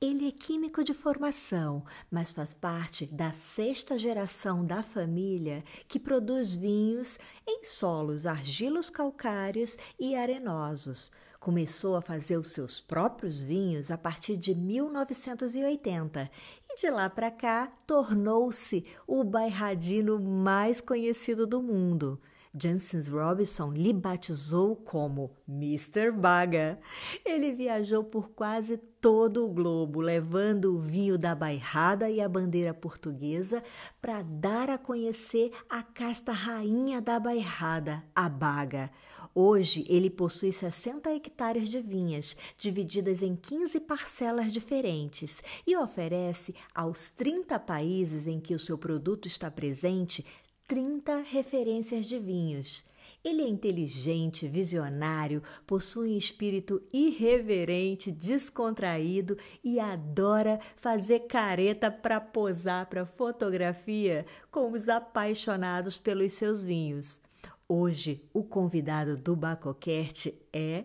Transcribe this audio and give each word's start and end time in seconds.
Ele 0.00 0.28
é 0.28 0.30
químico 0.30 0.84
de 0.84 0.94
formação, 0.94 1.84
mas 2.08 2.30
faz 2.30 2.54
parte 2.54 3.04
da 3.06 3.32
sexta 3.32 3.98
geração 3.98 4.64
da 4.64 4.80
família 4.80 5.64
que 5.88 5.98
produz 5.98 6.54
vinhos 6.54 7.18
em 7.44 7.64
solos 7.64 8.24
argilos 8.24 8.90
calcários 8.90 9.76
e 9.98 10.14
arenosos. 10.14 11.10
Começou 11.40 11.96
a 11.96 12.00
fazer 12.00 12.36
os 12.36 12.52
seus 12.52 12.80
próprios 12.80 13.42
vinhos 13.42 13.90
a 13.90 13.98
partir 13.98 14.36
de 14.36 14.54
1980 14.54 16.30
e 16.70 16.76
de 16.76 16.90
lá 16.90 17.10
para 17.10 17.32
cá 17.32 17.68
tornou-se 17.84 18.84
o 19.04 19.24
bairradino 19.24 20.20
mais 20.20 20.80
conhecido 20.80 21.44
do 21.44 21.60
mundo. 21.60 22.20
Jansen 22.60 23.00
Robinson 23.02 23.72
lhe 23.72 23.92
batizou 23.92 24.74
como 24.76 25.30
Mr. 25.48 26.10
Baga. 26.10 26.78
Ele 27.24 27.52
viajou 27.52 28.02
por 28.02 28.30
quase 28.30 28.76
todo 29.00 29.44
o 29.44 29.48
globo, 29.48 30.00
levando 30.00 30.74
o 30.74 30.78
vinho 30.78 31.16
da 31.16 31.34
bairrada 31.34 32.10
e 32.10 32.20
a 32.20 32.28
bandeira 32.28 32.74
portuguesa 32.74 33.62
para 34.00 34.22
dar 34.22 34.68
a 34.70 34.78
conhecer 34.78 35.52
a 35.68 35.82
casta 35.82 36.32
rainha 36.32 37.00
da 37.00 37.20
bairrada, 37.20 38.04
a 38.14 38.28
Baga. 38.28 38.90
Hoje 39.34 39.86
ele 39.88 40.10
possui 40.10 40.52
60 40.52 41.14
hectares 41.14 41.68
de 41.68 41.80
vinhas, 41.80 42.36
divididas 42.56 43.22
em 43.22 43.36
15 43.36 43.78
parcelas 43.80 44.50
diferentes, 44.50 45.42
e 45.64 45.76
oferece 45.76 46.54
aos 46.74 47.10
30 47.10 47.58
países 47.60 48.26
em 48.26 48.40
que 48.40 48.54
o 48.54 48.58
seu 48.58 48.76
produto 48.76 49.28
está 49.28 49.48
presente 49.48 50.24
30 50.68 51.22
referências 51.22 52.04
de 52.04 52.18
vinhos. 52.18 52.84
Ele 53.24 53.42
é 53.42 53.48
inteligente, 53.48 54.46
visionário, 54.46 55.42
possui 55.66 56.10
um 56.10 56.18
espírito 56.18 56.82
irreverente, 56.92 58.12
descontraído 58.12 59.36
e 59.64 59.80
adora 59.80 60.60
fazer 60.76 61.20
careta 61.20 61.90
para 61.90 62.20
posar 62.20 62.86
para 62.86 63.06
fotografia 63.06 64.26
com 64.50 64.70
os 64.70 64.90
apaixonados 64.90 65.96
pelos 65.96 66.34
seus 66.34 66.62
vinhos. 66.62 67.18
Hoje, 67.66 68.22
o 68.34 68.44
convidado 68.44 69.16
do 69.16 69.34
Bacoquerte 69.34 70.38
é 70.52 70.84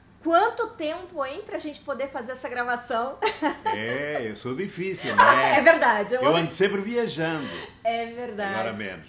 Quanto 0.23 0.67
tempo, 0.69 1.25
hein, 1.25 1.41
pra 1.43 1.57
gente 1.57 1.81
poder 1.81 2.07
fazer 2.09 2.33
essa 2.33 2.47
gravação? 2.47 3.17
É, 3.65 4.29
eu 4.29 4.35
sou 4.35 4.55
difícil, 4.55 5.15
né? 5.15 5.57
é 5.57 5.61
verdade. 5.61 6.13
Eu, 6.13 6.21
eu 6.21 6.35
ando 6.35 6.51
sempre 6.51 6.79
viajando. 6.79 7.47
É 7.83 8.05
verdade. 8.05 8.53
Agora 8.53 8.73
menos. 8.73 9.07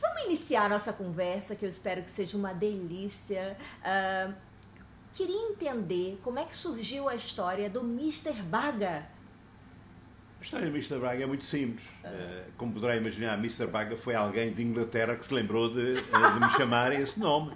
Vamos 0.00 0.22
iniciar 0.24 0.64
a 0.64 0.68
nossa 0.68 0.92
conversa, 0.92 1.54
que 1.54 1.64
eu 1.64 1.68
espero 1.68 2.02
que 2.02 2.10
seja 2.10 2.38
uma 2.38 2.54
delícia. 2.54 3.56
Uh, 3.82 4.32
queria 5.12 5.50
entender 5.50 6.18
como 6.22 6.38
é 6.38 6.44
que 6.44 6.56
surgiu 6.56 7.06
a 7.06 7.14
história 7.14 7.68
do 7.68 7.80
Mr. 7.80 8.32
Baga. 8.42 9.06
A 10.40 10.42
história 10.42 10.66
do 10.66 10.72
Mr. 10.72 10.98
Baga 10.98 11.22
é 11.22 11.26
muito 11.26 11.44
simples. 11.44 11.84
Uh, 12.02 12.50
como 12.56 12.72
poderá 12.72 12.96
imaginar, 12.96 13.34
Mr. 13.34 13.66
Baga 13.66 13.96
foi 13.96 14.14
alguém 14.14 14.54
de 14.54 14.62
Inglaterra 14.62 15.16
que 15.16 15.26
se 15.26 15.34
lembrou 15.34 15.68
de, 15.68 15.96
de 15.96 16.40
me 16.40 16.50
chamar 16.56 16.92
esse 16.92 17.20
nome. 17.20 17.52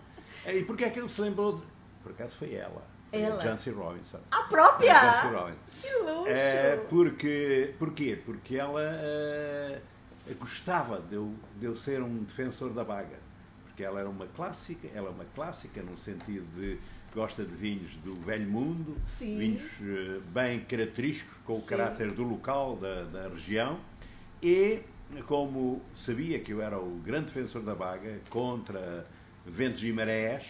E 0.47 0.63
porquê 0.65 0.85
é 0.85 0.91
que 0.91 0.99
ele 0.99 1.09
se 1.09 1.21
lembrou 1.21 1.59
de 1.59 1.71
por 2.03 2.13
acaso 2.13 2.37
foi 2.37 2.55
ela. 2.55 2.83
Ela. 3.13 3.37
A 3.37 3.41
Jancy 3.41 3.71
Robinson. 3.71 4.21
A 4.31 4.43
própria? 4.43 4.97
A 4.97 5.23
Jancy 5.23 5.35
Robinson. 5.35 5.59
Que 5.81 5.95
luxo! 5.97 6.29
É, 6.29 6.77
porque, 6.89 7.75
porquê? 7.79 8.19
Porque 8.25 8.57
ela 8.57 8.81
uh, 8.81 10.35
gostava 10.39 11.01
de 11.01 11.17
eu, 11.17 11.35
de 11.59 11.67
eu 11.67 11.77
ser 11.77 12.03
um 12.03 12.23
defensor 12.23 12.73
da 12.73 12.85
baga. 12.85 13.19
Porque 13.65 13.83
ela 13.83 14.01
era 14.01 14.09
uma 14.09 14.27
clássica, 14.27 14.89
ela 14.95 15.09
é 15.09 15.11
uma 15.11 15.25
clássica 15.35 15.83
no 15.83 15.99
sentido 15.99 16.47
de 16.55 16.79
gosta 17.15 17.45
de 17.45 17.55
vinhos 17.55 17.95
do 18.05 18.15
velho 18.15 18.49
mundo, 18.49 18.97
Sim. 19.19 19.37
vinhos 19.37 19.81
uh, 19.81 20.21
bem 20.33 20.61
característicos, 20.61 21.37
com 21.45 21.55
o 21.55 21.61
Sim. 21.61 21.67
caráter 21.67 22.13
do 22.13 22.23
local, 22.23 22.77
da, 22.77 23.05
da 23.05 23.29
região. 23.29 23.81
E 24.43 24.83
como 25.27 25.83
sabia 25.93 26.39
que 26.39 26.53
eu 26.53 26.63
era 26.63 26.79
o 26.79 27.01
grande 27.05 27.27
defensor 27.27 27.63
da 27.63 27.75
baga 27.75 28.21
contra 28.31 29.05
ventos 29.45 29.83
e 29.83 29.93
marés, 29.93 30.45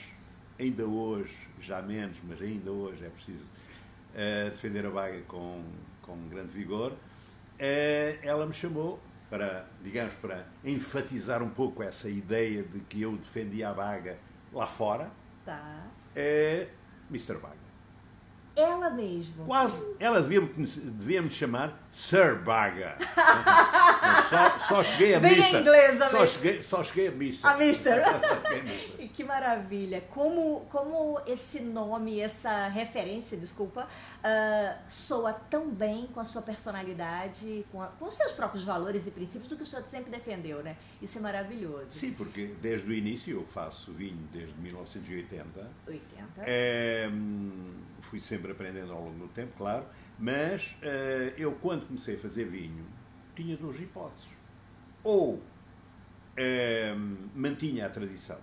ainda 0.59 0.85
hoje, 0.85 1.35
já 1.61 1.83
menos, 1.83 2.17
mas 2.25 2.41
ainda 2.41 2.71
hoje 2.71 3.05
é 3.05 3.09
preciso 3.09 3.45
uh, 3.45 4.51
defender 4.51 4.87
a 4.87 4.91
vaga 4.91 5.21
com, 5.23 5.63
com 6.03 6.17
grande 6.29 6.51
vigor, 6.51 6.93
uh, 6.93 8.19
ela 8.23 8.47
me 8.47 8.53
chamou 8.53 9.01
para, 9.29 9.67
digamos, 9.83 10.15
para 10.15 10.47
enfatizar 10.65 11.43
um 11.43 11.51
pouco 11.51 11.83
essa 11.83 12.09
ideia 12.09 12.65
de 12.65 12.81
que 12.81 13.03
eu 13.03 13.17
defendia 13.17 13.69
a 13.69 13.73
vaga 13.73 14.19
lá 14.53 14.67
fora. 14.67 15.11
Tá. 15.45 15.87
Uh, 15.87 16.17
eh, 16.17 16.69
Mr. 17.09 17.35
Vaga. 17.35 17.71
Ela 18.57 18.91
mesmo. 18.91 19.47
Quase. 19.47 19.97
Ela 20.01 20.21
devia-me 20.21 20.49
devia 20.67 21.23
-me 21.23 21.31
chamar 21.31 21.89
Sir 21.93 22.41
Baga. 22.43 22.97
só, 24.29 24.59
só 24.61 24.83
cheguei 24.83 25.15
a 25.15 25.21
Bem 25.21 25.37
missa. 25.37 25.61
inglesa 25.61 26.11
só 26.11 26.27
cheguei, 26.27 26.63
só 26.63 26.85
cheguei 26.85 27.09
a 27.09 27.13
missa. 27.13 27.49
A 27.49 27.57
mister. 27.57 28.03
que 29.15 29.25
maravilha. 29.25 30.01
Como, 30.11 30.61
como 30.71 31.21
esse 31.27 31.61
nome, 31.61 32.21
essa 32.21 32.69
referência, 32.69 33.37
desculpa, 33.37 33.87
uh, 33.87 34.79
soa 34.89 35.33
tão 35.33 35.71
bem 35.71 36.09
com 36.15 36.21
a 36.21 36.25
sua 36.25 36.43
personalidade, 36.43 37.67
com, 37.71 37.83
a, 37.83 37.89
com 37.89 38.07
os 38.07 38.15
seus 38.15 38.33
próprios 38.33 38.65
valores 38.65 39.07
e 39.07 39.11
princípios 39.11 39.49
do 39.49 39.57
que 39.57 39.63
o 39.63 39.67
senhor 39.67 39.85
sempre 39.87 40.11
defendeu, 40.11 40.63
né? 40.63 40.77
Isso 41.03 41.19
é 41.19 41.21
maravilhoso. 41.21 41.91
Sim, 41.91 42.13
porque 42.13 42.55
desde 42.61 42.89
o 42.89 42.95
início 42.95 43.37
eu 43.37 43.45
faço 43.45 43.93
vinho 43.93 44.27
desde 44.33 44.55
1980. 44.61 45.71
80. 45.87 46.11
É, 46.39 47.11
fui 48.03 48.21
sempre 48.21 48.53
aprendendo 48.53 48.93
ao 48.93 49.03
longo 49.03 49.19
do 49.19 49.29
tempo, 49.29 49.53
claro, 49.59 49.85
mas 50.21 50.77
uh, 50.83 51.35
eu 51.37 51.53
quando 51.55 51.87
comecei 51.87 52.15
a 52.15 52.19
fazer 52.19 52.45
vinho 52.45 52.85
tinha 53.35 53.57
duas 53.57 53.81
hipóteses. 53.81 54.29
Ou 55.03 55.35
uh, 55.35 55.41
mantinha 57.35 57.87
a 57.87 57.91
tradição. 57.91 58.39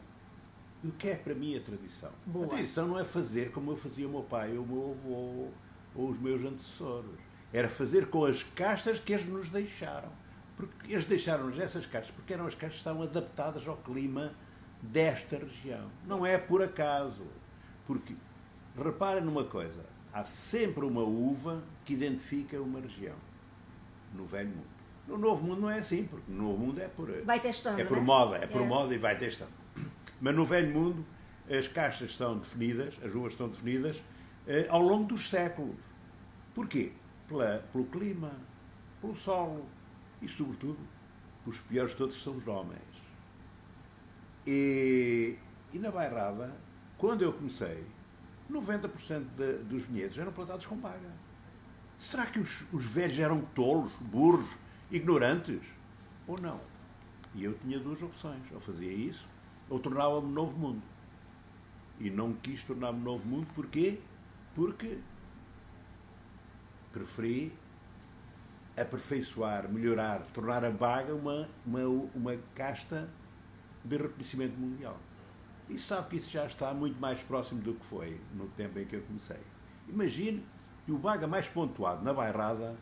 E 0.84 0.88
o 0.88 0.92
que 0.92 1.10
é 1.10 1.16
para 1.16 1.36
mim 1.36 1.56
a 1.56 1.62
tradição? 1.62 2.12
Boa. 2.26 2.46
A 2.46 2.50
tradição 2.50 2.88
não 2.88 3.00
é 3.00 3.06
fazer 3.06 3.52
como 3.52 3.72
eu 3.72 3.78
fazia 3.78 4.08
o 4.08 4.12
meu 4.12 4.24
pai, 4.24 4.58
o 4.58 4.66
meu 4.66 4.92
avô 4.92 5.50
ou 5.96 6.10
os 6.10 6.20
meus 6.20 6.44
antecessores. 6.44 7.20
Era 7.54 7.70
fazer 7.70 8.08
com 8.08 8.26
as 8.26 8.44
castas 8.44 9.00
que 9.00 9.14
eles 9.14 9.26
nos 9.26 9.50
deixaram. 9.50 10.12
Porque 10.56 10.92
eles 10.92 11.06
deixaram-nos 11.06 11.60
essas 11.60 11.86
castas 11.86 12.14
porque 12.16 12.34
eram 12.34 12.48
as 12.48 12.56
castas 12.56 12.74
que 12.74 12.78
estavam 12.80 13.04
adaptadas 13.04 13.68
ao 13.68 13.78
clima 13.78 14.34
desta 14.82 15.38
região. 15.38 15.90
Não 16.06 16.26
é 16.26 16.38
por 16.38 16.64
acaso. 16.64 17.26
Porque 17.86 18.16
Repara 18.78 19.20
numa 19.20 19.44
coisa: 19.44 19.84
há 20.18 20.26
sempre 20.26 20.84
uma 20.84 21.04
uva 21.04 21.64
que 21.86 21.94
identifica 21.94 22.60
uma 22.60 22.80
região 22.80 23.16
no 24.14 24.26
velho 24.26 24.50
mundo. 24.50 24.78
No 25.08 25.18
novo 25.18 25.46
mundo 25.46 25.62
não 25.62 25.70
é 25.70 25.80
assim, 25.80 26.06
porque 26.06 26.32
no 26.32 26.44
novo 26.44 26.58
mundo 26.58 26.82
é 26.82 26.88
por 26.88 27.12
vai 27.24 27.40
testando, 27.40 27.80
é 27.80 27.86
por 27.86 27.98
né? 27.98 28.04
moda, 28.04 28.38
é 28.38 28.48
por 28.48 28.62
é. 28.62 28.66
moda 28.66 28.96
e 28.96 28.98
vai 28.98 29.18
testando. 29.18 29.52
Mas 30.20 30.36
no 30.36 30.44
velho 30.44 30.74
mundo 30.74 31.06
as 31.50 31.68
caixas 31.68 32.10
estão 32.10 32.38
definidas, 32.40 32.98
as 33.04 33.14
uvas 33.14 33.34
estão 33.34 33.48
definidas 33.48 34.02
eh, 34.48 34.66
ao 34.70 34.82
longo 34.82 35.06
dos 35.06 35.30
séculos. 35.30 35.78
Porquê? 36.56 36.94
Pela, 37.28 37.60
pelo 37.72 37.86
clima, 37.86 38.32
pelo 39.00 39.16
solo 39.16 39.68
e 40.22 40.28
sobretudo 40.28 40.80
pelos 41.44 41.60
piores 41.62 41.92
de 41.92 41.98
todos 41.98 42.22
são 42.22 42.36
os 42.36 42.48
homens. 42.48 42.82
E, 44.46 45.38
e 45.72 45.78
na 45.78 45.92
bairrada, 45.92 46.54
quando 46.98 47.22
eu 47.22 47.32
comecei, 47.32 47.86
90% 48.52 49.26
de, 49.36 49.54
dos 49.64 49.84
vinhedos 49.84 50.18
eram 50.18 50.32
plantados 50.32 50.66
com 50.66 50.78
paga. 50.78 51.12
Será 52.00 52.26
que 52.26 52.40
os, 52.40 52.64
os 52.72 52.86
velhos 52.86 53.18
eram 53.20 53.42
tolos, 53.42 53.92
burros, 54.00 54.48
ignorantes? 54.92 55.62
Ou 56.28 56.40
não? 56.40 56.60
E 57.34 57.44
eu 57.44 57.54
tinha 57.60 57.80
duas 57.80 58.02
opções. 58.02 58.44
Ou 58.54 58.60
fazia 58.60 58.92
isso, 58.92 59.28
ou 59.70 59.80
tornava-me 59.80 60.32
novo 60.32 60.58
mundo. 60.58 60.82
E 62.00 62.10
não 62.10 62.34
quis 62.34 62.64
tornar-me 62.64 63.00
novo 63.00 63.26
mundo, 63.28 63.48
porquê? 63.56 64.00
Porque 64.54 65.00
preferi 66.94 67.54
aperfeiçoar, 68.76 69.68
melhorar, 69.68 70.22
tornar 70.34 70.64
a 70.64 70.70
vaga 70.70 71.16
uma, 71.16 71.50
uma, 71.66 71.84
uma 72.14 72.38
casta 72.54 73.10
de 73.84 73.98
reconhecimento 73.98 74.56
mundial. 74.56 74.98
E 75.70 75.78
sabe 75.78 76.10
que 76.10 76.18
isso 76.18 76.30
já 76.30 76.46
está 76.46 76.74
muito 76.74 77.00
mais 77.00 77.22
próximo 77.22 77.62
do 77.62 77.74
que 77.74 77.86
foi 77.86 78.20
no 78.34 78.48
tempo 78.50 78.80
em 78.80 78.86
que 78.86 78.96
eu 78.96 79.02
comecei. 79.02 79.40
Imagine 79.88 80.46
que 80.86 80.92
o 80.92 80.98
baga 80.98 81.28
mais 81.28 81.48
pontuado 81.48 82.04
na 82.04 82.14
bairrada 82.14 82.76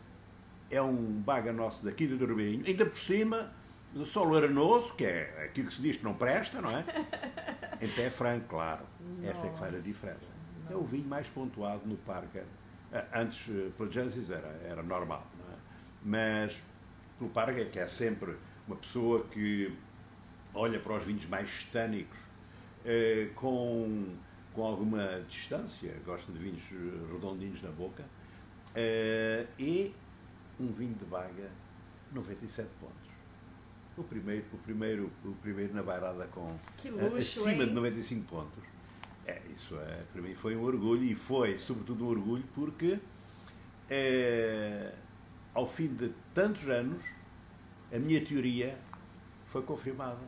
é 0.70 0.80
um 0.80 1.20
baga 1.20 1.52
nosso 1.52 1.84
daqui 1.84 2.06
do 2.06 2.22
Urbinho, 2.24 2.64
ainda 2.66 2.86
por 2.86 2.98
cima 2.98 3.52
do 3.92 4.04
solo 4.04 4.36
arenoso, 4.36 4.94
que 4.94 5.04
é 5.04 5.44
aquilo 5.44 5.68
que 5.68 5.74
se 5.74 5.82
diz 5.82 5.96
que 5.96 6.04
não 6.04 6.14
presta, 6.14 6.60
não 6.60 6.70
é? 6.70 6.84
Em 7.80 7.88
pé 7.88 8.10
franco, 8.10 8.46
claro. 8.48 8.84
Nossa. 9.00 9.30
Essa 9.30 9.46
é 9.46 9.50
que 9.50 9.58
faz 9.58 9.74
a 9.74 9.78
diferença. 9.78 10.30
Nossa. 10.62 10.74
É 10.74 10.76
o 10.76 10.84
vinho 10.84 11.08
mais 11.08 11.28
pontuado 11.28 11.82
no 11.86 11.96
Parker. 11.96 12.44
Antes, 13.14 13.48
eh, 13.48 13.70
pela 13.76 13.90
Genesis, 13.90 14.30
era, 14.30 14.48
era 14.64 14.82
normal, 14.82 15.26
não 15.38 15.52
é? 15.52 15.58
Mas 16.02 16.62
pelo 17.18 17.30
Parker, 17.30 17.70
que 17.70 17.78
é 17.78 17.88
sempre 17.88 18.36
uma 18.66 18.76
pessoa 18.76 19.24
que 19.24 19.76
olha 20.54 20.80
para 20.80 20.96
os 20.96 21.04
vinhos 21.04 21.26
mais 21.26 21.64
tânicos 21.64 22.18
eh, 22.86 23.30
com, 23.34 24.14
com 24.54 24.64
alguma 24.64 25.20
distância, 25.28 25.92
gosta 26.04 26.30
de 26.30 26.38
vinhos 26.38 26.62
redondinhos 27.12 27.60
na 27.60 27.70
boca, 27.70 28.04
eh, 28.76 29.44
e 29.58 29.92
um 30.60 30.68
vinho 30.68 30.94
de 30.94 31.04
Baga, 31.04 31.50
97 32.12 32.68
pontos. 32.80 32.94
O 33.96 34.04
primeiro, 34.04 34.44
o 34.52 34.58
primeiro, 34.58 35.10
o 35.24 35.32
primeiro 35.42 35.74
na 35.74 35.82
bairrada 35.82 36.28
com 36.28 36.56
luxo, 36.84 37.16
acima 37.40 37.64
hein? 37.64 37.68
de 37.68 37.74
95 37.74 38.24
pontos. 38.28 38.64
É, 39.26 39.42
isso 39.54 39.76
é, 39.80 40.04
para 40.12 40.22
mim 40.22 40.34
foi 40.36 40.54
um 40.54 40.62
orgulho 40.62 41.02
e 41.02 41.14
foi, 41.16 41.58
sobretudo, 41.58 42.04
um 42.04 42.08
orgulho 42.08 42.44
porque 42.54 43.00
é, 43.90 44.94
ao 45.52 45.66
fim 45.66 45.88
de 45.88 46.12
tantos 46.32 46.68
anos 46.68 47.02
a 47.92 47.98
minha 47.98 48.24
teoria 48.24 48.78
foi 49.46 49.62
confirmada 49.62 50.20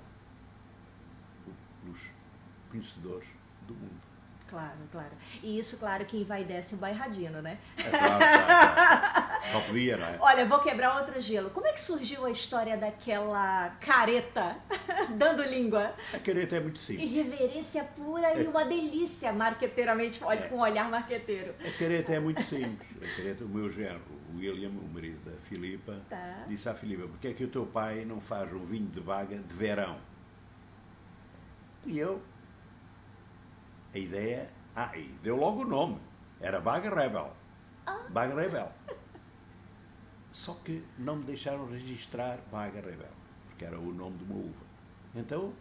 conhecedores 2.71 3.29
do 3.67 3.75
mundo. 3.75 4.09
Claro, 4.49 4.79
claro. 4.91 5.11
E 5.43 5.59
isso, 5.59 5.77
claro, 5.77 6.07
que 6.07 6.17
envaidece 6.17 6.75
o 6.75 6.79
bairradino, 6.79 7.43
né? 7.43 7.59
É 7.77 7.91
claro, 7.91 8.19
claro. 8.19 9.43
Só 9.43 9.61
podia, 9.61 9.97
não 9.99 10.07
é? 10.07 10.17
Olha, 10.21 10.47
vou 10.47 10.59
quebrar 10.61 10.99
outro 11.01 11.21
gelo. 11.21 11.51
Como 11.51 11.67
é 11.67 11.73
que 11.73 11.81
surgiu 11.81 12.25
a 12.25 12.31
história 12.31 12.77
daquela 12.77 13.69
careta 13.79 14.57
dando 15.19 15.43
língua? 15.43 15.95
A 16.15 16.19
careta 16.19 16.57
é 16.57 16.61
muito 16.61 16.81
simples. 16.81 17.11
Irreverência 17.11 17.85
pura 17.85 18.41
e 18.41 18.47
uma 18.47 18.65
delícia, 18.65 19.33
marqueteiramente, 19.35 20.25
olha, 20.25 20.41
é. 20.41 20.49
com 20.49 20.57
um 20.57 20.61
olhar 20.61 20.89
marqueteiro. 20.89 21.55
A 21.61 21.79
careta 21.79 22.15
é 22.15 22.19
muito 22.19 22.43
simples. 22.43 22.89
A 23.03 23.17
careta, 23.17 23.45
o 23.45 23.49
meu 23.49 23.71
genro, 23.71 24.01
o 24.33 24.39
William, 24.39 24.71
o 24.71 24.89
marido 24.89 25.31
da 25.31 25.37
Filipa, 25.43 26.01
tá. 26.09 26.45
disse 26.49 26.67
à 26.71 26.75
Filipa, 26.75 27.07
porque 27.07 27.29
é 27.29 27.35
que 27.35 27.45
o 27.45 27.49
teu 27.49 27.67
pai 27.67 28.07
não 28.07 28.19
faz 28.19 28.51
um 28.51 28.65
vinho 28.65 28.89
de 28.89 29.01
vaga 29.01 29.37
de 29.37 29.55
verão? 29.55 29.99
E 31.85 31.99
eu 31.99 32.23
a 33.95 33.99
ideia. 33.99 34.51
Ah, 34.75 34.91
e 34.97 35.03
deu 35.23 35.37
logo 35.37 35.63
o 35.63 35.67
nome. 35.67 35.99
Era 36.41 36.61
Baga 36.61 36.89
Rebel. 36.95 37.33
Ah. 37.87 38.05
Baga 38.09 38.35
Rebel. 38.35 38.71
Só 40.33 40.55
que 40.65 40.85
não 40.99 41.17
me 41.17 41.25
deixaram 41.25 41.69
registrar 41.69 42.39
Baga 42.53 42.81
Rebel, 42.81 43.11
porque 43.47 43.65
era 43.65 43.79
o 43.79 43.93
nome 43.93 44.19
de 44.19 44.25
uma 44.25 44.37
uva. 44.37 44.67
Então 45.15 45.53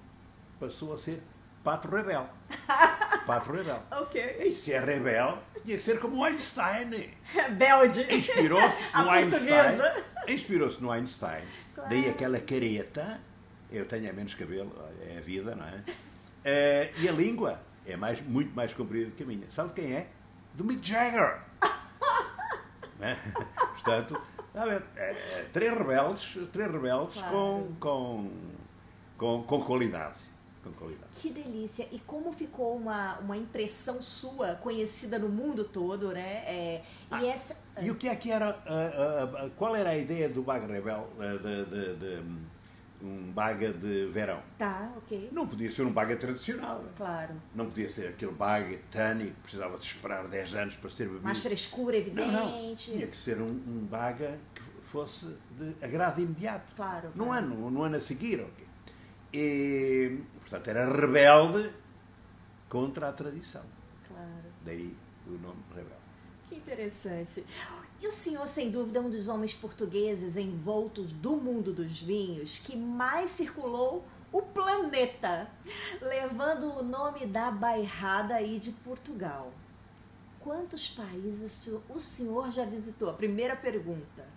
passou 0.59 0.93
a 0.93 0.97
ser 0.97 1.21
Pato 1.63 1.87
Rebel. 1.87 2.29
Pato 3.25 3.51
Rebel. 3.51 3.81
ok. 3.91 4.37
E 4.39 4.55
se 4.55 4.71
é 4.71 4.79
rebel, 4.79 5.37
tinha 5.65 5.75
que 5.75 5.83
ser 5.83 5.99
como 5.99 6.23
Einstein. 6.23 7.13
Belde. 7.57 8.01
Inspirou-se 8.13 8.91
no 8.95 9.09
Einstein. 9.09 9.77
Inspirou-se 10.27 10.81
no 10.81 10.91
Einstein. 10.91 11.43
Claro. 11.73 11.89
Daí 11.89 12.09
aquela 12.09 12.39
careta. 12.39 13.19
Eu 13.69 13.85
tenho 13.85 14.13
menos 14.13 14.33
cabelo, 14.33 14.71
é 15.01 15.17
a 15.17 15.21
vida, 15.21 15.53
não 15.53 15.65
é? 15.65 15.75
Uh, 15.75 16.93
e 17.03 17.09
a 17.09 17.11
língua 17.11 17.59
é 17.87 17.95
mais, 17.97 18.21
muito 18.21 18.55
mais 18.55 18.73
comprida 18.73 19.11
que 19.11 19.23
a 19.23 19.25
minha. 19.25 19.49
Sabe 19.49 19.73
quem 19.73 19.93
é? 19.93 20.07
Do 20.53 20.63
Mick 20.63 20.87
Jagger. 20.87 21.41
é? 22.99 23.15
Portanto, 23.73 24.21
é, 24.55 24.81
é, 24.95 25.45
três 25.53 25.73
rebeldes, 25.77 26.37
três 26.51 26.71
rebeldes 26.71 27.15
Claro. 27.17 27.31
com, 27.31 27.75
com, 27.79 28.31
com, 29.17 29.43
com 29.43 29.61
qualidade. 29.63 30.27
Que 31.15 31.29
delícia! 31.29 31.87
E 31.91 31.99
como 31.99 32.33
ficou 32.33 32.75
uma, 32.75 33.17
uma 33.19 33.37
impressão 33.37 34.01
sua, 34.01 34.55
conhecida 34.55 35.17
no 35.17 35.29
mundo 35.29 35.63
todo, 35.63 36.11
né? 36.11 36.43
É, 36.45 36.83
e 37.21 37.27
essa. 37.27 37.55
E 37.81 37.89
o 37.89 37.95
que 37.95 38.09
é 38.09 38.15
que 38.15 38.29
era, 38.31 38.49
ah, 38.49 38.65
ah, 38.67 39.43
ah, 39.45 39.49
qual 39.55 39.75
era 39.77 39.91
a 39.91 39.97
ideia 39.97 40.27
do 40.27 40.41
Baga 40.41 40.67
Rebel, 40.67 41.07
ah, 41.19 41.37
de, 41.37 41.65
de- 41.65 41.95
de, 41.95 42.23
um 43.01 43.31
baga 43.31 43.71
de 43.73 44.07
verão? 44.07 44.41
Tá, 44.57 44.91
ok. 44.97 45.29
Não 45.31 45.47
podia 45.47 45.71
ser 45.71 45.83
um 45.83 45.91
baga 45.91 46.15
tradicional. 46.15 46.83
Claro. 46.95 47.35
Não 47.53 47.65
podia 47.67 47.89
ser 47.89 48.07
aquele 48.09 48.31
baga 48.31 48.77
tânico, 48.91 49.33
que 49.35 49.41
precisava 49.41 49.77
de 49.77 49.85
esperar 49.85 50.27
10 50.27 50.55
anos 50.55 50.75
para 50.75 50.89
ser 50.89 51.05
bebido. 51.05 51.23
Mais 51.23 51.39
frescura, 51.39 51.99
Não, 52.13 52.31
não. 52.31 52.49
evidente. 52.49 52.91
Tinha 52.91 53.07
que 53.07 53.17
ser 53.17 53.39
um, 53.41 53.45
um 53.47 53.85
baga 53.89 54.37
que 54.55 54.63
fosse 54.83 55.27
de 55.59 55.75
agrado 55.85 56.21
imediato. 56.21 56.75
Claro. 56.75 57.09
No 57.15 57.25
claro. 57.25 57.45
ano, 57.45 57.69
no 57.71 57.83
ano 57.83 57.97
a 57.97 58.01
seguir. 58.01 58.41
ok. 58.41 58.65
E, 59.33 60.19
portanto, 60.39 60.67
era 60.69 60.89
rebelde 60.91 61.69
contra 62.69 63.09
a 63.09 63.13
tradição. 63.13 63.63
Claro. 64.07 64.45
Daí 64.65 64.95
o 65.27 65.31
nome 65.31 65.61
rebelde. 65.75 65.97
Que 66.49 66.55
interessante. 66.55 67.43
E 67.99 68.07
o 68.07 68.11
senhor, 68.11 68.47
sem 68.47 68.69
dúvida, 68.69 68.99
é 68.99 69.01
um 69.01 69.09
dos 69.09 69.27
homens 69.27 69.53
portugueses 69.53 70.35
envoltos 70.37 71.11
do 71.11 71.35
mundo 71.35 71.73
dos 71.73 71.99
vinhos 72.01 72.59
que 72.59 72.75
mais 72.75 73.31
circulou 73.31 74.05
o 74.31 74.41
planeta, 74.41 75.49
levando 76.01 76.77
o 76.77 76.83
nome 76.83 77.25
da 77.25 77.49
bairrada 77.49 78.35
aí 78.35 78.59
de 78.59 78.71
Portugal. 78.71 79.51
Quantos 80.39 80.89
países 80.89 81.67
o 81.89 81.99
senhor- 81.99 82.51
já 82.51 82.65
visitou? 82.65 83.09
A 83.09 83.13
primeira 83.13 83.55
pergunta. 83.55 84.36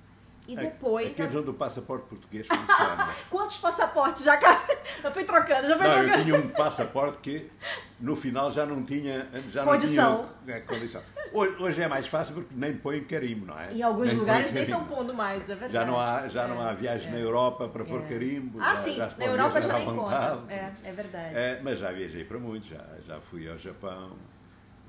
E 0.52 0.56
depois. 0.56 1.10
Aqui 1.10 1.22
é 1.22 1.24
as- 1.26 1.34
onde 1.34 1.50
o 1.50 1.54
passaporte 1.54 2.06
português 2.08 2.46
funciona. 2.46 3.08
Quantos 3.30 3.56
passaportes 3.58 4.24
já. 4.24 4.36
ca- 4.36 4.60
Já 5.02 5.10
fui 5.10 5.24
trocando, 5.24 5.66
já 5.68 5.78
fui 5.78 5.86
Não, 5.86 5.96
eu 5.98 6.04
trocando. 6.04 6.24
tinha 6.24 6.36
um 6.36 6.48
passaporte 6.52 7.18
que 7.22 7.50
no 7.98 8.14
final 8.14 8.50
já 8.52 8.66
não 8.66 8.84
tinha, 8.84 9.26
já 9.50 9.64
Condição. 9.64 10.22
não 10.24 10.28
tinha 10.44 10.56
é, 10.56 10.60
condição. 10.60 11.00
Hoje, 11.32 11.56
hoje 11.58 11.82
é 11.82 11.88
mais 11.88 12.06
fácil 12.06 12.34
porque 12.34 12.52
nem 12.54 12.76
põe 12.76 13.02
carimbo, 13.04 13.46
não 13.46 13.58
é? 13.58 13.72
Em 13.72 13.82
alguns 13.82 14.08
Nem 14.08 14.16
lugares 14.16 14.52
nem 14.52 14.64
estão 14.64 14.84
pondo 14.84 15.14
mais, 15.14 15.42
é 15.44 15.54
verdade. 15.54 15.72
Já 15.72 15.86
não 15.86 15.98
há, 15.98 16.28
já 16.28 16.42
É, 16.44 16.48
não 16.48 16.60
há 16.60 16.72
viagem 16.74 17.08
é. 17.08 17.12
na 17.12 17.18
Europa 17.18 17.66
para 17.68 17.82
pôr 17.84 18.00
É. 18.02 18.08
carimbo. 18.08 18.60
Ah, 18.60 18.74
já, 18.74 18.76
sim, 18.76 18.96
já 18.96 19.10
na 19.16 19.24
Europa 19.24 19.62
já 19.62 19.72
nem 19.78 19.86
conta. 19.86 20.42
É, 20.50 20.72
é 20.84 20.92
verdade. 20.92 21.34
É, 21.34 21.60
mas 21.62 21.78
já 21.78 21.92
viajei 21.92 22.24
para 22.24 22.38
muitos, 22.38 22.68
já, 22.68 22.84
já 23.06 23.20
fui 23.20 23.48
ao 23.48 23.56
Japão, 23.56 24.12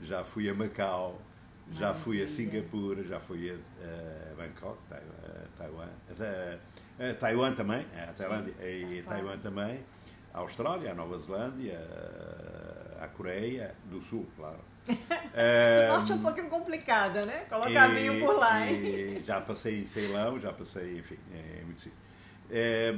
já 0.01 0.23
fui 0.25 0.49
a 0.49 0.53
Macau, 0.53 1.21
já 1.71 1.93
fui 1.93 2.17
a 2.17 2.25
Maravilha. 2.25 2.27
Singapura, 2.51 3.03
já 3.03 3.19
fui 3.21 3.49
a, 3.49 3.53
a 3.53 4.35
Bangkok, 4.35 4.77
Taiwan, 4.89 5.20
Taiwan, 5.61 5.87
a, 6.99 7.09
a 7.09 7.13
Taiwan 7.15 7.53
também, 7.55 7.85
a 7.95 8.13
Tailândia 8.13 8.53
e 8.61 9.03
Ah. 9.05 9.09
Taiwan 9.09 9.37
também, 9.39 9.79
a 10.33 10.39
Austrália, 10.39 10.91
a 10.91 10.95
Nova 10.95 11.17
Zelândia, 11.19 11.79
a 12.99 13.07
Coreia 13.07 13.73
do 13.85 14.01
Sul, 14.01 14.27
claro. 14.35 14.59
O 14.91 15.93
norte 15.93 16.11
é 16.11 16.15
um 16.15 16.21
pouquinho 16.21 16.49
complicada, 16.49 17.25
né? 17.25 17.45
Colocar 17.49 17.87
vinho 17.87 18.19
por 18.19 18.37
lá, 18.37 18.65
hein? 18.67 18.83
e 18.83 19.23
já 19.23 19.39
passei 19.39 19.81
em 19.81 19.87
Ceilão, 19.87 20.39
já 20.39 20.51
passei, 20.51 20.97
enfim, 20.97 21.17
é 21.33 21.63
muito 21.63 21.81
simples. 21.81 22.01
É, 22.53 22.93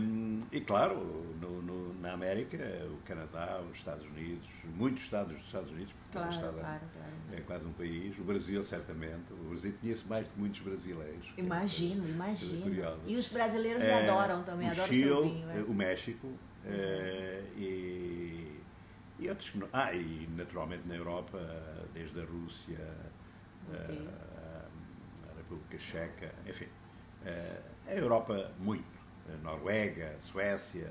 e 0.51 0.61
claro, 0.61 0.95
no- 1.39 1.61
no- 1.61 1.93
na 2.01 2.13
América, 2.13 2.57
o 2.91 2.97
Canadá, 3.07 3.61
os 3.69 3.77
Estados 3.77 4.03
Unidos, 4.07 4.47
muitos 4.75 5.03
estados 5.03 5.37
dos 5.37 5.45
Estados 5.45 5.69
Unidos, 5.69 5.93
porque 5.93 6.17
cada 6.17 6.25
Claro, 6.25 6.35
estado 6.47 6.57
é- 6.57 6.61
claro, 6.61 6.81
claro. 6.91 7.13
é 7.37 7.41
quase 7.41 7.65
um 7.65 7.73
país, 7.73 8.17
o 8.17 8.23
Brasil 8.23 8.65
certamente, 8.65 9.31
o 9.31 9.35
Brasil 9.49 9.75
conhece 9.79 10.07
mais 10.07 10.25
de 10.27 10.39
muitos 10.39 10.59
brasileiros. 10.61 11.27
Imagino, 11.37 12.01
Coisa 12.01 12.13
imagino. 12.13 12.99
E 13.05 13.15
os 13.15 13.27
brasileiros 13.31 13.81
É, 13.83 14.09
adoram 14.09 14.43
também, 14.43 14.69
o 14.69 14.71
adoram 14.71 14.87
Chile, 14.87 15.03
seu 15.03 15.21
vinho. 15.23 15.49
é. 15.51 15.61
o 15.61 15.73
México 15.73 16.27
eh, 16.65 17.43
e, 17.55 18.59
e 19.19 19.29
outros 19.29 19.51
que 19.51 19.57
não. 19.59 19.67
Ah, 19.71 19.93
e 19.93 20.27
naturalmente 20.35 20.87
na 20.87 20.95
Europa, 20.95 21.37
desde 21.93 22.19
a 22.21 22.25
Rússia, 22.25 22.79
Ok. 23.69 23.95
eh, 24.07 24.67
a 25.31 25.37
República 25.37 25.77
Checa, 25.77 26.33
enfim. 26.47 26.67
eh, 27.25 27.61
a 27.87 27.93
Europa 27.93 28.51
muito. 28.59 28.92
A 29.31 29.37
Noruega, 29.43 30.17
Suécia, 30.21 30.89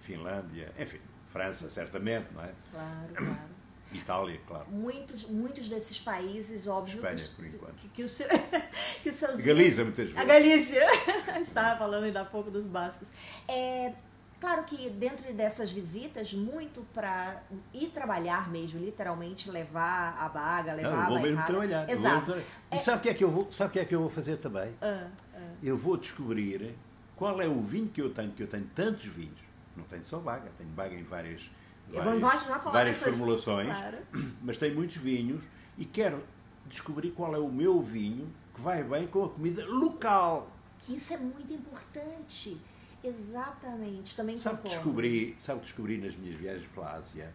Finlândia, 0.00 0.72
enfim. 0.78 1.00
França, 1.28 1.68
certamente, 1.70 2.26
não 2.34 2.42
é? 2.42 2.52
Claro, 2.70 3.14
claro. 3.14 3.38
Itália, 3.92 4.40
claro. 4.46 4.66
Muitos, 4.68 5.24
muitos 5.26 5.68
desses 5.68 5.98
países, 6.00 6.66
óbvio. 6.66 6.96
Espanha, 6.96 7.16
que, 7.16 7.34
por 7.34 7.46
enquanto. 7.46 7.74
Que, 7.76 7.88
que, 7.88 8.02
o 8.04 8.08
seu- 8.08 8.28
que 9.02 9.10
os 9.10 9.16
seus 9.16 9.40
Galiza, 9.44 9.84
muitas 9.84 10.10
A 10.16 10.24
vezes. 10.24 10.26
Galícia. 10.26 10.86
Estava 11.40 11.78
falando 11.78 12.04
ainda 12.04 12.22
há 12.22 12.24
pouco 12.24 12.50
dos 12.50 12.64
bascos. 12.66 13.08
É, 13.46 13.92
claro 14.40 14.64
que 14.64 14.90
dentro 14.90 15.32
dessas 15.34 15.70
visitas, 15.70 16.32
muito 16.32 16.82
para 16.92 17.42
ir 17.72 17.88
trabalhar 17.88 18.50
mesmo, 18.50 18.80
literalmente 18.80 19.50
levar 19.50 20.16
a 20.18 20.28
baga, 20.28 20.72
levar 20.72 20.90
Não, 20.90 20.96
eu 20.98 21.02
a 21.04 21.08
vou 21.08 21.20
mesmo 21.20 21.36
bairrada. 21.36 21.46
trabalhar. 21.52 21.86
vou 21.86 21.94
Exato. 21.96 22.30
mesmo 22.30 22.44
tra- 22.70 22.76
E 22.76 22.80
sabe 22.80 22.98
o 22.98 23.00
que 23.02 23.08
é 23.10 23.14
que 23.14 23.24
eu 23.24 23.30
vou, 23.30 23.52
sabe 23.52 23.70
o 23.70 23.72
que 23.72 23.78
é 23.80 23.84
que 23.84 23.94
eu 23.94 24.00
vou 24.00 24.10
fazer 24.10 24.36
também? 24.38 24.74
Ah, 24.82 25.08
ah, 25.34 25.38
eu 25.62 25.76
vou 25.78 25.96
descobrir 25.96 26.74
qual 27.16 27.40
é 27.40 27.48
o 27.48 27.62
vinho 27.62 27.88
que 27.88 28.00
eu 28.00 28.12
tenho, 28.12 28.30
que 28.32 28.42
eu 28.42 28.46
tenho 28.46 28.68
tantos 28.74 29.06
vinhos, 29.06 29.40
não 29.74 29.84
tenho 29.84 30.04
só 30.04 30.18
baga, 30.18 30.50
tenho 30.58 30.70
baga 30.70 30.94
em 30.94 31.02
várias, 31.02 31.50
várias, 31.88 32.44
várias 32.64 32.96
formulações, 32.98 33.68
claro. 33.68 33.98
mas 34.42 34.58
tenho 34.58 34.74
muitos 34.74 34.96
vinhos 34.96 35.42
e 35.78 35.84
quero 35.84 36.22
descobrir 36.66 37.12
qual 37.12 37.34
é 37.34 37.38
o 37.38 37.50
meu 37.50 37.80
vinho 37.80 38.32
que 38.54 38.60
vai 38.60 38.84
bem 38.84 39.06
com 39.06 39.24
a 39.24 39.30
comida 39.30 39.66
local. 39.66 40.52
Que 40.78 40.96
isso 40.96 41.14
é 41.14 41.16
muito 41.16 41.52
importante. 41.52 42.60
Exatamente, 43.02 44.14
também 44.14 44.38
sabe 44.38 44.56
concordo. 44.56 44.76
Descobri, 44.76 45.36
sabe 45.38 45.60
descobrir 45.60 45.98
nas 45.98 46.16
minhas 46.16 46.38
viagens 46.38 46.66
pela 46.68 46.92
Ásia 46.92 47.32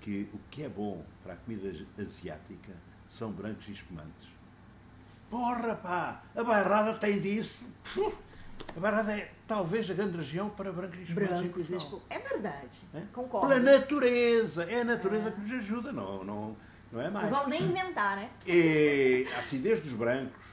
que 0.00 0.28
o 0.32 0.38
que 0.50 0.62
é 0.62 0.68
bom 0.68 1.04
para 1.22 1.34
a 1.34 1.36
comida 1.36 1.70
asiática 1.98 2.72
são 3.10 3.32
brancos 3.32 3.68
e 3.68 3.72
espumantes. 3.72 4.28
Porra, 5.28 5.74
pá! 5.74 6.22
A 6.34 6.44
Bairrada 6.44 6.94
tem 6.94 7.20
disso. 7.20 7.66
A 8.76 8.80
Bairrada 8.80 9.12
é 9.12 9.30
talvez 9.46 9.90
a 9.90 9.94
grande 9.94 10.16
região 10.16 10.50
para 10.50 10.72
brancos 10.72 10.98
e 10.98 11.02
espumantes. 11.02 11.40
Brancos 11.40 11.70
e 11.70 11.76
espumantes. 11.76 12.06
É 12.10 12.18
verdade. 12.18 12.78
É? 12.94 13.02
Concordo. 13.12 13.48
Pela 13.48 13.60
natureza. 13.60 14.64
É 14.64 14.80
a 14.80 14.84
natureza 14.84 15.28
é. 15.28 15.32
que 15.32 15.40
nos 15.40 15.52
ajuda, 15.52 15.92
não, 15.92 16.22
não, 16.24 16.56
não 16.92 17.00
é 17.00 17.10
mais. 17.10 17.30
Não 17.30 17.40
vão 17.40 17.48
nem 17.48 17.62
inventar, 17.62 18.16
né? 18.16 18.30
E 18.46 19.26
a 19.34 19.38
acidez 19.40 19.80
dos 19.80 19.92
brancos, 19.92 20.46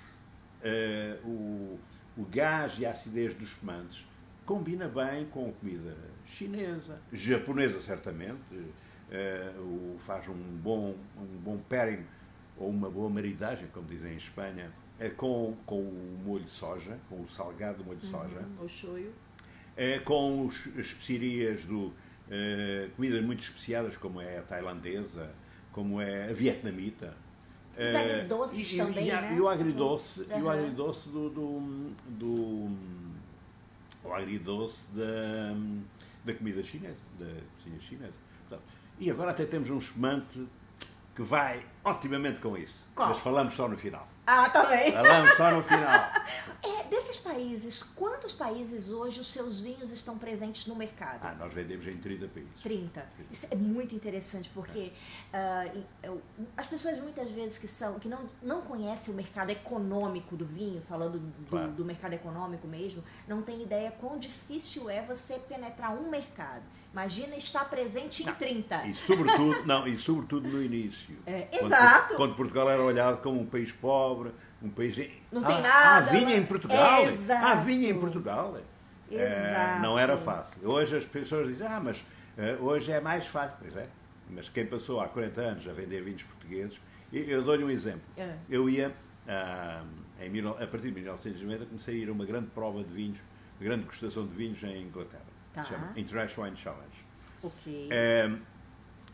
uh, 0.63 1.27
o, 1.27 1.79
o 2.17 2.25
gás 2.25 2.73
e 2.79 2.85
a 2.85 2.91
acidez 2.91 3.33
dos 3.33 3.49
espumantes 3.49 4.05
combina 4.45 4.87
bem 4.87 5.25
com 5.25 5.51
comida 5.53 5.95
chinesa, 6.25 6.99
japonesa 7.11 7.81
certamente, 7.81 8.53
uh, 8.53 9.97
faz 9.99 10.27
um 10.27 10.33
bom, 10.33 10.95
um 11.17 11.37
bom 11.37 11.57
pairing 11.69 12.05
ou 12.57 12.69
uma 12.69 12.89
boa 12.89 13.09
maridagem, 13.09 13.67
como 13.73 13.87
dizem 13.87 14.13
em 14.13 14.17
Espanha, 14.17 14.71
uh, 14.99 15.15
com, 15.15 15.55
com 15.65 15.79
o 15.79 16.19
molho 16.23 16.43
de 16.43 16.51
soja, 16.51 16.97
com 17.09 17.21
o 17.21 17.27
salgado 17.29 17.83
molho 17.83 17.99
de 17.99 18.07
soja. 18.07 18.39
Uhum, 18.39 18.65
o 18.65 18.69
shoyu. 18.69 19.09
Uh, 19.09 20.03
com 20.03 20.45
os, 20.45 20.67
as 20.67 20.87
especiarias 20.87 21.63
do 21.63 21.93
comidas 22.95 23.23
muito 23.23 23.41
especiadas, 23.41 23.95
como 23.95 24.19
é 24.19 24.39
a 24.39 24.41
tailandesa, 24.41 25.31
como 25.71 26.01
é 26.01 26.31
a 26.31 26.33
vietnamita. 26.33 27.13
Os 27.77 27.93
agridoces 27.93 28.73
e, 28.73 28.77
também, 28.77 29.07
e, 29.07 29.11
né? 29.11 29.35
E 29.35 29.41
o 29.41 29.47
agridoce, 29.47 30.21
uhum. 30.21 30.39
e 30.39 30.41
o 30.41 30.49
agridoce 30.49 31.09
do, 31.09 31.29
do, 31.29 31.93
do 32.07 32.71
o 34.03 34.13
agridoce 34.13 34.85
da, 34.93 35.53
da 36.23 36.33
comida 36.33 36.63
chinesa, 36.63 37.01
da 37.19 37.27
cozinha 37.57 37.79
chinesa. 37.81 38.13
Portanto, 38.47 38.63
e 38.99 39.11
agora 39.11 39.31
até 39.31 39.45
temos 39.45 39.69
um 39.69 39.77
espumante 39.77 40.47
que 41.15 41.21
vai 41.21 41.65
otimamente 41.83 42.39
com 42.39 42.57
isso. 42.57 42.79
Qual? 42.95 43.09
Mas 43.09 43.19
falamos 43.19 43.53
só 43.53 43.67
no 43.67 43.77
final. 43.77 44.07
Ah, 44.25 44.49
também. 44.49 44.91
Tá 44.91 45.03
Falamos 45.03 45.37
só 45.37 45.51
no 45.51 45.63
final. 45.63 46.11
É, 46.65 46.83
desses 46.85 47.17
países, 47.17 47.83
quantos 47.83 48.33
países 48.33 48.89
hoje 48.89 49.19
os 49.19 49.31
seus 49.31 49.59
vinhos 49.59 49.91
estão 49.91 50.17
presentes 50.17 50.65
no 50.65 50.75
mercado? 50.75 51.19
Ah, 51.21 51.35
nós 51.37 51.53
vendemos 51.53 51.85
em 51.85 51.95
30 51.97 52.27
países. 52.27 52.61
30. 52.63 53.05
Isso 53.31 53.47
é 53.51 53.55
muito 53.55 53.93
interessante, 53.93 54.49
porque 54.51 54.91
uh, 55.31 56.21
as 56.57 56.65
pessoas 56.65 56.97
muitas 56.97 57.29
vezes 57.29 57.59
que 57.59 57.67
são 57.67 57.99
que 57.99 58.07
não, 58.07 58.27
não 58.41 58.61
conhecem 58.61 59.13
o 59.13 59.17
mercado 59.17 59.51
econômico 59.51 60.35
do 60.35 60.43
vinho, 60.45 60.81
falando 60.89 61.19
do, 61.19 61.45
claro. 61.47 61.71
do 61.71 61.85
mercado 61.85 62.13
econômico 62.13 62.67
mesmo, 62.67 63.03
não 63.27 63.43
tem 63.43 63.61
ideia 63.61 63.91
quão 63.91 64.17
difícil 64.17 64.89
é 64.89 65.03
você 65.03 65.37
penetrar 65.37 65.93
um 65.93 66.09
mercado. 66.09 66.63
Imagina 66.95 67.35
estar 67.35 67.69
presente 67.69 68.23
em 68.23 68.25
não, 68.25 68.35
30. 68.35 68.87
E 68.87 68.95
sobretudo, 68.95 69.65
não, 69.67 69.85
e 69.85 69.97
sobretudo 69.97 70.47
no 70.47 70.63
início. 70.63 71.13
É, 71.25 71.41
quando, 71.41 71.65
exato. 71.65 72.15
Quando 72.15 72.35
Portugal 72.35 72.69
era 72.69 72.81
olhado 72.81 73.21
como 73.21 73.41
um 73.41 73.45
país 73.45 73.69
pobre, 73.69 74.31
um 74.63 74.69
país. 74.69 74.97
Não 75.29 75.43
tem 75.43 75.61
nada. 75.61 75.97
Há 75.97 75.99
vinha 75.99 76.23
mas... 76.27 76.37
em 76.37 76.45
Portugal. 76.45 77.03
Exato. 77.03 77.45
Há 77.45 77.55
vinha 77.55 77.89
em 77.89 77.99
Portugal. 77.99 78.57
É, 79.11 79.49
Exato. 79.49 79.81
não 79.81 79.99
era 79.99 80.15
fácil. 80.15 80.57
Hoje 80.63 80.95
as 80.95 81.03
pessoas 81.03 81.49
dizem, 81.49 81.67
ah, 81.67 81.81
mas 81.83 81.99
uh, 81.99 82.63
hoje 82.63 82.89
é 82.93 83.01
mais 83.01 83.27
fácil. 83.27 83.57
Pois 83.59 83.75
é. 83.75 83.89
Mas 84.29 84.47
quem 84.47 84.65
passou 84.65 85.01
há 85.01 85.09
40 85.09 85.41
anos 85.41 85.67
a 85.67 85.73
vender 85.73 86.01
vinhos 86.01 86.23
portugueses, 86.23 86.79
eu, 87.11 87.23
eu 87.25 87.43
dou-lhe 87.43 87.65
um 87.65 87.69
exemplo. 87.69 88.03
É. 88.15 88.35
Eu 88.49 88.69
ia, 88.69 88.87
uh, 89.27 89.85
em, 90.23 90.47
a 90.47 90.67
partir 90.67 90.87
de 90.87 90.93
1990, 90.93 91.65
comecei 91.65 91.95
a 91.95 91.97
ir 91.97 92.07
a 92.07 92.13
uma 92.13 92.25
grande 92.25 92.47
prova 92.51 92.81
de 92.81 92.93
vinhos, 92.93 93.19
uma 93.59 93.65
grande 93.65 93.81
degustação 93.81 94.25
de 94.25 94.33
vinhos 94.33 94.63
em 94.63 94.83
Inglaterra. 94.83 95.34
Tá. 95.55 95.63
Chama 95.63 95.93
International 95.95 96.49
Wine 96.49 96.57
Challenge. 96.57 97.05
Ok. 97.41 97.89
Uh, 97.89 98.41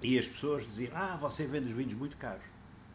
e 0.01 0.17
as 0.17 0.27
pessoas 0.27 0.63
diziam, 0.65 0.91
ah, 0.95 1.15
você 1.17 1.45
vende 1.45 1.67
os 1.67 1.73
vinhos 1.73 1.93
muito 1.93 2.17
caros. 2.17 2.43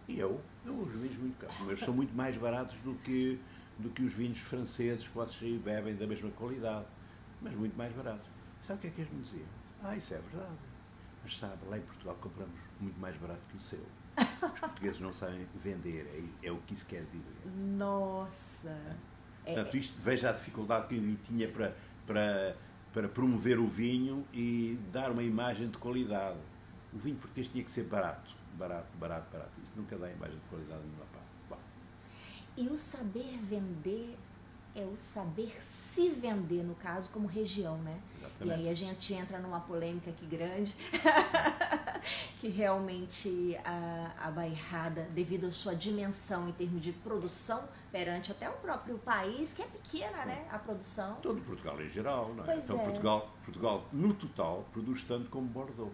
E 0.08 0.18
eu, 0.18 0.40
eu 0.64 0.74
os 0.74 0.92
vinhos 0.92 1.16
muito 1.16 1.38
caros, 1.38 1.56
mas 1.64 1.78
são 1.78 1.94
muito 1.94 2.14
mais 2.14 2.36
baratos 2.36 2.76
do 2.80 2.94
que, 2.96 3.38
do 3.78 3.88
que 3.90 4.02
os 4.02 4.12
vinhos 4.12 4.38
franceses 4.40 5.06
que 5.06 5.14
vocês 5.14 5.60
bebem 5.60 5.94
da 5.94 6.06
mesma 6.06 6.30
qualidade, 6.30 6.86
mas 7.40 7.54
muito 7.54 7.76
mais 7.76 7.92
baratos. 7.94 8.28
Sabe 8.66 8.78
o 8.78 8.80
que 8.82 8.86
é 8.88 8.90
que 8.90 9.00
eles 9.02 9.12
me 9.12 9.22
diziam? 9.22 9.46
Ah, 9.82 9.96
isso 9.96 10.14
é 10.14 10.18
verdade. 10.18 10.56
Mas 11.22 11.38
sabe, 11.38 11.58
lá 11.68 11.78
em 11.78 11.82
Portugal 11.82 12.16
compramos 12.20 12.58
muito 12.80 12.98
mais 12.98 13.16
barato 13.16 13.40
que 13.48 13.56
o 13.56 13.60
seu. 13.60 13.80
Os 14.16 14.60
portugueses 14.60 15.00
não 15.00 15.12
sabem 15.12 15.46
vender, 15.54 16.06
é, 16.42 16.48
é 16.48 16.50
o 16.50 16.56
que 16.58 16.74
isso 16.74 16.86
quer 16.86 17.04
dizer. 17.12 17.50
Nossa! 17.76 18.76
É, 19.44 19.54
Portanto, 19.54 19.76
isto, 19.76 19.94
veja 20.00 20.30
a 20.30 20.32
dificuldade 20.32 20.88
que 20.88 20.96
eu 20.96 21.16
tinha 21.24 21.48
para, 21.48 21.76
para, 22.06 22.56
para 22.96 23.08
promover 23.10 23.58
o 23.58 23.68
vinho 23.68 24.26
e 24.32 24.78
dar 24.90 25.12
uma 25.12 25.22
imagem 25.22 25.68
de 25.68 25.76
qualidade. 25.76 26.38
O 26.94 26.98
vinho 26.98 27.16
português 27.16 27.46
tinha 27.46 27.62
que 27.62 27.70
ser 27.70 27.82
barato 27.82 28.34
barato, 28.56 28.88
barato, 28.98 29.30
barato. 29.30 29.52
Isso 29.62 29.72
nunca 29.76 29.96
dá 29.96 30.10
imagem 30.10 30.36
de 30.36 30.44
qualidade 30.48 30.82
nenhuma 30.82 31.04
parte. 31.12 31.26
Bom. 31.48 31.58
E 32.56 32.68
o 32.68 32.78
saber 32.78 33.38
vender 33.42 34.16
é 34.74 34.82
o 34.82 34.96
saber 34.96 35.52
se 35.62 36.08
vender, 36.10 36.62
no 36.64 36.74
caso, 36.74 37.10
como 37.10 37.26
região, 37.26 37.78
né? 37.78 38.00
Exatamente. 38.26 38.60
E 38.60 38.66
aí 38.66 38.68
a 38.68 38.74
gente 38.74 39.14
entra 39.14 39.38
numa 39.38 39.60
polêmica 39.60 40.10
aqui 40.10 40.26
grande, 40.26 40.74
que 42.40 42.48
realmente 42.48 43.56
a, 43.64 44.12
a 44.26 44.30
Bairrada, 44.30 45.08
devido 45.14 45.46
à 45.46 45.52
sua 45.52 45.74
dimensão 45.74 46.48
em 46.48 46.52
termos 46.52 46.80
de 46.80 46.92
produção, 46.92 47.62
perante 47.90 48.32
até 48.32 48.48
o 48.48 48.54
próprio 48.54 48.98
país, 48.98 49.52
que 49.52 49.62
é 49.62 49.66
pequena, 49.66 50.24
né? 50.24 50.46
A 50.50 50.58
produção. 50.58 51.16
Todo 51.22 51.40
Portugal 51.40 51.80
em 51.80 51.90
geral, 51.90 52.34
não 52.34 52.44
é? 52.44 52.46
Pois 52.46 52.64
então 52.64 52.80
é. 52.80 52.84
Portugal, 52.84 53.30
Portugal, 53.44 53.84
no 53.92 54.14
total, 54.14 54.66
produz 54.72 55.02
tanto 55.04 55.30
como 55.30 55.46
Bordeaux. 55.46 55.92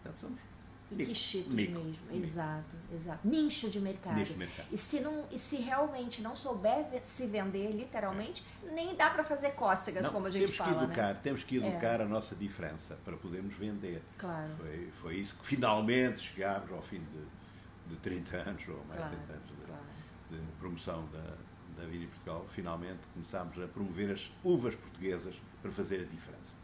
Então, 0.00 0.12
somos 0.20 0.47
Nichitos 0.90 1.52
mesmo, 1.52 1.94
exato, 2.12 2.74
exato. 2.94 3.28
Nicho 3.28 3.68
de 3.68 3.78
mercado. 3.78 4.16
Nicho 4.16 4.32
de 4.32 4.38
mercado. 4.38 4.66
E 4.72 4.78
se, 4.78 5.00
não, 5.00 5.26
e 5.30 5.38
se 5.38 5.56
realmente 5.56 6.22
não 6.22 6.34
souber 6.34 6.86
se 7.02 7.26
vender, 7.26 7.72
literalmente, 7.72 8.42
é. 8.66 8.72
nem 8.72 8.94
dá 8.96 9.10
para 9.10 9.22
fazer 9.22 9.50
cócegas, 9.50 10.04
não, 10.04 10.12
como 10.12 10.26
a 10.26 10.30
gente 10.30 10.46
temos 10.46 10.56
fala. 10.56 10.78
Que 10.78 10.84
educar, 10.84 11.14
né? 11.14 11.20
Temos 11.22 11.44
que 11.44 11.56
educar 11.56 12.00
é. 12.00 12.02
a 12.02 12.06
nossa 12.06 12.34
diferença 12.34 12.98
para 13.04 13.16
podermos 13.16 13.54
vender. 13.54 14.02
Claro. 14.16 14.50
Foi, 14.56 14.90
foi 15.02 15.14
isso 15.16 15.34
que 15.36 15.46
finalmente 15.46 16.22
chegámos 16.22 16.72
ao 16.72 16.80
fim 16.80 17.00
de, 17.00 17.94
de 17.94 18.00
30 18.00 18.36
anos, 18.36 18.68
ou 18.68 18.82
mais 18.86 18.98
claro, 18.98 19.16
de 19.16 19.22
30 19.26 19.32
anos 19.34 19.48
de, 19.48 19.66
claro. 19.66 19.82
de 20.30 20.52
promoção 20.58 21.08
da, 21.12 21.82
da 21.82 21.86
Vini 21.86 22.06
Portugal. 22.06 22.46
Finalmente 22.48 23.00
começámos 23.12 23.62
a 23.62 23.66
promover 23.68 24.10
as 24.10 24.32
uvas 24.42 24.74
portuguesas 24.74 25.34
para 25.60 25.70
fazer 25.70 26.00
a 26.00 26.04
diferença 26.04 26.56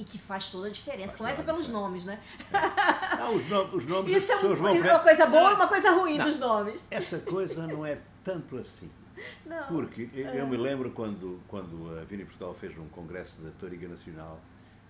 e 0.00 0.04
que 0.04 0.16
faz 0.16 0.48
toda 0.48 0.68
a 0.68 0.70
diferença. 0.70 1.14
Começa 1.14 1.42
pelos 1.42 1.68
nomes, 1.68 2.06
né? 2.06 2.18
Não, 3.18 3.34
os, 3.36 3.74
os 3.74 3.86
nomes 3.86 4.16
Isso 4.16 4.32
é 4.32 4.36
um, 4.38 4.54
uma 4.54 4.98
coisa 5.00 5.26
boa 5.26 5.52
e 5.52 5.54
uma 5.54 5.68
coisa 5.68 5.90
ruim 5.90 6.16
não, 6.16 6.24
dos 6.24 6.38
nomes. 6.38 6.86
Essa 6.90 7.18
coisa 7.18 7.66
não 7.66 7.84
é 7.84 8.00
tanto 8.24 8.56
assim. 8.56 8.90
Não. 9.44 9.66
Porque 9.66 10.08
eu 10.14 10.46
me 10.46 10.56
lembro 10.56 10.90
quando, 10.92 11.38
quando 11.46 11.98
a 12.00 12.04
Vini 12.04 12.24
Portugal 12.24 12.54
fez 12.54 12.78
um 12.78 12.88
congresso 12.88 13.42
da 13.42 13.50
Toriga 13.50 13.86
Nacional, 13.88 14.40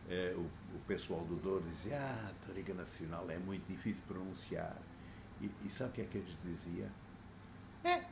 eh, 0.09 0.33
o, 0.37 0.43
o, 0.43 0.81
pessoal 0.87 1.23
do 1.23 1.35
Douro 1.35 1.65
dizia, 1.73 1.99
ah, 1.99 2.31
Toriga 2.47 2.73
Nacional 2.73 3.29
é 3.29 3.39
muito 3.39 3.67
difícil 3.67 4.05
pronunciar. 4.07 4.77
E, 5.41 5.51
e 5.67 5.71
sabe 5.73 5.91
o 5.91 5.93
que 5.95 6.01
é 6.03 6.05
que 6.05 6.19
eles 6.19 6.37
diziam? 6.45 6.89
É. 7.83 8.05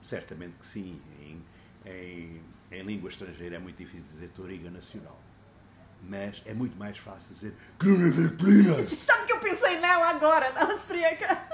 Certamente 0.00 0.54
que 0.60 0.66
sim. 0.66 1.02
Em, 1.20 1.42
em, 1.90 2.40
em 2.70 2.82
língua 2.82 3.10
estrangeira 3.10 3.56
é 3.56 3.58
muito 3.58 3.78
difícil 3.78 4.04
dizer 4.08 4.28
Toriga 4.28 4.70
Nacional 4.70 5.23
mas 6.08 6.42
é 6.46 6.54
muito 6.54 6.76
mais 6.78 6.98
fácil 6.98 7.34
dizer. 7.34 7.54
Você 7.80 8.96
sabe 8.96 9.26
que 9.26 9.32
eu 9.32 9.40
pensei 9.40 9.78
nela 9.80 10.10
agora, 10.10 10.52
na 10.52 10.62
austríaca. 10.62 11.48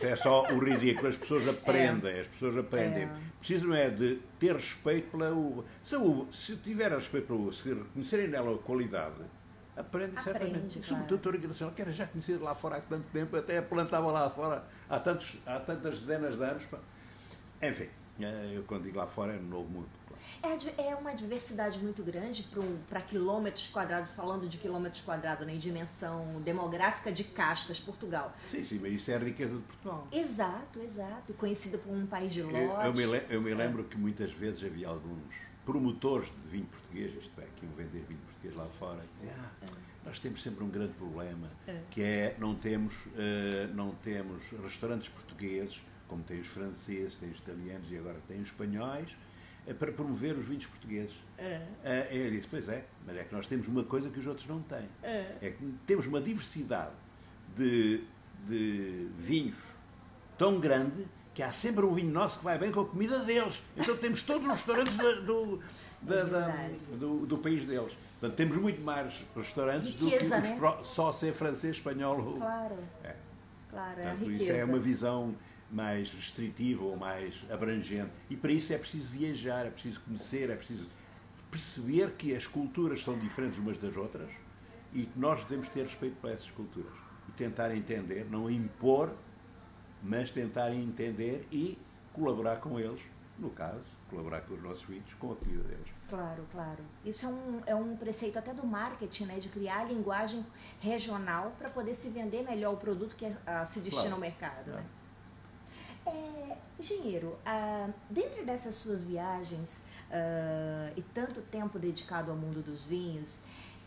É 0.00 0.16
só 0.16 0.46
o 0.52 0.58
ridículo, 0.58 1.08
as 1.08 1.16
pessoas 1.16 1.48
aprendem, 1.48 2.12
é. 2.12 2.20
as 2.20 2.28
pessoas 2.28 2.56
aprendem. 2.56 3.04
É. 3.04 3.10
Precisam 3.38 3.74
é 3.74 3.90
de 3.90 4.20
ter 4.38 4.54
respeito 4.54 5.10
pela 5.10 5.30
uva. 5.30 5.64
Se, 5.84 5.94
a 5.94 5.98
uva, 5.98 6.32
se 6.32 6.56
tiver 6.56 6.92
respeito 6.92 7.26
pela 7.26 7.38
uva, 7.38 7.52
se 7.52 7.68
reconhecerem 7.68 8.28
nela 8.28 8.54
a 8.54 8.58
qualidade, 8.58 9.22
aprendem 9.76 10.18
Aprende, 10.18 10.24
certamente. 10.24 10.72
Claro. 10.74 10.86
Sobretudo 10.86 11.14
a 11.14 11.22
Toriga 11.22 11.48
Nacional, 11.48 11.74
que 11.74 11.82
era 11.82 11.92
já 11.92 12.06
conhecida 12.06 12.44
lá 12.44 12.54
fora 12.54 12.76
há 12.76 12.80
tanto 12.80 13.06
tempo, 13.12 13.36
até 13.36 13.60
plantava 13.62 14.12
lá 14.12 14.28
fora 14.30 14.64
há, 14.88 14.98
tantos, 14.98 15.38
há 15.46 15.58
tantas 15.58 16.00
dezenas 16.00 16.36
de 16.36 16.44
anos. 16.44 16.68
Enfim, 17.62 17.88
eh, 18.20 18.52
eu 18.54 18.62
quando 18.64 18.84
digo 18.84 18.98
lá 18.98 19.06
fora 19.06 19.32
é 19.32 19.36
no 19.36 19.48
Novo 19.48 19.68
Mundo. 19.68 19.88
É, 20.42 20.88
é 20.90 20.96
uma 20.96 21.14
diversidade 21.14 21.78
muito 21.78 22.02
grande 22.02 22.48
para 22.88 23.00
quilômetros 23.00 23.68
quadrados, 23.68 24.10
falando 24.10 24.48
de 24.48 24.58
quilômetros 24.58 25.02
quadrados, 25.02 25.46
né, 25.46 25.54
em 25.54 25.58
dimensão 25.58 26.40
demográfica 26.42 27.12
de 27.12 27.24
castas, 27.24 27.80
Portugal. 27.80 28.34
Sim, 28.50 28.60
sim, 28.60 28.78
mas 28.80 28.92
isso 28.92 29.10
é 29.10 29.16
a 29.16 29.18
riqueza 29.18 29.54
de 29.54 29.62
Portugal. 29.62 30.06
Exato, 30.12 30.80
exato. 30.80 31.32
Conhecida 31.34 31.78
por 31.78 31.92
um 31.92 32.06
país 32.06 32.32
de 32.32 32.42
lote. 32.42 32.56
Eu, 32.56 32.82
eu, 32.82 32.94
me, 32.94 33.22
eu 33.28 33.42
me 33.42 33.54
lembro 33.54 33.82
é. 33.82 33.84
que 33.84 33.96
muitas 33.96 34.32
vezes 34.32 34.64
havia 34.64 34.88
alguns 34.88 35.22
promotores 35.64 36.28
de 36.44 36.50
vinho 36.50 36.66
português, 36.66 37.14
isto 37.14 37.40
é, 37.40 37.46
que 37.56 37.64
iam 37.64 37.74
vender 37.74 38.04
vinho 38.08 38.20
português 38.20 38.54
lá 38.56 38.66
fora, 38.78 39.00
dizem, 39.20 39.34
ah, 39.38 39.92
nós 40.04 40.18
temos 40.18 40.42
sempre 40.42 40.64
um 40.64 40.68
grande 40.68 40.92
problema, 40.94 41.48
que 41.90 42.02
é 42.02 42.36
não 42.38 42.54
temos, 42.54 42.94
uh, 42.94 43.72
não 43.74 43.92
temos 44.02 44.42
restaurantes 44.62 45.08
portugueses, 45.08 45.80
como 46.08 46.22
tem 46.24 46.40
os 46.40 46.48
franceses, 46.48 47.14
tem 47.14 47.30
os 47.30 47.38
italianos 47.38 47.90
e 47.90 47.96
agora 47.96 48.18
tem 48.26 48.40
os 48.40 48.48
espanhóis, 48.48 49.16
para 49.78 49.92
promover 49.92 50.36
os 50.36 50.44
vinhos 50.44 50.66
portugueses. 50.66 51.14
É. 51.38 51.60
Uh, 51.84 52.14
eu 52.14 52.30
disse, 52.30 52.48
pois 52.48 52.68
é, 52.68 52.84
mas 53.06 53.16
é 53.16 53.24
que 53.24 53.34
nós 53.34 53.46
temos 53.46 53.68
uma 53.68 53.84
coisa 53.84 54.10
que 54.10 54.18
os 54.18 54.26
outros 54.26 54.46
não 54.46 54.60
têm. 54.62 54.88
É, 55.02 55.36
é 55.40 55.50
que 55.50 55.74
temos 55.86 56.06
uma 56.06 56.20
diversidade 56.20 56.92
de, 57.56 58.02
de 58.48 59.08
vinhos 59.18 59.56
tão 60.36 60.58
grande 60.58 61.06
que 61.34 61.42
há 61.42 61.52
sempre 61.52 61.84
um 61.84 61.94
vinho 61.94 62.12
nosso 62.12 62.38
que 62.38 62.44
vai 62.44 62.58
bem 62.58 62.72
com 62.72 62.80
a 62.80 62.86
comida 62.86 63.20
deles. 63.20 63.62
Então 63.76 63.96
temos 63.96 64.22
todos 64.22 64.46
os 64.46 64.52
restaurantes 64.52 64.96
do, 64.96 65.60
da, 66.02 66.24
da, 66.24 66.68
do, 66.98 67.26
do, 67.26 67.38
país 67.38 67.64
deles. 67.64 67.96
Portanto, 68.20 68.36
temos 68.36 68.56
muito 68.56 68.80
mais 68.82 69.24
restaurantes 69.34 69.94
riqueza, 69.94 70.40
do 70.40 70.42
que 70.42 70.60
né? 70.60 70.78
só 70.84 71.12
ser 71.12 71.32
francês, 71.32 71.76
espanhol. 71.76 72.36
Claro. 72.36 72.76
É. 73.04 73.14
Claro, 73.70 74.00
é 74.00 74.10
Portanto, 74.10 74.30
Isso 74.30 74.52
é 74.52 74.64
uma 74.64 74.78
visão 74.78 75.34
mais 75.72 76.12
restritiva 76.12 76.84
ou 76.84 76.96
mais 76.96 77.44
abrangente. 77.50 78.12
E 78.28 78.36
para 78.36 78.52
isso 78.52 78.72
é 78.72 78.78
preciso 78.78 79.10
viajar, 79.10 79.66
é 79.66 79.70
preciso 79.70 80.00
conhecer, 80.00 80.50
é 80.50 80.56
preciso 80.56 80.88
perceber 81.50 82.12
que 82.12 82.34
as 82.34 82.46
culturas 82.46 83.02
são 83.02 83.18
diferentes 83.18 83.58
umas 83.58 83.76
das 83.78 83.96
outras 83.96 84.30
e 84.92 85.04
que 85.04 85.18
nós 85.18 85.40
devemos 85.42 85.68
ter 85.68 85.82
respeito 85.82 86.16
para 86.20 86.32
essas 86.32 86.50
culturas 86.50 86.92
e 87.28 87.32
tentar 87.32 87.74
entender, 87.74 88.26
não 88.30 88.50
impor 88.50 89.14
mas 90.02 90.30
tentar 90.30 90.74
entender 90.74 91.46
e 91.50 91.78
colaborar 92.12 92.56
com 92.56 92.78
eles, 92.78 93.00
no 93.38 93.50
caso, 93.50 93.84
colaborar 94.10 94.40
com 94.42 94.54
os 94.54 94.62
nossos 94.62 94.82
filhos, 94.82 95.14
com 95.14 95.32
a 95.32 95.36
comida 95.36 95.62
deles. 95.62 95.88
Claro, 96.08 96.44
claro. 96.50 96.84
Isso 97.04 97.24
é 97.24 97.28
um, 97.28 97.62
é 97.66 97.74
um 97.74 97.96
preceito 97.96 98.38
até 98.38 98.52
do 98.52 98.66
marketing, 98.66 99.24
né, 99.26 99.38
de 99.38 99.48
criar 99.48 99.84
linguagem 99.84 100.44
regional 100.80 101.52
para 101.56 101.70
poder 101.70 101.94
se 101.94 102.08
vender 102.10 102.42
melhor 102.42 102.74
o 102.74 102.76
produto 102.76 103.14
que 103.16 103.24
uh, 103.24 103.36
se 103.64 103.80
destina 103.80 104.02
claro. 104.02 104.14
ao 104.14 104.20
mercado. 104.20 104.70
Né? 104.72 104.84
É, 106.06 106.56
engenheiro, 106.78 107.38
uh, 107.46 107.92
dentro 108.10 108.44
dessas 108.44 108.74
suas 108.76 109.04
viagens 109.04 109.80
uh, 110.10 110.92
e 110.96 111.02
tanto 111.14 111.40
tempo 111.42 111.78
dedicado 111.78 112.30
ao 112.30 112.36
mundo 112.36 112.62
dos 112.62 112.86
vinhos, 112.86 113.40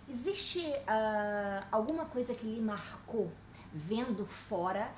existe 0.09 0.59
uh, 0.59 1.65
alguma 1.71 2.05
coisa 2.05 2.33
que 2.33 2.45
lhe 2.45 2.61
marcou 2.61 3.31
vendo 3.73 4.25
fora 4.25 4.89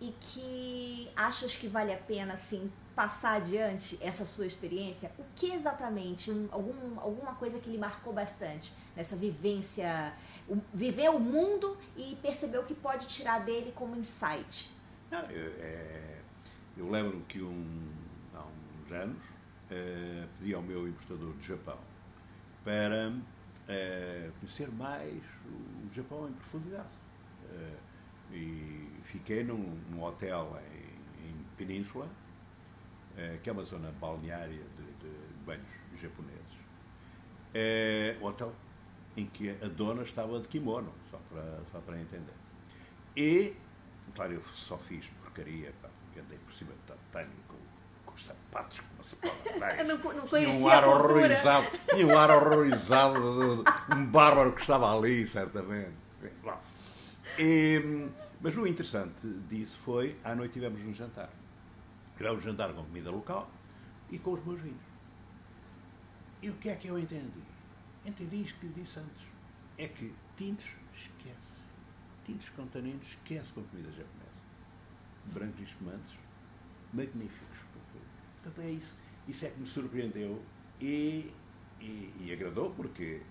e 0.00 0.12
que 0.20 1.10
achas 1.14 1.54
que 1.54 1.68
vale 1.68 1.92
a 1.92 1.96
pena 1.96 2.34
assim 2.34 2.70
passar 2.94 3.36
adiante 3.36 3.98
essa 4.00 4.24
sua 4.24 4.46
experiência? 4.46 5.10
O 5.18 5.24
que 5.34 5.52
exatamente, 5.52 6.30
algum, 6.50 6.98
alguma 7.00 7.34
coisa 7.34 7.58
que 7.58 7.70
lhe 7.70 7.78
marcou 7.78 8.12
bastante 8.12 8.72
nessa 8.96 9.16
vivência, 9.16 10.12
o, 10.48 10.58
viver 10.72 11.10
o 11.10 11.18
mundo 11.18 11.76
e 11.96 12.16
perceber 12.16 12.58
o 12.58 12.64
que 12.64 12.74
pode 12.74 13.06
tirar 13.06 13.40
dele 13.44 13.72
como 13.74 13.96
insight? 13.96 14.72
Não, 15.10 15.20
eu, 15.30 15.52
é, 15.58 16.13
eu 16.76 16.90
lembro 16.90 17.20
que 17.28 17.40
um, 17.40 17.88
há 18.34 18.44
uns 18.44 18.92
anos 18.92 19.22
é, 19.70 20.26
pedi 20.38 20.54
ao 20.54 20.62
meu 20.62 20.88
importador 20.88 21.32
do 21.32 21.42
Japão 21.42 21.78
para 22.64 23.12
é, 23.68 24.30
conhecer 24.40 24.70
mais 24.72 25.22
o 25.46 25.94
Japão 25.94 26.28
em 26.28 26.32
profundidade. 26.32 26.88
É, 27.50 27.76
e 28.32 28.90
fiquei 29.04 29.44
num, 29.44 29.78
num 29.90 30.02
hotel 30.02 30.60
em, 30.72 31.28
em 31.28 31.44
Península, 31.56 32.08
que 33.44 33.48
é 33.48 33.52
uma 33.52 33.62
zona 33.62 33.92
balneária 33.92 34.48
de, 34.76 35.08
de 35.08 35.44
banhos 35.46 35.68
japoneses. 36.00 36.58
É, 37.54 38.16
hotel 38.20 38.52
em 39.16 39.26
que 39.26 39.50
a 39.50 39.68
dona 39.68 40.02
estava 40.02 40.40
de 40.40 40.48
kimono, 40.48 40.92
só 41.10 41.18
para, 41.30 41.60
só 41.70 41.80
para 41.80 42.00
entender. 42.00 42.34
E, 43.16 43.54
claro, 44.14 44.32
eu 44.32 44.42
só 44.52 44.76
fiz 44.76 45.08
porcaria, 45.22 45.72
pá, 45.80 45.88
andei 46.20 46.38
por 46.38 46.52
cima 46.52 46.72
de 46.72 46.78
tatame 46.78 47.34
com, 47.48 47.56
com 48.06 48.14
os 48.14 48.24
sapatos, 48.24 48.80
com 48.80 48.94
uma 48.94 49.04
sapato 49.04 49.84
não, 49.84 50.14
não 50.14 50.26
tinha 50.26 50.50
um 50.50 50.68
ar 50.68 50.84
horrorizado, 50.84 51.66
tinha 51.90 52.06
um 52.06 52.18
ar 52.18 52.30
horrorizado 52.30 53.64
de, 53.64 53.64
de, 53.64 53.96
um 53.96 54.06
bárbaro 54.06 54.52
que 54.52 54.60
estava 54.60 54.96
ali, 54.96 55.26
certamente. 55.26 56.04
E, 57.38 58.08
mas 58.40 58.56
o 58.56 58.66
interessante 58.66 59.26
disso 59.48 59.78
foi, 59.84 60.16
à 60.22 60.34
noite 60.34 60.52
tivemos 60.52 60.82
um 60.84 60.92
jantar. 60.92 61.30
Tivemos 62.16 62.44
um 62.44 62.48
jantar 62.48 62.72
com 62.72 62.84
comida 62.84 63.10
local 63.10 63.50
e 64.10 64.18
com 64.18 64.32
os 64.32 64.44
meus 64.44 64.60
vinhos. 64.60 64.94
E 66.42 66.50
o 66.50 66.54
que 66.54 66.68
é 66.68 66.76
que 66.76 66.88
eu 66.88 66.98
entendi? 66.98 67.42
Entendi 68.04 68.42
isto 68.42 68.58
que 68.60 68.66
lhe 68.66 68.74
disse 68.74 68.98
antes. 68.98 69.26
É 69.78 69.88
que 69.88 70.14
tintos 70.36 70.66
esquece. 70.94 71.64
Tintos 72.24 72.48
com 72.50 72.66
taninos 72.66 73.06
esquece 73.06 73.52
com 73.52 73.62
comida 73.64 73.90
japonesa. 73.90 74.23
Brancos 75.32 75.60
e 75.60 75.64
espumantes, 75.64 76.14
magníficos. 76.92 77.58
Portanto, 78.42 78.66
é 78.66 78.70
isso. 78.70 78.94
Isso 79.26 79.46
é 79.46 79.50
que 79.50 79.60
me 79.60 79.66
surpreendeu 79.66 80.42
e, 80.80 81.32
e, 81.80 82.12
e 82.20 82.30
agradou 82.32 82.70
porque, 82.70 83.22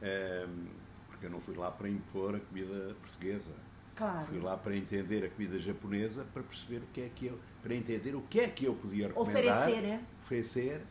um, 0.00 0.06
ehm, 0.06 0.66
porque 1.08 1.26
eu 1.26 1.30
não 1.30 1.40
fui 1.40 1.54
lá 1.54 1.70
para 1.70 1.88
impor 1.88 2.34
a 2.34 2.40
comida 2.40 2.96
portuguesa 3.02 3.52
Claro. 3.94 4.26
Fui 4.26 4.40
lá 4.40 4.56
para 4.56 4.76
entender 4.76 5.24
a 5.24 5.28
comida 5.28 5.58
japonesa, 5.58 6.24
para 6.32 6.42
perceber 6.42 6.78
o 6.78 6.86
que 6.92 7.02
é 7.02 7.10
que 7.14 7.26
eu, 7.26 7.38
para 7.62 7.74
entender 7.74 8.14
o 8.14 8.22
que 8.22 8.40
é 8.40 8.48
que 8.48 8.64
eu 8.64 8.74
podia 8.74 9.08
recomendar, 9.08 9.42
oferecer, 9.42 9.82
né? 9.82 10.04
oferecer 10.22 10.82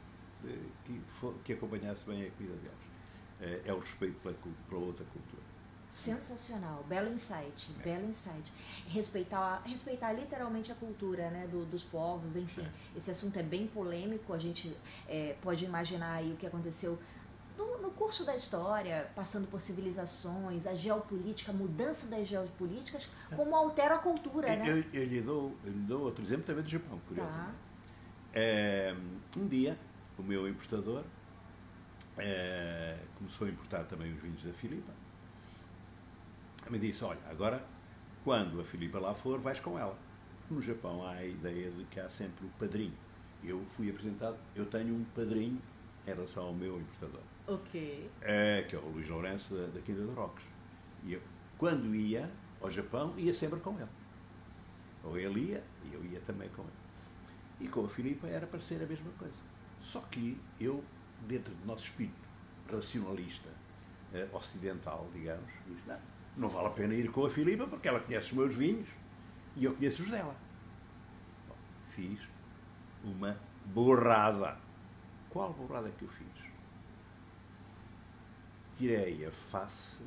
eh, 0.45 0.57
que, 0.85 1.01
que 1.43 1.53
acompanhasse 1.53 2.05
bem 2.05 2.27
a 2.27 2.31
comida 2.31 2.55
deles. 2.55 2.77
Eh, 3.41 3.61
é 3.65 3.73
o 3.73 3.79
respeito 3.79 4.19
pela, 4.21 4.35
para 4.69 4.77
outra 4.77 5.05
cultura. 5.05 5.50
Sensacional, 5.91 6.85
belo 6.87 7.13
insight, 7.13 7.69
é. 7.77 7.83
belo 7.83 8.07
insight. 8.07 8.51
Respeitar, 8.87 9.61
respeitar 9.65 10.13
literalmente 10.13 10.71
a 10.71 10.75
cultura 10.75 11.29
né, 11.29 11.45
do, 11.47 11.65
dos 11.65 11.83
povos, 11.83 12.37
enfim. 12.37 12.61
É. 12.61 12.97
Esse 12.97 13.11
assunto 13.11 13.37
é 13.37 13.43
bem 13.43 13.67
polêmico, 13.67 14.33
a 14.33 14.37
gente 14.37 14.73
é, 15.05 15.35
pode 15.41 15.65
imaginar 15.65 16.13
aí 16.13 16.31
o 16.31 16.37
que 16.37 16.47
aconteceu 16.47 16.97
no, 17.57 17.77
no, 17.79 17.91
curso 17.91 18.25
da 18.25 18.33
história, 18.33 19.11
passando 19.13 19.47
por 19.47 19.59
civilizações, 19.59 20.65
a 20.65 20.73
geopolítica, 20.73 21.51
a 21.51 21.53
mudança 21.53 22.07
das 22.07 22.25
geopolíticas, 22.25 23.09
como 23.35 23.53
altera 23.53 23.95
a 23.95 23.99
cultura, 23.99 24.47
eu, 24.47 24.59
né? 24.59 24.69
Eu, 24.69 25.01
eu, 25.01 25.03
lhe 25.05 25.21
dou, 25.21 25.57
eu 25.65 25.71
lhe 25.73 25.79
dou 25.79 26.03
outro 26.03 26.23
exemplo 26.23 26.43
também 26.45 26.63
do 26.63 26.69
Japão, 26.69 27.01
curiosamente. 27.05 27.51
Tá. 27.51 27.55
É, 28.33 28.95
um 29.35 29.45
dia, 29.45 29.77
o 30.17 30.23
meu 30.23 30.47
importador 30.47 31.03
é, 32.17 32.97
começou 33.17 33.45
a 33.45 33.49
importar 33.49 33.83
também 33.83 34.13
os 34.13 34.21
vinhos 34.21 34.41
da 34.41 34.53
Filipa. 34.53 35.00
Me 36.69 36.79
disse, 36.79 37.03
olha, 37.03 37.19
agora, 37.29 37.65
quando 38.23 38.61
a 38.61 38.63
Filipa 38.63 38.99
lá 38.99 39.13
for, 39.13 39.39
vais 39.39 39.59
com 39.59 39.77
ela. 39.77 39.97
No 40.49 40.61
Japão 40.61 41.05
há 41.05 41.13
a 41.13 41.25
ideia 41.25 41.71
de 41.71 41.83
que 41.85 41.99
há 41.99 42.09
sempre 42.09 42.45
o 42.45 42.49
padrinho. 42.59 42.93
Eu 43.43 43.63
fui 43.65 43.89
apresentado, 43.89 44.37
eu 44.55 44.65
tenho 44.65 44.93
um 44.93 45.03
padrinho 45.15 45.61
em 46.05 46.13
relação 46.13 46.45
ao 46.45 46.53
meu 46.53 46.79
importador. 46.79 47.21
Ok. 47.47 48.09
É, 48.21 48.63
que 48.63 48.75
é 48.75 48.79
o 48.79 48.89
Luís 48.89 49.07
Lourenço 49.09 49.55
da, 49.55 49.67
da 49.67 49.81
Quinta 49.81 50.01
de 50.01 50.11
Rocos. 50.13 50.43
E 51.03 51.13
eu, 51.13 51.21
quando 51.57 51.95
ia 51.95 52.29
ao 52.61 52.69
Japão, 52.69 53.13
ia 53.17 53.33
sempre 53.33 53.59
com 53.59 53.75
ele. 53.79 53.89
Ou 55.03 55.17
ele 55.17 55.51
ia, 55.51 55.63
e 55.83 55.93
eu 55.93 56.05
ia 56.05 56.19
também 56.21 56.49
com 56.49 56.61
ele. 56.61 56.71
E 57.59 57.67
com 57.67 57.85
a 57.85 57.89
Filipa 57.89 58.27
era 58.27 58.45
para 58.45 58.59
ser 58.59 58.81
a 58.83 58.85
mesma 58.85 59.11
coisa. 59.17 59.41
Só 59.79 60.01
que 60.01 60.37
eu, 60.59 60.83
dentro 61.27 61.53
do 61.53 61.65
nosso 61.65 61.85
espírito 61.85 62.29
racionalista, 62.71 63.49
eh, 64.13 64.27
ocidental, 64.31 65.09
digamos, 65.13 65.51
disse, 65.67 65.87
não, 65.87 65.99
não 66.37 66.49
vale 66.49 66.67
a 66.67 66.71
pena 66.71 66.93
ir 66.93 67.11
com 67.11 67.25
a 67.25 67.29
Filipa 67.29 67.67
porque 67.67 67.87
ela 67.87 67.99
conhece 67.99 68.27
os 68.27 68.33
meus 68.33 68.53
vinhos 68.53 68.87
e 69.55 69.65
eu 69.65 69.75
conheço 69.75 70.03
os 70.03 70.09
dela. 70.09 70.35
Bom, 71.47 71.55
fiz 71.95 72.19
uma 73.03 73.37
borrada. 73.65 74.57
Qual 75.29 75.53
borrada 75.53 75.89
que 75.91 76.03
eu 76.03 76.09
fiz? 76.09 76.31
tirei 78.81 79.25
a 79.25 79.31
face 79.31 80.01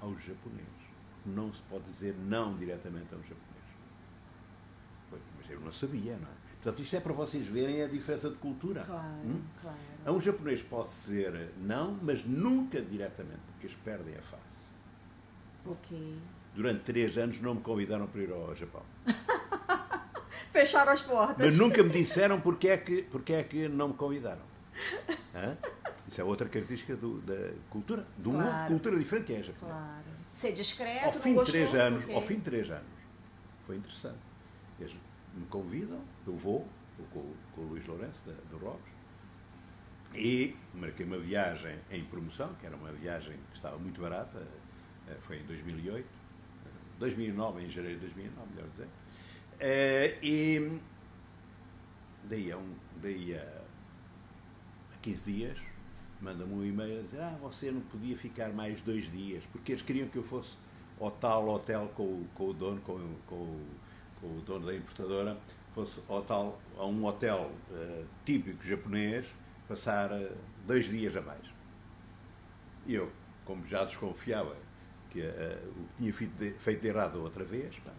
aos 0.00 0.22
japoneses. 0.22 0.64
Não 1.26 1.52
se 1.52 1.62
pode 1.62 1.84
dizer 1.84 2.14
não 2.16 2.56
diretamente 2.56 3.14
aos 3.14 3.22
japoneses. 3.22 3.54
Mas 5.10 5.50
eu 5.50 5.60
não 5.60 5.72
sabia, 5.72 6.16
não 6.16 6.28
é? 6.28 6.34
Portanto, 6.62 6.82
isto 6.82 6.96
é 6.96 7.00
para 7.00 7.12
vocês 7.12 7.46
verem 7.46 7.82
a 7.82 7.86
diferença 7.86 8.30
de 8.30 8.36
cultura. 8.36 8.84
Claro, 8.84 9.06
hum? 9.26 9.42
claro. 9.60 9.76
A 10.06 10.12
um 10.12 10.20
japonês 10.20 10.62
pode 10.62 10.88
ser 10.88 11.50
não, 11.58 11.98
mas 12.00 12.24
nunca 12.24 12.80
diretamente, 12.80 13.40
porque 13.52 13.66
eles 13.66 13.76
perdem 13.76 14.16
a 14.16 14.22
face. 14.22 14.63
Ok. 15.66 16.18
Durante 16.54 16.80
três 16.84 17.18
anos 17.18 17.40
não 17.40 17.54
me 17.54 17.60
convidaram 17.60 18.06
para 18.06 18.22
ir 18.22 18.32
ao 18.32 18.54
Japão. 18.54 18.82
Fecharam 20.52 20.92
as 20.92 21.02
portas. 21.02 21.44
Mas 21.44 21.58
nunca 21.58 21.82
me 21.82 21.90
disseram 21.90 22.40
porque 22.40 22.68
é 22.68 22.76
que, 22.76 23.02
porque 23.02 23.32
é 23.32 23.42
que 23.42 23.68
não 23.68 23.88
me 23.88 23.94
convidaram. 23.94 24.42
Hã? 25.34 25.56
Isso 26.06 26.20
é 26.20 26.24
outra 26.24 26.48
característica 26.48 26.94
do, 26.94 27.20
da 27.22 27.52
cultura, 27.70 28.06
de 28.16 28.28
uma 28.28 28.42
claro. 28.42 28.68
cultura 28.68 28.98
diferente 28.98 29.26
que 29.26 29.32
é 29.32 29.38
a 29.38 29.42
japonesa. 29.42 29.78
Claro. 29.78 30.04
Ser 30.32 30.52
discreto, 30.52 31.06
ao 31.06 31.12
fim 31.12 31.34
de 31.34 31.44
três 31.44 31.74
anos, 31.74 31.98
porque... 32.02 32.14
Ao 32.14 32.22
fim 32.22 32.34
de 32.36 32.40
três 32.42 32.70
anos, 32.70 32.86
foi 33.66 33.76
interessante. 33.76 34.18
Eles 34.78 34.94
me 35.34 35.46
convidam, 35.46 36.00
eu 36.26 36.36
vou, 36.36 36.66
vou 36.98 37.06
com, 37.12 37.32
com 37.54 37.60
o 37.62 37.68
Luís 37.70 37.86
Lourenço, 37.86 38.24
da, 38.26 38.32
do 38.50 38.58
Robes, 38.58 38.92
E 40.14 40.56
marquei 40.74 41.06
uma 41.06 41.18
viagem 41.18 41.78
em 41.90 42.04
promoção, 42.04 42.54
que 42.60 42.66
era 42.66 42.76
uma 42.76 42.92
viagem 42.92 43.36
que 43.50 43.56
estava 43.56 43.78
muito 43.78 44.00
barata, 44.00 44.46
foi 45.22 45.38
em 45.38 45.44
2008, 45.44 46.06
2009, 46.98 47.62
em 47.62 47.70
janeiro 47.70 47.98
de 47.98 48.06
2009, 48.06 48.48
melhor 48.54 48.70
dizer. 48.70 48.88
Eh, 49.60 50.18
e 50.22 50.80
daí 52.24 52.52
a, 52.52 52.58
um, 52.58 52.74
daí 53.00 53.36
a 53.36 53.62
15 55.02 55.30
dias, 55.30 55.58
manda-me 56.20 56.52
um 56.54 56.64
e-mail 56.64 57.00
a 57.00 57.02
dizer: 57.02 57.20
Ah, 57.20 57.36
você 57.40 57.70
não 57.70 57.80
podia 57.82 58.16
ficar 58.16 58.52
mais 58.52 58.80
dois 58.80 59.10
dias, 59.10 59.44
porque 59.52 59.72
eles 59.72 59.82
queriam 59.82 60.08
que 60.08 60.16
eu 60.16 60.22
fosse 60.22 60.56
ao 61.00 61.10
tal 61.10 61.48
hotel 61.48 61.90
com, 61.94 62.24
com 62.34 62.48
o 62.48 62.52
dono, 62.54 62.80
com, 62.80 62.98
com, 63.26 63.60
com, 64.20 64.26
o 64.26 64.40
dono 64.40 64.66
da 64.66 64.74
importadora, 64.74 65.38
fosse 65.74 66.00
ao 66.08 66.22
tal, 66.22 66.60
a 66.78 66.86
um 66.86 67.04
hotel 67.04 67.50
uh, 67.70 68.06
típico 68.24 68.64
japonês, 68.64 69.26
passar 69.68 70.10
dois 70.66 70.86
dias 70.86 71.16
a 71.16 71.20
mais. 71.20 71.44
E 72.86 72.94
eu, 72.94 73.10
como 73.44 73.66
já 73.66 73.84
desconfiava 73.84 74.56
que 75.14 75.20
uh, 75.20 75.70
o 75.76 75.84
que 75.84 75.94
tinha 75.98 76.12
feito 76.12 76.36
de, 76.36 76.50
feito 76.58 76.80
de 76.80 76.88
errado 76.88 77.22
outra 77.22 77.44
vez, 77.44 77.78
pá, 77.78 77.92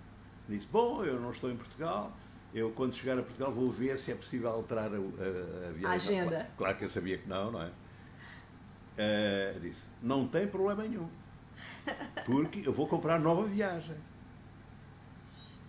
disse: 0.49 0.67
Bom, 0.69 1.04
eu 1.04 1.19
não 1.19 1.32
estou 1.32 1.49
em 1.49 1.56
Portugal, 1.56 2.15
eu 2.54 2.71
quando 2.71 2.93
chegar 2.93 3.17
a 3.17 3.23
Portugal 3.23 3.54
vou 3.54 3.71
ver 3.71 3.97
se 3.97 4.12
é 4.12 4.15
possível 4.15 4.49
alterar 4.49 4.91
a, 4.91 4.97
a, 4.97 5.69
a 5.69 5.71
viagem. 5.71 5.86
A 5.86 5.91
agenda. 5.91 6.30
Claro, 6.30 6.47
claro, 6.58 6.78
que 6.78 6.84
eu 6.84 6.89
sabia 6.89 7.17
que 7.17 7.28
não, 7.28 7.51
não 7.51 7.62
é? 7.62 7.71
Uh, 8.97 9.60
disse, 9.62 9.84
não 10.01 10.28
tem 10.28 10.47
problema 10.47 10.84
nenhum, 10.84 11.10
porque 12.25 12.63
eu 12.65 12.73
vou 12.73 12.88
comprar 12.88 13.19
nova 13.19 13.45
viagem. 13.45 13.95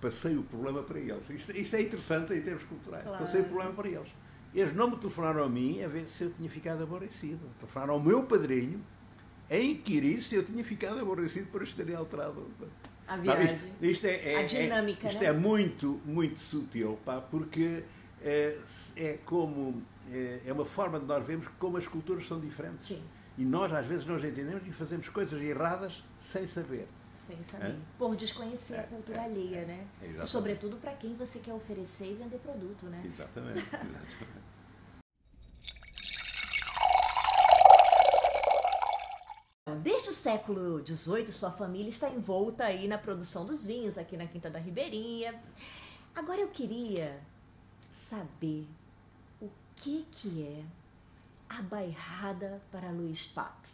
Passei 0.01 0.37
o 0.37 0.43
problema 0.43 0.83
para 0.83 0.99
eles. 0.99 1.31
Isto, 1.31 1.57
isto 1.57 1.77
é 1.77 1.81
interessante 1.81 2.35
em 2.35 2.43
termos 2.43 2.65
culturais. 2.65 3.05
Claro. 3.05 3.25
Passei 3.25 3.41
o 3.41 3.45
problema 3.45 3.73
para 3.73 3.89
eles. 3.89 4.09
Eles 4.55 4.75
não 4.75 4.91
me 4.91 4.97
telefonaram 4.97 5.43
a 5.43 5.49
mim 5.49 5.83
a 5.83 5.89
ver 5.89 6.07
se 6.07 6.25
eu 6.25 6.31
tinha 6.31 6.49
ficado 6.49 6.83
aborrecido. 6.83 7.41
Telefonaram 7.59 7.95
ao 7.95 8.01
meu 8.01 8.25
padrinho 8.25 8.81
a 9.51 9.57
inquirir 9.57 10.23
se 10.23 10.35
eu 10.35 10.45
tinha 10.45 10.65
ficado 10.65 10.99
aborrecido 11.01 11.47
por 11.49 11.63
eles 11.63 11.73
terem 11.75 11.95
alterado 11.95 12.47
a 13.07 13.17
viagem. 13.17 13.45
Não, 13.47 13.55
isto, 13.55 13.85
isto 13.85 14.07
é, 14.07 14.33
é, 14.33 14.41
a 14.41 14.43
dinâmica, 14.43 15.07
é, 15.07 15.11
isto 15.11 15.21
né? 15.21 15.27
é 15.27 15.33
muito, 15.33 16.01
muito 16.05 16.41
sutil, 16.41 16.99
pá, 17.05 17.21
porque 17.21 17.85
é, 18.23 18.59
é 18.97 19.19
como 19.25 19.83
é, 20.11 20.41
é, 20.47 20.53
uma 20.53 20.65
forma 20.65 20.99
de 20.99 21.07
nós 21.07 21.25
vermos 21.25 21.47
como 21.59 21.77
as 21.77 21.87
culturas 21.87 22.27
são 22.27 22.41
diferentes. 22.41 22.89
Sim. 22.89 23.03
E 23.39 23.45
nós 23.45 23.73
às 23.73 23.87
vezes 23.87 24.07
nós 24.07 24.25
entendemos 24.25 24.67
e 24.67 24.73
fazemos 24.73 25.09
coisas 25.09 25.41
erradas 25.41 26.03
sem 26.19 26.47
saber. 26.47 26.89
Sem 27.27 27.43
saber. 27.45 27.71
É? 27.71 27.77
Por 27.99 28.17
desconhecer 28.17 28.75
a 28.75 28.83
é, 28.83 28.83
cultura 28.85 29.23
alheia, 29.23 29.65
né? 29.65 29.87
E 30.03 30.27
sobretudo 30.27 30.77
para 30.77 30.93
quem 30.95 31.15
você 31.15 31.41
quer 31.41 31.53
oferecer 31.53 32.13
e 32.13 32.15
vender 32.15 32.39
produto, 32.39 32.87
né? 32.87 33.03
Exatamente. 33.05 33.59
exatamente. 33.67 34.17
Desde 39.87 40.11
o 40.11 40.13
século 40.13 40.85
XVIII, 40.85 41.31
sua 41.31 41.53
família 41.53 41.91
está 41.91 42.11
envolta 42.11 42.65
aí 42.65 42.89
na 42.89 42.99
produção 42.99 43.47
dos 43.47 43.65
vinhos 43.65 43.97
aqui 43.97 44.17
na 44.17 44.27
Quinta 44.27 44.51
da 44.51 44.59
Ribeirinha. 44.59 45.41
Agora 46.13 46.41
eu 46.41 46.49
queria 46.49 47.23
saber 47.95 48.67
o 49.41 49.49
que 49.77 50.05
que 50.11 50.43
é 50.43 50.65
a 51.49 51.63
bairrada 51.63 52.61
para 52.73 52.91
Luiz 52.91 53.29
Pato. 53.29 53.71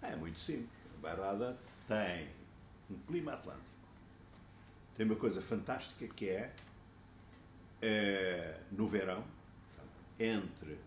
É 0.00 0.16
muito 0.16 0.40
simples. 0.40 0.70
A 0.96 1.02
bairrada 1.02 1.58
tem 1.86 2.30
um 2.90 2.96
clima 3.06 3.34
atlântico. 3.34 3.66
Tem 4.96 5.04
uma 5.04 5.16
coisa 5.16 5.42
fantástica 5.42 6.08
que 6.08 6.30
é, 6.30 6.54
é 7.82 8.60
no 8.72 8.88
verão, 8.88 9.22
entre 10.18 10.78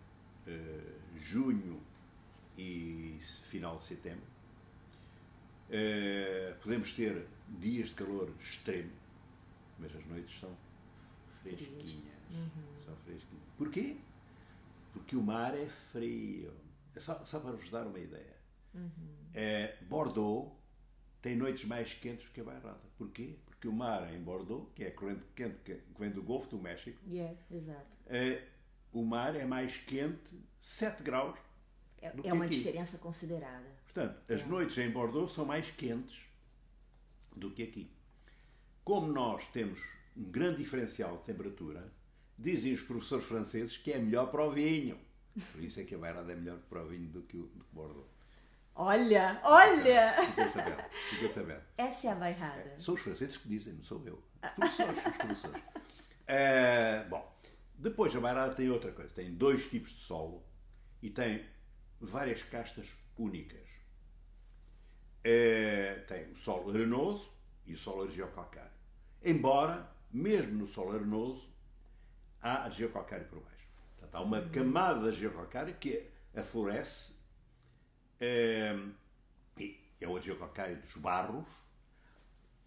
é, 0.48 0.82
junho 1.16 1.80
e 2.60 3.20
final 3.46 3.78
de 3.78 3.86
setembro. 3.86 4.28
Uh, 5.70 6.56
podemos 6.62 6.94
ter 6.94 7.26
dias 7.48 7.90
de 7.90 7.96
calor 7.96 8.34
extremo, 8.40 8.92
mas 9.78 9.96
as 9.96 10.06
noites 10.08 10.40
são 10.40 10.56
fresquinhas. 11.42 11.94
Uhum. 12.32 12.50
São 12.86 12.96
fresquinhas. 12.98 13.44
Porquê? 13.58 13.98
Porque 14.92 15.16
o 15.16 15.22
mar 15.22 15.56
é 15.56 15.68
frio. 15.68 16.54
É 16.96 17.00
só, 17.00 17.24
só 17.24 17.40
para 17.40 17.52
vos 17.52 17.70
dar 17.70 17.88
uma 17.88 18.00
ideia. 18.00 18.36
Uhum. 18.74 18.90
Uh, 18.90 19.86
Bordeaux 19.86 20.52
tem 21.22 21.36
noites 21.36 21.66
mais 21.66 21.94
quentes 21.94 22.28
que 22.30 22.42
a 22.42 22.44
Bairrada. 22.44 22.82
Porquê? 22.98 23.38
Porque 23.46 23.68
o 23.68 23.74
mar 23.74 24.14
em 24.14 24.20
Bordeaux, 24.20 24.70
que 24.76 24.84
é 24.84 24.88
a 24.88 24.92
corrente 24.92 25.24
quente 25.36 25.60
que 25.64 25.82
vem 25.98 26.12
do 26.12 26.24
Golfo 26.24 26.50
do 26.50 26.58
México, 26.58 27.00
yeah, 27.08 27.38
exato. 27.52 27.88
Uh, 28.08 28.42
o 28.92 29.06
mar 29.06 29.36
é 29.36 29.46
mais 29.46 29.78
quente 29.78 30.36
7 30.62 31.04
graus 31.04 31.38
é, 32.02 32.14
é 32.24 32.34
uma 32.34 32.48
diferença 32.48 32.98
considerada. 32.98 33.66
Portanto, 33.86 34.20
as 34.32 34.42
é. 34.42 34.46
noites 34.46 34.78
em 34.78 34.90
Bordeaux 34.90 35.34
são 35.34 35.46
mais 35.46 35.70
quentes 35.72 36.22
do 37.36 37.52
que 37.52 37.64
aqui. 37.64 37.92
Como 38.84 39.12
nós 39.12 39.46
temos 39.48 39.80
um 40.16 40.24
grande 40.24 40.58
diferencial 40.58 41.18
de 41.18 41.24
temperatura, 41.24 41.92
dizem 42.38 42.74
os 42.74 42.82
professores 42.82 43.26
franceses 43.26 43.78
que 43.78 43.92
é 43.92 43.98
melhor 43.98 44.32
para 44.32 44.46
o 44.46 44.52
vinho. 44.52 45.00
Por 45.52 45.64
isso 45.64 45.80
é 45.80 45.84
que 45.84 45.96
a 45.96 45.98
Bairrada 45.98 46.32
é 46.32 46.36
melhor 46.36 46.58
para 46.70 46.84
o 46.84 46.88
vinho 46.88 47.08
do 47.10 47.22
que, 47.22 47.38
o, 47.38 47.44
do 47.44 47.64
que 47.64 47.74
Bordeaux. 47.76 48.08
Olha, 48.76 49.42
olha! 49.44 50.14
Fica 50.24 50.50
sabendo, 50.50 50.84
fica 51.10 51.34
sabendo. 51.34 51.62
Essa 51.78 52.08
é 52.08 52.12
a 52.12 52.16
bairrada. 52.16 52.62
É, 52.62 52.80
são 52.80 52.94
os 52.94 53.02
franceses 53.02 53.36
que 53.36 53.50
dizem, 53.50 53.74
não 53.74 53.84
sou 53.84 54.02
eu. 54.06 54.24
Os 54.42 54.52
professores, 54.52 55.06
os 55.06 55.18
professores. 55.18 55.64
É, 56.26 57.04
bom, 57.12 57.30
depois 57.78 58.16
a 58.16 58.22
bairrada 58.22 58.56
tem 58.56 58.70
outra 58.70 58.94
coisa. 58.94 59.14
Tem 59.14 59.34
dois 59.34 59.70
tipos 59.70 59.92
de 59.92 60.00
solo 60.00 60.42
e 61.02 61.10
tem 61.10 61.46
várias 62.00 62.44
castas 62.44 62.88
únicas. 63.18 63.68
É, 65.24 66.04
tem 66.08 66.32
o 66.32 66.36
solo 66.38 66.70
arenoso 66.70 67.32
e 67.66 67.74
o 67.74 67.78
solo 67.78 68.04
argiocalcário. 68.04 68.72
Embora, 69.24 69.90
mesmo 70.12 70.60
no 70.60 70.68
solo 70.68 70.94
arenoso, 70.94 71.50
há 72.42 72.64
argiocalcário 72.64 73.28
por 73.28 73.42
baixo. 73.42 73.68
Portanto, 73.98 74.16
há 74.16 74.22
uma 74.22 74.42
camada 74.50 75.02
de 75.02 75.08
argiocalcário 75.08 75.76
que 75.76 76.10
aflorece 76.34 77.14
é, 78.20 78.76
é 80.00 80.08
o 80.08 80.16
argiocalcário 80.16 80.78
dos 80.78 80.96
barros 80.96 81.70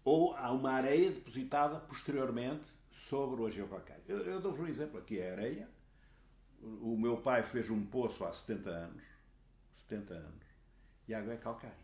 ou 0.03 0.35
há 0.35 0.51
uma 0.51 0.73
areia 0.73 1.11
depositada 1.11 1.79
posteriormente 1.79 2.65
sobre 2.91 3.41
o 3.41 3.45
argiocalcário. 3.45 4.03
Eu, 4.07 4.19
eu 4.25 4.41
dou-vos 4.41 4.59
um 4.59 4.67
exemplo 4.67 4.99
aqui, 4.99 5.19
é 5.19 5.29
a 5.29 5.33
areia. 5.33 5.69
O 6.61 6.95
meu 6.97 7.17
pai 7.17 7.43
fez 7.43 7.69
um 7.69 7.83
poço 7.85 8.23
há 8.23 8.31
70 8.31 8.69
anos 8.69 9.12
70 9.93 10.13
anos. 10.13 10.45
E 11.07 11.13
a 11.13 11.19
água 11.19 11.33
é 11.33 11.37
calcária. 11.37 11.77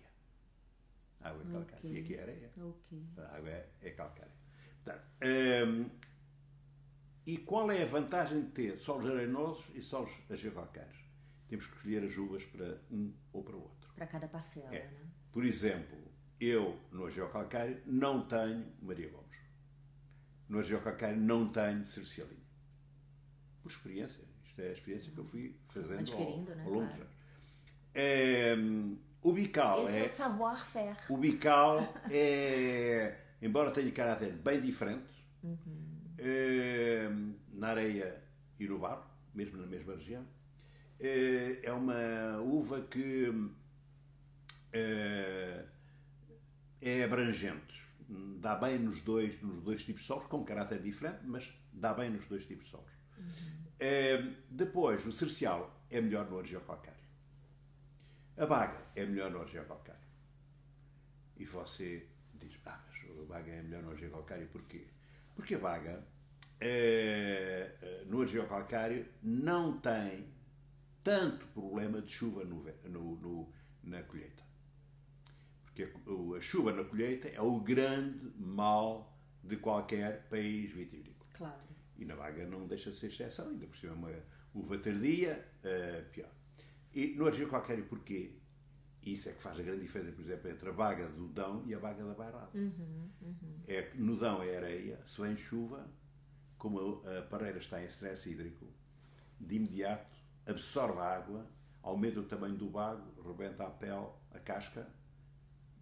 A 1.22 1.30
água 1.30 1.44
é 1.44 1.52
calcária. 1.52 1.80
Okay. 1.80 1.92
E 1.92 2.00
aqui 2.00 2.16
é 2.16 2.22
areia. 2.22 2.52
Okay. 2.58 3.04
A 3.18 3.36
água 3.36 3.50
é, 3.50 3.70
é 3.82 3.90
calcária. 3.92 4.34
Portanto, 4.84 5.06
hum, 5.24 5.90
e 7.26 7.38
qual 7.38 7.70
é 7.72 7.84
a 7.84 7.86
vantagem 7.86 8.42
de 8.42 8.52
ter 8.52 8.80
solos 8.80 9.06
arenosos 9.10 9.66
e 9.76 9.82
solos 9.82 10.12
geocalcários? 10.32 10.98
Temos 11.48 11.68
que 11.68 11.76
escolher 11.76 12.04
as 12.04 12.18
uvas 12.18 12.44
para 12.46 12.82
um 12.90 13.14
ou 13.32 13.44
para 13.44 13.56
o 13.56 13.62
outro. 13.62 13.92
Para 13.94 14.08
cada 14.08 14.28
parcela, 14.28 14.74
é. 14.74 14.88
né? 14.88 15.10
Por 15.32 15.44
exemplo, 15.44 15.98
eu 16.40 16.80
no 16.92 17.10
geocalcário 17.10 17.82
não 17.86 18.28
tenho 18.28 18.72
Maria 18.82 19.10
Gomes. 19.10 19.38
No 20.48 20.64
geocalcário 20.64 21.18
não 21.18 21.52
tenho 21.52 21.86
Cercialinho. 21.86 22.48
Por 23.62 23.72
experiência. 23.72 24.24
Isto 24.44 24.62
é 24.62 24.70
a 24.70 24.74
experiência 24.74 25.12
que 25.12 25.18
eu 25.18 25.26
fui 25.26 25.60
fazendo 25.68 26.14
ao, 26.14 26.44
né? 26.46 26.64
ao 26.64 26.72
longo 26.72 26.88
dos 26.88 26.96
anos. 26.96 27.19
É, 27.94 28.56
o 29.22 29.34
bical 29.34 29.84
Esse 29.86 29.98
é, 29.98 30.06
é 30.06 30.08
savoir-faire. 30.08 30.98
O 31.10 31.18
bical 31.18 31.94
é, 32.10 33.18
embora 33.42 33.72
tenha 33.72 33.92
caráter 33.92 34.34
bem 34.34 34.62
diferente, 34.62 35.26
uhum. 35.44 35.58
é, 36.18 37.10
na 37.54 37.70
areia 37.70 38.24
e 38.60 38.68
no 38.68 38.80
barro, 38.80 39.06
mesmo 39.34 39.58
na 39.58 39.68
mesma 39.68 39.96
região, 39.96 40.26
é, 41.00 41.60
é 41.64 41.72
uma 41.72 42.40
uva 42.42 42.82
que 42.82 43.52
é, 44.72 45.66
é 46.82 47.04
abrangente, 47.04 47.84
dá 48.40 48.56
bem 48.56 48.80
nos 48.80 49.02
dois, 49.02 49.42
nos 49.42 49.62
dois 49.64 49.84
tipos 49.84 50.02
de 50.02 50.08
solos, 50.08 50.28
com 50.28 50.44
caráter 50.44 50.82
diferente, 50.82 51.20
mas 51.24 51.52
dá 51.72 51.94
bem 51.94 52.10
nos 52.10 52.26
dois 52.26 52.46
tipos 52.46 52.66
de 52.66 52.72
solos. 52.72 52.92
Uhum. 53.18 53.26
É, 53.80 54.22
depois, 54.50 55.06
o 55.06 55.12
cercial 55.12 55.84
é 55.90 56.02
melhor 56.02 56.30
no 56.30 56.38
argiocalcário. 56.38 56.99
A 58.40 58.46
baga 58.46 58.86
é 58.96 59.06
melhor 59.06 59.30
no 59.30 59.42
argiocalcário. 59.42 60.08
E 61.36 61.44
você 61.44 62.08
diz, 62.36 62.58
ah, 62.66 62.82
mas 62.88 63.20
a 63.20 63.26
baga 63.26 63.52
é 63.52 63.62
melhor 63.62 63.84
no 63.84 63.92
argiocalcário 63.92 64.48
porquê? 64.48 64.88
Porque 65.36 65.56
a 65.56 65.60
baga 65.60 66.08
é, 66.58 68.04
no 68.06 68.22
argiocalcário 68.22 69.06
não 69.22 69.78
tem 69.82 70.34
tanto 71.04 71.48
problema 71.48 72.02
de 72.02 72.14
chuva 72.14 72.46
no, 72.46 72.64
no, 72.86 73.16
no, 73.18 73.54
na 73.84 74.04
colheita. 74.04 74.44
Porque 75.66 75.84
a, 75.84 76.38
a, 76.38 76.42
chuva 76.42 76.72
na 76.72 76.86
colheita 76.86 77.28
é 77.28 77.42
o 77.42 77.60
grande 77.60 78.32
mal 78.38 79.20
de 79.44 79.58
qualquer 79.58 80.30
país 80.30 80.72
vitícola. 80.72 81.30
Claro. 81.34 81.62
E 81.98 82.06
na 82.06 82.16
Baga 82.16 82.48
não 82.48 82.68
deixa 82.68 82.90
de 82.90 82.96
ser 82.96 83.08
exceção, 83.08 83.50
ainda 83.50 83.68
por 83.68 83.76
cima 83.76 83.92
é 83.92 83.96
uma 83.96 84.24
uva 84.54 84.78
tardia, 84.78 85.46
uh, 85.60 86.10
pior. 86.12 86.39
E 86.94 87.16
no 87.16 87.28
Argel 87.28 87.48
Calcário, 87.50 87.86
porquê? 87.86 88.36
Isso 89.04 89.30
é 89.30 89.32
que 89.32 89.42
faz 89.42 89.60
a 89.60 89.64
grande 89.64 89.82
diferença, 89.82 90.12
por 90.12 90.22
exemplo, 90.22 90.50
entre 90.50 90.70
a 90.70 90.72
vaga 90.72 91.08
do 91.10 91.28
Dão 91.28 91.64
e 91.66 91.74
a 91.74 91.80
vaga 91.80 92.04
da 92.04 92.14
Bairrada. 92.14 92.50
Uhum, 92.54 93.10
uhum. 93.22 93.64
É 93.68 93.84
que 93.84 93.98
no 93.98 94.18
Dão 94.18 94.44
é 94.44 94.58
areia, 94.58 95.00
se 95.08 95.22
vem 95.22 95.38
chuva, 95.38 95.90
como 96.58 97.02
a, 97.06 97.20
a 97.20 97.22
pareira 97.24 97.58
está 97.58 97.82
em 97.82 97.86
stress 97.86 98.30
hídrico, 98.30 98.68
de 99.40 99.56
imediato 99.56 100.20
absorve 100.46 101.00
a 101.00 101.16
água, 101.16 101.48
aumenta 101.82 102.20
o 102.20 102.26
tamanho 102.26 102.58
do 102.58 102.70
bago, 102.70 103.22
rebenta 103.22 103.66
a 103.66 103.70
pele, 103.70 104.10
a 104.32 104.40
casca, 104.40 104.88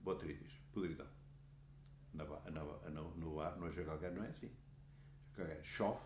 botritis, 0.03 0.51
podridão. 0.71 1.07
Na, 2.13 2.23
na, 2.25 2.63
no, 2.89 3.15
no, 3.15 3.35
Calcário 3.85 4.15
não 4.15 4.23
é 4.23 4.29
assim. 4.29 4.51
Chove, 5.61 6.01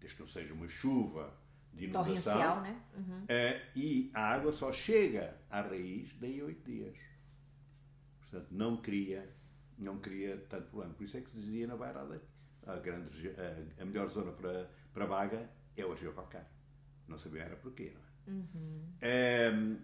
desde 0.00 0.16
que 0.16 0.22
não 0.22 0.28
seja 0.28 0.54
uma 0.54 0.68
chuva 0.68 1.32
de 1.76 1.84
inundação. 1.84 2.62
né? 2.62 2.82
Uhum. 2.96 3.22
Uh, 3.24 3.70
e 3.76 4.10
a 4.14 4.22
água 4.32 4.52
só 4.52 4.72
chega 4.72 5.36
à 5.50 5.60
raiz 5.60 6.16
daí 6.18 6.40
a 6.40 6.44
oito 6.44 6.64
dias. 6.64 6.96
Portanto, 8.20 8.48
não 8.50 8.76
cria, 8.78 9.32
não 9.78 9.98
cria 9.98 10.38
tanto 10.48 10.68
problema. 10.68 10.94
Por 10.94 11.04
isso 11.04 11.16
é 11.16 11.20
que 11.20 11.30
se 11.30 11.38
dizia 11.38 11.66
na 11.66 11.76
Bairrada 11.76 12.20
a, 12.66 12.76
grande, 12.76 13.28
a, 13.28 13.82
a 13.82 13.84
melhor 13.84 14.08
zona 14.08 14.32
para, 14.32 14.70
para 14.92 15.06
vaga 15.06 15.50
é 15.76 15.84
o 15.84 15.94
Calcário. 16.14 16.48
Não 17.06 17.18
sabia 17.18 17.42
era 17.42 17.56
porquê, 17.56 17.92
não 17.94 18.00
é? 18.00 18.06
Uhum. 18.28 18.92
Um, 19.54 19.78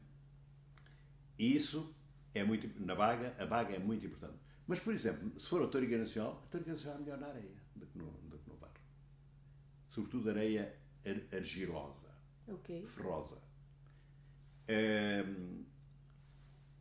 isso 1.39 1.95
é 2.35 2.43
muito 2.43 2.69
na 2.85 2.95
vaga, 2.95 3.37
a 3.39 3.45
vaga 3.45 3.75
é 3.75 3.79
muito 3.79 4.05
importante. 4.07 4.39
Mas, 4.67 4.81
por 4.81 4.95
exemplo, 4.95 5.39
se 5.39 5.49
for 5.49 5.63
a 5.63 5.69
Toriga 5.69 5.99
Nacional, 5.99 6.43
a 6.45 6.51
Toriga 6.51 6.73
Nacional 6.73 6.97
é 6.97 7.01
melhor 7.01 7.19
na 7.19 7.27
areia 7.29 7.63
do 7.77 7.87
que 7.87 7.99
no, 7.99 8.11
do 8.11 8.39
que 8.39 8.49
no 8.49 8.57
barro. 8.57 8.73
Sobretudo 9.89 10.31
areia 10.31 10.82
argilosa, 11.33 12.09
okay. 12.49 12.87
ferrosa. 12.87 13.39
É, 14.69 15.25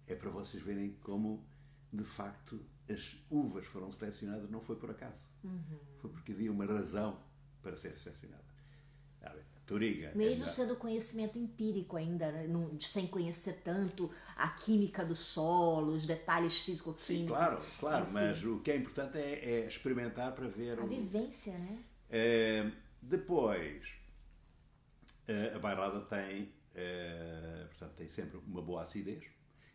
é 0.08 0.16
para 0.16 0.30
vocês 0.30 0.62
verem 0.62 0.94
como, 1.02 1.46
de 1.92 2.04
facto, 2.04 2.64
as 2.90 3.18
uvas 3.30 3.66
foram 3.66 3.92
selecionadas, 3.92 4.50
não 4.50 4.62
foi 4.62 4.76
por 4.76 4.92
acaso. 4.92 5.22
Uhum. 5.44 5.80
Foi 6.00 6.10
porque 6.12 6.32
havia 6.32 6.52
uma 6.52 6.66
razão 6.66 7.20
para 7.62 7.76
ser 7.76 7.98
selecionada. 7.98 8.52
Toriga. 9.72 10.12
Mesmo 10.16 10.44
é 10.44 10.48
sendo 10.48 10.76
conhecimento 10.76 11.40
empírico 11.40 11.96
ainda, 11.96 12.30
né? 12.30 12.46
sem 12.82 13.08
conhecer 13.08 13.62
tanto 13.64 14.12
a 14.36 14.50
química 14.50 15.06
do 15.06 15.16
solo, 15.16 15.94
os 15.94 16.06
detalhes 16.06 16.60
físico-químicos. 16.60 17.06
Sim, 17.06 17.28
claro, 17.28 17.62
claro, 17.80 18.04
Enfim. 18.04 18.14
mas 18.14 18.44
o 18.44 18.60
que 18.60 18.70
é 18.70 18.76
importante 18.76 19.18
é, 19.18 19.62
é 19.62 19.68
experimentar 19.68 20.34
para 20.34 20.50
ver. 20.50 20.78
A 20.78 20.84
o... 20.84 20.88
vivência, 20.88 21.58
né? 21.58 21.80
É, 22.10 22.70
depois, 23.02 23.94
a 25.56 25.60
bairrada 25.60 26.02
tem, 26.02 26.44
uh, 26.44 27.68
portanto, 27.68 27.94
tem 27.96 28.08
sempre 28.08 28.38
uma 28.38 28.62
boa 28.62 28.84
acidez, 28.84 29.26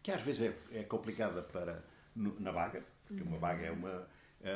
que 0.03 0.11
às 0.11 0.23
vezes 0.23 0.55
é, 0.73 0.79
é 0.81 0.83
complicada 0.85 1.43
para, 1.43 1.85
na 2.15 2.53
baga, 2.53 2.85
porque 3.07 3.23
uma 3.23 3.39
baga 3.39 3.67
é 3.67 3.71
uma, 3.71 4.09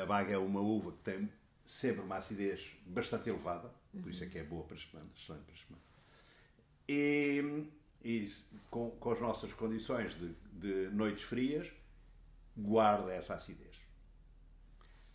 a 0.03 0.07
baga 0.07 0.33
é 0.33 0.39
uma 0.39 0.61
uva 0.61 0.93
que 0.93 0.99
tem 0.99 1.31
sempre 1.65 2.03
uma 2.03 2.17
acidez 2.17 2.77
bastante 2.87 3.29
elevada, 3.29 3.73
por 3.93 4.11
isso 4.11 4.25
é 4.25 4.27
que 4.27 4.39
é 4.39 4.45
boa 4.45 4.65
para 4.65 4.77
espumante, 4.77 5.21
excelente 5.21 5.45
para 5.45 5.55
espumante. 5.55 5.85
E, 6.89 7.67
e 8.03 8.33
com, 8.71 8.91
com 8.91 9.13
as 9.13 9.21
nossas 9.21 9.53
condições 9.53 10.15
de, 10.19 10.35
de 10.53 10.91
noites 10.95 11.25
frias, 11.25 11.71
guarda 12.57 13.13
essa 13.13 13.35
acidez. 13.35 13.81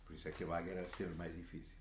Por 0.04 0.14
isso 0.14 0.28
é 0.28 0.32
que 0.32 0.44
a 0.44 0.46
baga 0.46 0.70
era 0.70 0.88
sempre 0.88 1.14
mais 1.14 1.34
difícil. 1.34 1.76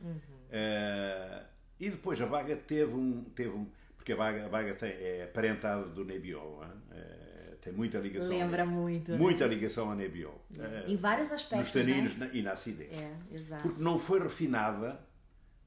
Uhum. 0.00 0.16
Uh, 0.16 1.44
e 1.80 1.90
depois 1.90 2.20
a 2.20 2.26
Baga 2.26 2.56
teve 2.56 2.94
um. 2.94 3.24
Teve 3.34 3.50
um 3.50 3.66
porque 3.96 4.12
a 4.12 4.16
Baga, 4.16 4.46
a 4.46 4.48
Baga 4.48 4.74
tem, 4.74 4.90
é 4.90 5.26
parentada 5.26 5.86
do 5.88 6.04
Nebbiolo, 6.04 6.64
é, 6.90 7.56
tem 7.60 7.72
muita 7.72 7.98
ligação. 7.98 8.30
Lembra 8.30 8.64
muito. 8.64 9.12
Muita 9.12 9.46
né? 9.46 9.54
ligação 9.54 9.90
a 9.90 9.94
Nebbiolo. 9.94 10.40
Em 10.86 10.96
vários 10.96 11.30
aspectos. 11.30 11.74
Nos 11.74 11.84
taninos 11.84 12.16
né? 12.16 12.30
e 12.32 12.42
na 12.42 12.52
acidez. 12.52 12.92
É, 12.92 13.16
exato. 13.30 13.62
Porque 13.62 13.82
não 13.82 13.98
foi 13.98 14.20
refinada 14.20 15.00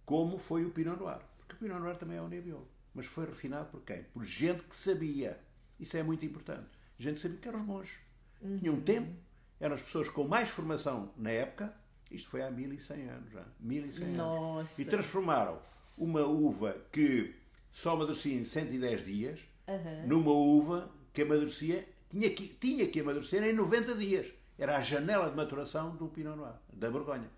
como 0.05 0.37
foi 0.37 0.65
o 0.65 0.71
Pinot 0.71 0.97
Noir. 0.99 1.19
Porque 1.37 1.53
o 1.55 1.57
Pinot 1.57 1.79
Noir 1.79 1.97
também 1.97 2.17
é 2.17 2.21
o 2.21 2.27
Nebbiolo. 2.27 2.67
Mas 2.93 3.05
foi 3.05 3.25
refinado 3.25 3.69
por 3.69 3.81
quem? 3.81 4.03
Por 4.03 4.25
gente 4.25 4.63
que 4.63 4.75
sabia. 4.75 5.39
Isso 5.79 5.95
é 5.95 6.03
muito 6.03 6.25
importante. 6.25 6.67
Gente 6.97 7.15
que 7.15 7.21
sabia 7.21 7.37
que 7.37 7.47
eram 7.47 7.61
os 7.61 7.67
monges. 7.67 7.97
Uhum. 8.41 8.57
Tinham 8.57 8.81
tempo, 8.81 9.15
eram 9.59 9.75
as 9.75 9.81
pessoas 9.81 10.09
com 10.09 10.27
mais 10.27 10.49
formação 10.49 11.13
na 11.15 11.29
época. 11.29 11.73
Isto 12.09 12.29
foi 12.29 12.41
há 12.41 12.51
1100 12.51 13.09
anos 13.09 13.31
já. 13.31 13.45
1100 13.59 14.07
Nossa. 14.09 14.59
anos. 14.59 14.79
E 14.79 14.85
transformaram 14.85 15.61
uma 15.97 16.25
uva 16.25 16.77
que 16.91 17.35
só 17.71 17.93
amadurecia 17.93 18.35
em 18.35 18.43
110 18.43 19.05
dias 19.05 19.39
uhum. 19.67 20.07
numa 20.07 20.31
uva 20.31 20.91
que 21.13 21.21
amadurecia, 21.21 21.87
tinha 22.09 22.29
que, 22.29 22.47
tinha 22.47 22.87
que 22.87 22.99
amadurecer 22.99 23.43
em 23.43 23.53
90 23.53 23.95
dias. 23.95 24.27
Era 24.57 24.77
a 24.77 24.81
janela 24.81 25.29
de 25.29 25.35
maturação 25.35 25.95
do 25.95 26.07
Pinot 26.07 26.37
Noir, 26.37 26.53
da 26.71 26.89
Borgonha. 26.89 27.29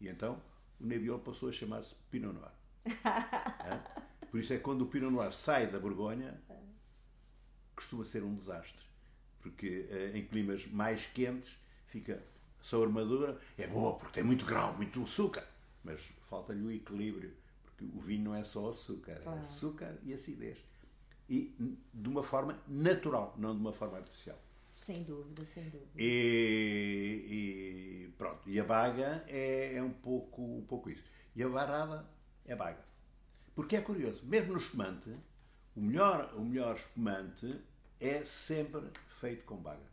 E 0.00 0.08
então 0.08 0.40
o 0.80 0.86
Nebbiolo 0.86 1.20
passou 1.20 1.48
a 1.48 1.52
chamar-se 1.52 1.94
Pinot 2.10 2.34
Noir. 2.34 2.52
é? 2.86 4.26
Por 4.30 4.38
isso 4.38 4.52
é 4.52 4.56
que 4.56 4.62
quando 4.62 4.82
o 4.82 4.86
Pinot 4.86 5.10
Noir 5.10 5.32
sai 5.32 5.66
da 5.66 5.78
Borgonha, 5.78 6.40
costuma 7.74 8.04
ser 8.04 8.22
um 8.22 8.34
desastre. 8.34 8.84
Porque 9.40 9.86
eh, 9.90 10.12
em 10.14 10.24
climas 10.24 10.66
mais 10.66 11.06
quentes 11.06 11.58
fica 11.86 12.22
sabor 12.62 12.90
madura, 12.90 13.40
é 13.58 13.66
boa 13.66 13.98
porque 13.98 14.12
tem 14.12 14.22
muito 14.22 14.44
grau, 14.44 14.74
muito 14.74 15.02
açúcar, 15.02 15.46
mas 15.82 16.00
falta-lhe 16.28 16.62
o 16.62 16.70
equilíbrio 16.70 17.32
porque 17.80 17.84
o 17.96 18.00
vinho 18.00 18.24
não 18.24 18.34
é 18.34 18.44
só 18.44 18.70
açúcar, 18.70 19.22
é 19.24 19.28
açúcar 19.28 19.98
e 20.02 20.12
acidez. 20.12 20.58
E 21.28 21.54
de 21.92 22.08
uma 22.08 22.22
forma 22.22 22.60
natural, 22.66 23.34
não 23.38 23.54
de 23.54 23.60
uma 23.60 23.72
forma 23.72 23.96
artificial. 23.96 24.38
Sem 24.72 25.02
dúvida, 25.02 25.44
sem 25.44 25.64
dúvida. 25.64 25.90
E, 25.96 27.26
e 27.30 28.14
pronto, 28.18 28.48
e 28.48 28.58
a 28.58 28.64
baga 28.64 29.24
é, 29.28 29.76
é, 29.76 29.82
um, 29.82 29.92
pouco, 29.92 30.42
um 30.42 30.64
pouco 30.64 30.90
isso. 30.90 31.04
E 31.34 31.42
a 31.42 31.48
barrada 31.48 32.06
é 32.44 32.54
baga. 32.54 32.84
Porque 33.54 33.76
é 33.76 33.80
curioso, 33.80 34.24
mesmo 34.24 34.52
no 34.52 34.58
espumante, 34.58 35.10
o 35.76 35.80
melhor, 35.80 36.34
o 36.34 36.44
melhor 36.44 36.76
espumante 36.76 37.60
é 38.00 38.24
sempre 38.24 38.90
feito 39.06 39.44
com 39.44 39.56
baga. 39.56 39.88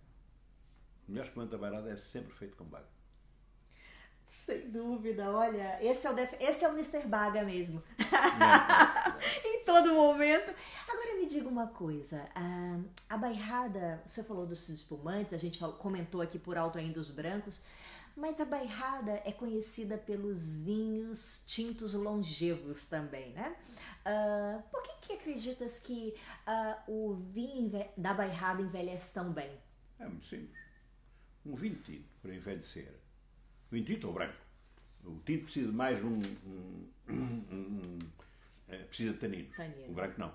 O 1.07 1.11
melhor 1.11 1.25
espumante 1.25 1.51
da 1.51 1.57
barrada 1.57 1.89
é 1.89 1.95
sempre 1.95 2.33
feito 2.33 2.55
com 2.55 2.65
baga. 2.65 2.96
Sem 4.27 4.69
dúvida, 4.69 5.29
olha, 5.31 5.77
esse 5.81 6.05
é 6.05 6.11
o, 6.11 6.13
def... 6.13 6.33
esse 6.39 6.63
é 6.63 6.69
o 6.69 6.73
Mr. 6.73 7.07
Baga 7.07 7.43
mesmo. 7.43 7.81
em 9.43 9.63
todo 9.63 9.93
momento. 9.93 10.53
Agora 10.87 11.15
me 11.15 11.25
diga 11.25 11.47
uma 11.47 11.67
coisa, 11.67 12.27
a, 12.35 12.79
a 13.09 13.17
bairrada, 13.17 14.01
você 14.05 14.23
falou 14.23 14.45
dos 14.45 14.67
espumantes, 14.69 15.33
a 15.33 15.37
gente 15.37 15.59
comentou 15.79 16.21
aqui 16.21 16.37
por 16.37 16.57
alto 16.57 16.77
ainda 16.77 16.99
os 16.99 17.09
brancos, 17.09 17.63
mas 18.15 18.41
a 18.41 18.45
bairrada 18.45 19.21
é 19.25 19.31
conhecida 19.31 19.97
pelos 19.97 20.55
vinhos 20.55 21.43
tintos 21.45 21.93
longevos 21.93 22.87
também, 22.87 23.31
né? 23.31 23.55
Uh, 24.05 24.63
por 24.71 24.81
que, 24.81 25.07
que 25.07 25.13
acreditas 25.13 25.79
que 25.79 26.15
uh, 26.47 26.91
o 26.91 27.13
vinho 27.13 27.71
da 27.95 28.13
bairrada 28.13 28.61
envelhece 28.61 29.13
tão 29.13 29.31
bem? 29.31 29.51
É 29.99 30.05
muito 30.05 30.25
simples. 30.25 30.57
Um 31.45 31.55
vinho 31.55 31.75
tinto, 31.83 32.09
para 32.21 32.33
envelhecer, 32.33 32.91
vinho 33.71 33.85
tinto 33.85 34.07
ou 34.07 34.13
branco. 34.13 34.37
O 35.03 35.19
tinto 35.25 35.43
precisa 35.43 35.67
de 35.67 35.73
mais 35.73 36.03
um. 36.03 36.19
um, 36.19 36.89
um, 37.09 37.45
um 37.51 37.99
é, 38.67 38.77
precisa 38.79 39.13
de 39.13 39.19
taninos. 39.19 39.55
Tanino. 39.55 39.89
O 39.89 39.93
branco 39.93 40.19
não. 40.19 40.33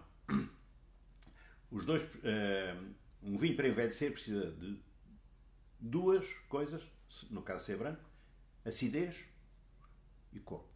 Os 1.70 1.84
dois. 1.84 2.02
Uh, 2.02 2.94
um 3.22 3.36
vinho 3.36 3.54
para 3.54 3.68
envelhecer 3.68 4.12
precisa 4.12 4.50
de 4.50 4.78
duas 5.78 6.26
coisas, 6.48 6.82
no 7.30 7.42
caso 7.42 7.64
ser 7.64 7.76
branco, 7.76 8.02
acidez 8.64 9.16
e 10.32 10.40
corpo. 10.40 10.72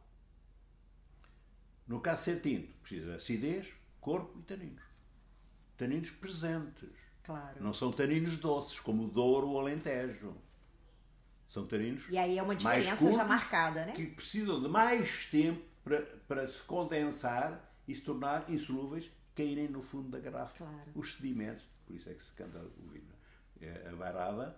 No 1.87 2.01
caso 2.01 2.25
ser 2.25 2.41
tinto, 2.41 2.73
precisa 2.79 3.13
de 3.13 3.17
acidez, 3.17 3.73
corpo 4.01 4.39
e 4.39 4.43
taninos. 4.43 4.83
Taninos 5.77 6.11
presentes. 6.11 6.91
Claro. 7.23 7.63
Não 7.63 7.73
são 7.73 7.93
taninos 7.93 8.37
doces, 8.37 8.79
como 8.79 9.05
o 9.05 9.09
Douro 9.09 9.49
ou 9.49 9.57
o 9.57 9.61
Alentejo. 9.61 10.35
São 11.49 11.67
taninos 11.67 12.09
E 12.11 12.19
aí 12.19 12.39
é 12.39 12.43
uma 12.43 12.57
diferença 12.57 12.97
curtos, 12.97 13.17
já 13.17 13.25
marcada, 13.25 13.87
né? 13.87 13.93
que 13.93 14.07
precisam 14.07 14.61
de 14.63 14.69
mais 14.69 15.27
tempo 15.27 15.63
para, 15.85 16.03
para 16.27 16.49
se 16.49 16.63
condensar 16.63 17.73
e 17.87 17.95
se 17.95 18.03
tornar 18.03 18.51
insolúveis, 18.51 19.11
caírem 19.35 19.69
no 19.69 19.83
fundo 19.83 20.09
da 20.09 20.19
garrafa 20.19 20.57
Claro. 20.65 20.91
os 20.95 21.15
sedimentos. 21.15 21.65
Por 21.87 21.95
isso 21.95 22.09
é 22.09 22.15
que 22.15 22.25
se 22.25 22.33
canta 22.33 22.59
o 22.59 22.89
vinho. 22.89 23.07
É, 23.61 23.89
A 23.89 23.97
bairrada 23.97 24.57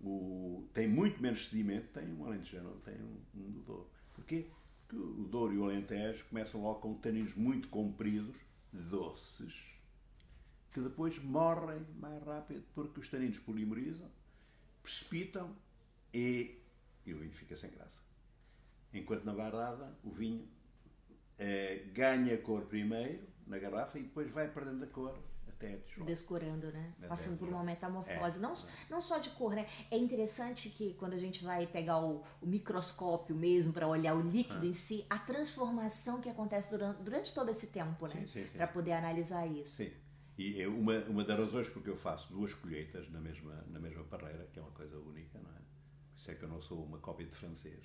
o, 0.00 0.68
tem 0.72 0.86
muito 0.88 1.20
menos 1.20 1.48
sedimento, 1.48 1.88
tem 1.88 2.12
um 2.14 2.24
alentejano, 2.24 2.70
tem 2.84 2.94
um, 3.02 3.20
um 3.34 3.50
do 3.50 3.60
Douro. 3.62 3.90
Porquê? 4.14 4.46
Porque 4.86 4.96
o 4.96 5.24
Douro 5.24 5.52
e 5.54 5.58
o 5.58 5.64
Alentejo 5.64 6.24
começam 6.26 6.62
logo 6.62 6.80
com 6.80 6.94
taninos 6.94 7.34
muito 7.34 7.68
compridos, 7.68 8.36
doces, 8.72 9.54
que 10.72 10.80
depois 10.80 11.18
morrem 11.22 11.84
mais 11.98 12.22
rápido 12.22 12.62
porque 12.74 13.00
os 13.00 13.08
taninos 13.08 13.38
polimerizam, 13.38 14.08
precipitam 14.82 15.54
e, 16.12 16.62
e 17.06 17.12
o 17.14 17.18
vinho 17.18 17.32
fica 17.32 17.56
sem 17.56 17.70
graça. 17.70 17.98
Enquanto 18.92 19.24
na 19.24 19.34
barrada 19.34 19.96
o 20.02 20.10
vinho 20.10 20.48
eh, 21.38 21.84
ganha 21.92 22.36
cor 22.38 22.62
primeiro, 22.66 23.26
na 23.46 23.58
garrafa 23.58 23.98
e 23.98 24.02
depois 24.02 24.30
vai 24.30 24.48
perdendo 24.48 24.84
a 24.84 24.86
cor 24.86 25.18
até. 25.48 25.78
Descorando, 26.04 26.70
né? 26.70 26.92
Até 26.98 27.08
Passando 27.08 27.38
por 27.38 27.48
uma 27.48 27.64
metamorfose. 27.64 28.38
É. 28.38 28.40
Não, 28.40 28.52
não 28.90 29.00
só 29.00 29.18
de 29.18 29.30
cor, 29.30 29.54
né? 29.54 29.66
É 29.90 29.96
interessante 29.96 30.70
que 30.70 30.94
quando 30.94 31.14
a 31.14 31.18
gente 31.18 31.42
vai 31.44 31.66
pegar 31.66 31.98
o, 31.98 32.24
o 32.40 32.46
microscópio 32.46 33.34
mesmo 33.34 33.72
para 33.72 33.86
olhar 33.86 34.14
o 34.14 34.20
líquido 34.20 34.64
Ah. 34.64 34.66
em 34.66 34.72
si, 34.72 35.04
a 35.10 35.18
transformação 35.18 36.20
que 36.20 36.28
acontece 36.28 36.70
durante, 36.70 37.02
durante 37.02 37.34
todo 37.34 37.50
esse 37.50 37.68
tempo, 37.68 38.06
né? 38.06 38.24
Para 38.52 38.66
poder 38.68 38.92
analisar 38.92 39.46
isso. 39.46 39.76
Sim. 39.76 39.90
E 40.36 40.62
é 40.62 40.68
uma, 40.68 40.98
uma 41.04 41.24
das 41.24 41.36
razões 41.38 41.68
porque 41.68 41.90
eu 41.90 41.96
faço 41.96 42.32
duas 42.32 42.54
colheitas 42.54 43.10
na 43.10 43.20
mesma, 43.20 43.64
na 43.68 43.80
mesma 43.80 44.04
parreira, 44.04 44.48
que 44.52 44.58
é 44.58 44.62
uma 44.62 44.70
coisa 44.70 44.96
única, 44.98 45.38
não 45.40 45.50
é? 45.50 45.58
Isso 46.18 46.30
é 46.32 46.34
que 46.34 46.42
eu 46.42 46.48
não 46.48 46.60
sou 46.60 46.84
uma 46.84 46.98
cópia 46.98 47.24
de 47.26 47.32
francês. 47.34 47.80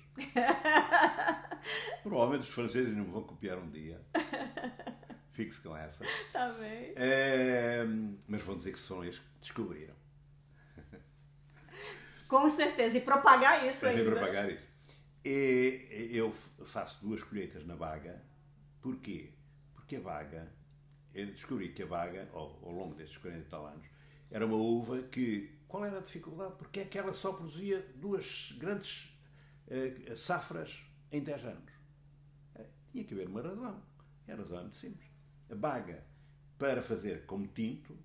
Provavelmente 2.02 2.42
os 2.42 2.48
franceses 2.54 2.94
não 2.94 3.04
me 3.04 3.12
vão 3.12 3.22
copiar 3.22 3.58
um 3.58 3.70
dia. 3.70 4.00
Fique-se 5.30 5.60
com 5.60 5.76
essa. 5.76 6.04
Tá 6.32 6.52
bem. 6.52 6.92
É, 6.96 7.84
mas 8.26 8.42
vão 8.42 8.56
dizer 8.56 8.72
que 8.72 8.78
são 8.80 9.02
eles 9.04 9.18
que 9.18 9.24
descobriram. 9.40 9.94
Com 12.28 12.50
certeza. 12.50 12.96
E 12.98 13.00
propagar 13.00 13.64
isso 13.66 13.80
Para 13.80 13.90
ainda. 13.90 14.10
propagar 14.10 14.50
isso. 14.50 14.66
E 15.24 16.10
eu 16.12 16.32
faço 16.66 17.00
duas 17.04 17.22
colheitas 17.22 17.64
na 17.64 17.76
baga. 17.76 18.20
Porquê? 18.82 19.32
Porque 19.74 19.96
a 19.96 20.00
baga, 20.00 20.52
eu 21.14 21.26
descobri 21.26 21.68
que 21.72 21.82
a 21.82 21.86
baga, 21.86 22.28
ao, 22.32 22.58
ao 22.64 22.72
longo 22.72 22.94
destes 22.94 23.16
40 23.18 23.40
e 23.46 23.48
tal 23.48 23.66
anos, 23.66 23.86
era 24.30 24.44
uma 24.44 24.56
uva 24.56 25.02
que. 25.02 25.53
Qual 25.74 25.84
era 25.84 25.98
a 25.98 26.02
dificuldade? 26.02 26.54
Porque 26.56 26.78
é 26.78 26.84
que 26.84 26.96
ela 26.96 27.12
só 27.12 27.32
produzia 27.32 27.84
duas 27.96 28.54
grandes 28.60 29.12
eh, 29.66 30.14
safras 30.16 30.86
em 31.10 31.20
10 31.20 31.46
anos. 31.46 31.72
Eh, 32.54 32.68
Tinha 32.92 33.02
que 33.02 33.12
haver 33.12 33.26
uma 33.26 33.42
razão. 33.42 33.82
E 34.28 34.30
a 34.30 34.36
razão 34.36 34.58
é 34.58 34.60
muito 34.60 34.76
simples. 34.76 35.10
A 35.50 35.54
baga, 35.56 36.06
para 36.56 36.80
fazer 36.80 37.26
como 37.26 37.48
tinto, 37.48 37.98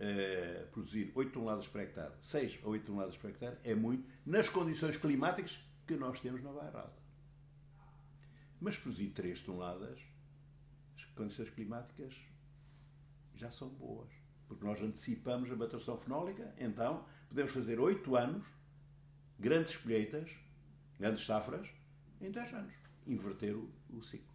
eh, 0.00 0.68
produzir 0.70 1.10
8 1.14 1.32
toneladas 1.32 1.66
por 1.66 1.80
hectare, 1.80 2.12
6 2.20 2.60
a 2.62 2.68
8 2.68 2.84
toneladas 2.84 3.16
por 3.16 3.30
hectare, 3.30 3.56
é 3.64 3.74
muito 3.74 4.06
nas 4.26 4.50
condições 4.50 4.98
climáticas 4.98 5.66
que 5.86 5.96
nós 5.96 6.20
temos 6.20 6.42
na 6.42 6.52
Bairrada. 6.52 6.92
Mas 8.60 8.76
produzir 8.76 9.08
3 9.12 9.40
toneladas, 9.40 9.98
as 10.94 11.04
condições 11.14 11.48
climáticas 11.48 12.14
já 13.34 13.50
são 13.50 13.70
boas. 13.70 14.19
Porque 14.50 14.64
nós 14.64 14.82
antecipamos 14.82 15.48
a 15.48 15.54
maturação 15.54 15.96
fenólica, 15.96 16.52
então 16.58 17.04
podemos 17.28 17.52
fazer 17.52 17.78
8 17.78 18.16
anos, 18.16 18.44
grandes 19.38 19.76
colheitas, 19.76 20.28
grandes 20.98 21.24
safras, 21.24 21.68
em 22.20 22.32
10 22.32 22.54
anos. 22.54 22.74
Inverter 23.06 23.56
o, 23.56 23.70
o 23.90 24.02
ciclo. 24.02 24.34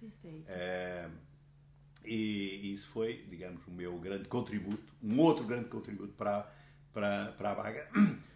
Perfeito. 0.00 0.46
Eh, 0.48 1.10
e 2.06 2.72
isso 2.72 2.88
foi, 2.88 3.26
digamos, 3.28 3.66
o 3.66 3.70
meu 3.70 3.98
grande 3.98 4.26
contributo, 4.30 4.94
um 5.02 5.20
outro 5.20 5.44
grande 5.44 5.68
contributo 5.68 6.14
para, 6.14 6.50
para, 6.90 7.32
para 7.32 7.50
a 7.50 7.54
baga, 7.54 7.90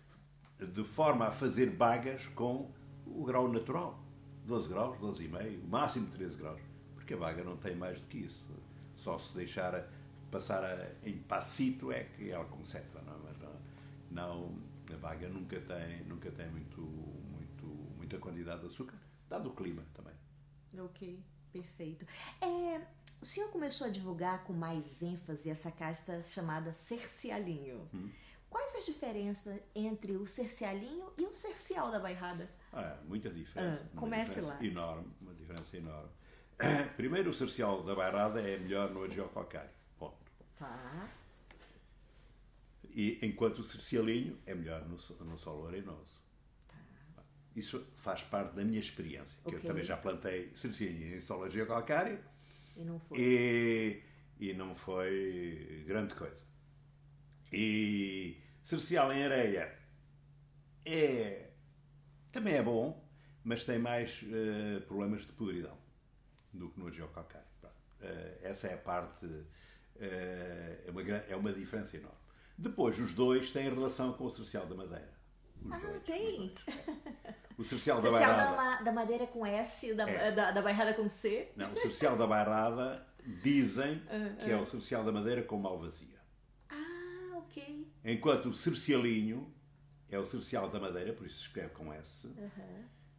de 0.61 0.85
forma 0.85 1.29
a 1.29 1.33
fazer 1.33 1.71
bagas 1.71 2.27
com 2.35 2.71
o 3.07 3.25
grau 3.25 3.51
natural. 3.51 4.05
12 4.45 4.69
graus, 4.69 4.99
12,5, 4.99 5.65
o 5.65 5.69
máximo 5.69 6.05
de 6.09 6.19
13 6.19 6.37
graus. 6.37 6.61
Porque 6.95 7.15
a 7.15 7.17
baga 7.17 7.43
não 7.43 7.57
tem 7.57 7.75
mais 7.75 7.99
do 8.03 8.07
que 8.09 8.19
isso. 8.19 8.45
Só 8.95 9.19
se 9.19 9.35
deixar 9.35 9.75
passar 10.31 10.63
a- 10.65 10.91
em 11.09 11.19
passito 11.19 11.91
é 11.93 12.05
que 12.05 12.31
ela 12.31 12.45
concentra, 12.45 13.01
não 13.03 13.15
é? 13.15 13.19
Mas 13.25 13.39
não, 13.39 13.61
não, 14.11 14.59
a 14.95 14.97
baga 14.99 15.29
nunca 15.29 15.61
tem, 15.61 16.05
nunca 16.05 16.31
tem 16.31 16.49
muito, 16.51 16.81
muito, 16.81 17.65
muita 17.97 18.19
quantidade 18.19 18.61
de 18.61 18.67
açúcar, 18.67 18.97
dado 19.29 19.51
o 19.51 19.55
clima 19.55 19.85
também. 19.95 20.15
Ok, 20.85 21.23
perfeito. 21.53 22.07
É, 22.41 22.81
o 23.21 23.25
senhor 23.25 23.51
começou 23.51 23.87
a 23.87 23.91
divulgar 23.91 24.45
com 24.45 24.53
mais 24.53 25.03
ênfase 25.03 25.51
essa 25.51 25.71
casta 25.71 26.23
chamada 26.23 26.73
cercialinho. 26.73 27.89
Hum. 27.93 28.11
Quais 28.51 28.75
as 28.77 28.87
diferenças 28.87 29.61
entre 29.75 30.17
o 30.17 30.27
cercialinho 30.27 31.13
e 31.19 31.25
o 31.27 31.35
cercial 31.35 31.91
da 31.91 31.99
bairrada? 32.01 32.49
Ah, 32.73 32.97
muita 33.07 33.29
diferença. 33.31 33.83
Ah, 33.85 33.97
comece 33.97 34.27
diferença 34.37 34.55
lá. 34.55 34.65
Enorme, 34.65 35.13
uma 35.21 35.35
diferença 35.35 35.77
enorme. 35.77 36.11
Primeiro, 36.97 37.31
o 37.31 37.35
cercial 37.35 37.83
da 37.83 37.95
bairrada 37.95 38.41
é 38.41 38.59
melhor 38.59 38.91
no 38.91 39.09
geocalcário. 39.11 39.69
Ponto. 39.69 39.78
Tá. 40.59 41.09
E 42.91 43.19
enquanto 43.23 43.61
o 43.61 43.65
cercialinho 43.65 44.39
é 44.47 44.55
melhor 44.55 44.85
no, 44.89 44.97
no 45.25 45.39
solo 45.39 45.67
arenoso. 45.69 46.19
Isso 47.55 47.87
faz 47.97 48.23
parte 48.23 48.55
da 48.55 48.65
minha 48.65 48.79
experiência. 48.81 49.37
Que 49.47 49.55
eu 49.55 49.59
Ok. 49.59 49.69
também 49.69 49.83
já 49.85 49.97
plantei 49.97 50.53
cercialinho 50.57 51.17
em 51.17 51.21
solo 51.21 51.49
geocalcário 51.51 52.19
E 52.77 52.83
não 52.85 52.99
foi. 53.01 53.19
e, 53.21 54.03
e 54.39 54.55
não 54.55 54.75
foi 54.75 55.85
grande 55.87 56.15
coisa. 56.15 56.41
E 57.53 58.37
cercial 58.63 59.13
em 59.13 59.25
areia 59.25 59.77
é, 60.85 61.51
também 62.33 62.55
é 62.55 62.63
bom, 62.63 63.03
mas 63.45 63.65
tem 63.65 63.79
mais 63.79 64.23
eh, 64.25 64.81
problemas 64.81 65.23
de 65.23 65.33
podridão 65.33 65.79
do 66.53 66.71
que 66.71 66.81
no 66.81 66.91
geocalcário. 66.91 67.47
Eh, 68.01 68.39
essa 68.43 68.69
é 68.69 68.75
a 68.75 68.79
parte, 68.79 69.27
é, 70.01 70.85
uma, 70.91 71.03
é 71.03 71.37
uma 71.37 71.53
diferença 71.53 71.97
enorme. 71.97 72.19
Depois, 72.57 72.99
os 72.99 73.15
dois 73.15 73.51
têm 73.51 73.69
relação 73.69 74.13
com 74.15 74.25
o 74.25 74.31
cercial 74.31 74.67
da 74.67 74.75
madeira. 74.75 75.13
Os 75.63 75.73
Ah, 75.73 75.79
dois, 75.79 76.03
tem? 76.05 76.55
O 77.57 77.65
cercial 77.65 78.01
da 78.03 78.11
da, 78.11 78.19
bairrada. 78.19 78.57
ma- 78.57 78.83
da 78.83 78.93
madeira 78.93 79.27
com 79.27 79.45
S, 79.47 79.95
da, 79.95 80.09
É. 80.09 80.31
da, 80.33 80.51
da 80.53 80.63
bairrada 80.63 80.95
com 80.95 81.09
C. 81.09 81.51
Não, 81.57 81.73
o 81.73 81.77
cercial 81.79 82.17
da 82.17 82.27
bairrada 82.27 83.07
dizem 83.43 84.03
Ah, 84.11 84.45
que 84.45 84.51
é 84.51 84.57
o 84.57 84.67
cercial 84.67 85.05
da 85.05 85.13
madeira 85.13 85.43
com 85.43 85.57
malvasia. 85.59 86.19
Ah, 86.69 87.37
ok. 87.39 87.93
Enquanto 88.05 88.47
o 88.51 88.55
cercialinho 88.55 89.53
é 90.11 90.19
o 90.19 90.25
cercial 90.25 90.69
da 90.71 90.81
madeira, 90.81 91.13
por 91.13 91.27
isso 91.27 91.37
se 91.37 91.43
escreve 91.43 91.71
com 91.75 91.93
S, 91.93 92.29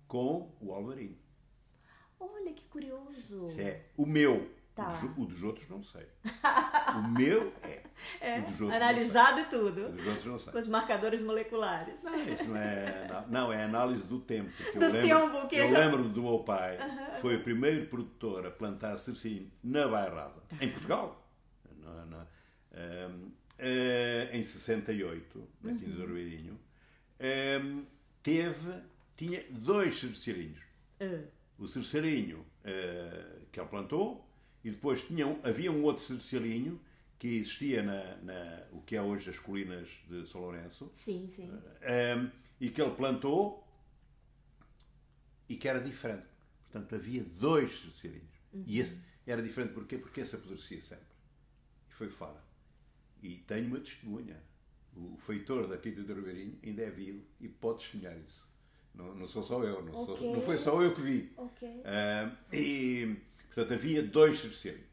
com 0.07 0.55
o 0.59 0.73
alvarinho. 0.73 1.17
Olha 2.19 2.51
que 2.53 2.65
curioso. 2.65 3.47
É 3.57 3.85
o 3.95 4.05
meu. 4.05 4.49
Tá. 4.79 5.01
O, 5.17 5.25
dos, 5.25 5.43
o 5.43 5.47
outros 5.47 5.67
não 5.69 5.83
sei. 5.83 6.05
o 6.95 7.07
meu 7.09 7.53
é. 7.63 7.81
o 8.39 8.49
dos 8.49 8.61
outros 8.61 8.75
Analisado 8.81 9.39
e 9.41 9.45
sei. 9.45 9.59
O 9.59 9.63
tudo. 9.65 9.89
dos 9.91 10.07
outros 10.07 10.25
não 10.25 10.39
sei. 10.39 10.53
Com 10.53 10.59
os 10.59 10.67
marcadores 10.67 11.21
moleculares. 11.21 12.01
Não, 12.03 12.15
isto 12.15 12.45
não 12.45 12.57
é. 12.57 13.07
Não, 13.07 13.27
não, 13.27 13.53
é 13.53 13.63
análise 13.63 14.05
do 14.07 14.19
tempo. 14.21 14.49
que 14.51 14.63
eu 14.63 14.73
Do 14.79 14.91
lembro, 14.91 15.01
tempo, 15.31 15.47
que 15.49 15.55
eu 15.57 15.63
essa- 15.65 15.79
lembro 15.79 16.03
do 16.09 16.21
meu 16.21 16.39
pai, 16.39 16.77
foi 17.21 17.35
o 17.35 17.43
primeiro 17.43 17.87
produtor 17.87 18.45
a 18.45 18.51
plantar 18.51 18.97
cercinho 18.99 19.51
na 19.63 19.87
Bairrada, 19.87 20.41
Tá. 20.49 20.57
em 20.61 20.69
Portugal. 20.71 21.27
Na- 21.83 22.05
na- 22.05 22.27
ehm, 22.73 23.31
eh, 23.57 24.29
em 24.33 24.43
68, 24.45 25.47
na 25.61 25.71
Quinta 25.73 25.85
Uhum. 25.89 25.95
do 25.95 26.03
Arbeirinho, 26.03 26.59
ehm, 27.19 27.81
teve, 28.23 28.71
tinha 29.17 29.43
dois 29.49 29.99
cerceirinhos. 29.99 30.59
Ah, 31.01 31.23
O 31.57 31.67
cerceirinho 31.67 32.45
eh, 32.63 33.39
que 33.51 33.59
ele 33.59 33.67
plantou 33.67 34.28
e 34.63 34.69
depois 34.71 35.01
tinha, 35.03 35.27
um- 35.27 35.39
havia 35.43 35.71
um 35.71 35.83
outro 35.83 36.03
cerceirinho 36.03 36.79
que 37.17 37.27
existia 37.37 37.81
na, 37.83 38.15
na- 38.17 38.63
o 38.71 38.81
que 38.81 38.95
é 38.95 39.01
hoje 39.01 39.29
as 39.29 39.39
colinas 39.39 39.87
de 40.09 40.27
São 40.27 40.41
Lourenço 40.41 40.89
sim, 40.93 41.27
sim. 41.29 41.49
um, 41.51 42.29
e 42.59 42.69
que 42.69 42.81
ele 42.81 42.91
plantou 42.95 43.65
e 45.47 45.55
que 45.55 45.67
era 45.67 45.79
diferente. 45.79 46.25
Portanto, 46.69 46.95
havia 46.95 47.23
dois 47.23 47.71
cerceirinhos. 47.81 48.29
E 48.65 48.79
esse 48.79 48.99
era 49.25 49.41
diferente 49.41 49.73
porquê? 49.73 49.97
Porque 49.97 50.21
esse 50.21 50.35
apodrecia 50.35 50.81
sempre. 50.81 51.05
E 51.89 51.93
foi 51.93 52.09
fora. 52.09 52.41
E 53.21 53.37
tenho 53.47 53.67
uma 53.67 53.79
testemunha. 53.79 54.37
O 54.95 55.17
feitor 55.17 55.67
da 55.67 55.77
Quinta 55.77 56.03
do 56.03 56.13
Ribeirinho 56.13 56.57
ainda 56.63 56.83
é 56.83 56.89
vivo 56.89 57.23
e 57.39 57.47
pode 57.47 57.79
testemunhar 57.79 58.17
isso. 58.17 58.47
Não, 58.93 59.15
não 59.15 59.27
sou 59.27 59.43
só 59.43 59.63
eu. 59.63 59.83
Não, 59.83 59.93
sou- 60.05 60.15
Ok. 60.15 60.33
não 60.33 60.41
foi 60.41 60.57
só 60.57 60.81
eu 60.81 60.93
que 60.95 61.01
vi. 61.01 61.31
Ok. 61.37 61.81
Ah, 61.85 62.31
e, 62.53 63.15
portanto, 63.65 63.73
havia 63.79 64.03
dois 64.03 64.39
cerceirinhos. 64.39 64.89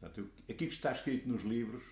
Portanto, 0.00 0.30
aquilo 0.42 0.70
que 0.70 0.76
está 0.76 0.92
escrito 0.92 1.28
nos 1.28 1.42
livros, 1.42 1.82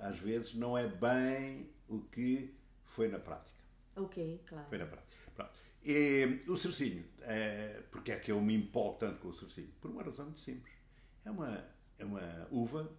às 0.00 0.18
vezes, 0.18 0.54
não 0.54 0.76
é 0.78 0.86
bem 0.86 1.68
o 1.88 2.00
que 2.00 2.54
foi 2.84 3.08
na 3.08 3.18
prática. 3.18 3.56
Ok, 3.96 4.42
claro. 4.46 4.68
Foi 4.68 4.78
na 4.78 4.86
prática. 4.86 5.16
Pronto. 5.34 5.50
E, 5.84 6.40
o 6.48 6.56
cercinho, 6.56 7.04
eh, 7.22 7.82
porque 7.90 8.12
é 8.12 8.18
que 8.18 8.30
eu 8.30 8.40
me 8.40 8.54
empolgo 8.54 8.98
tanto 8.98 9.18
com 9.20 9.28
o 9.28 9.34
cercinho? 9.34 9.72
Por 9.80 9.90
uma 9.90 10.02
razão 10.02 10.26
muito 10.26 10.40
simples. 10.40 10.72
É 11.24 11.30
uma, 11.30 11.64
é 11.98 12.04
uma 12.04 12.46
uva, 12.50 12.90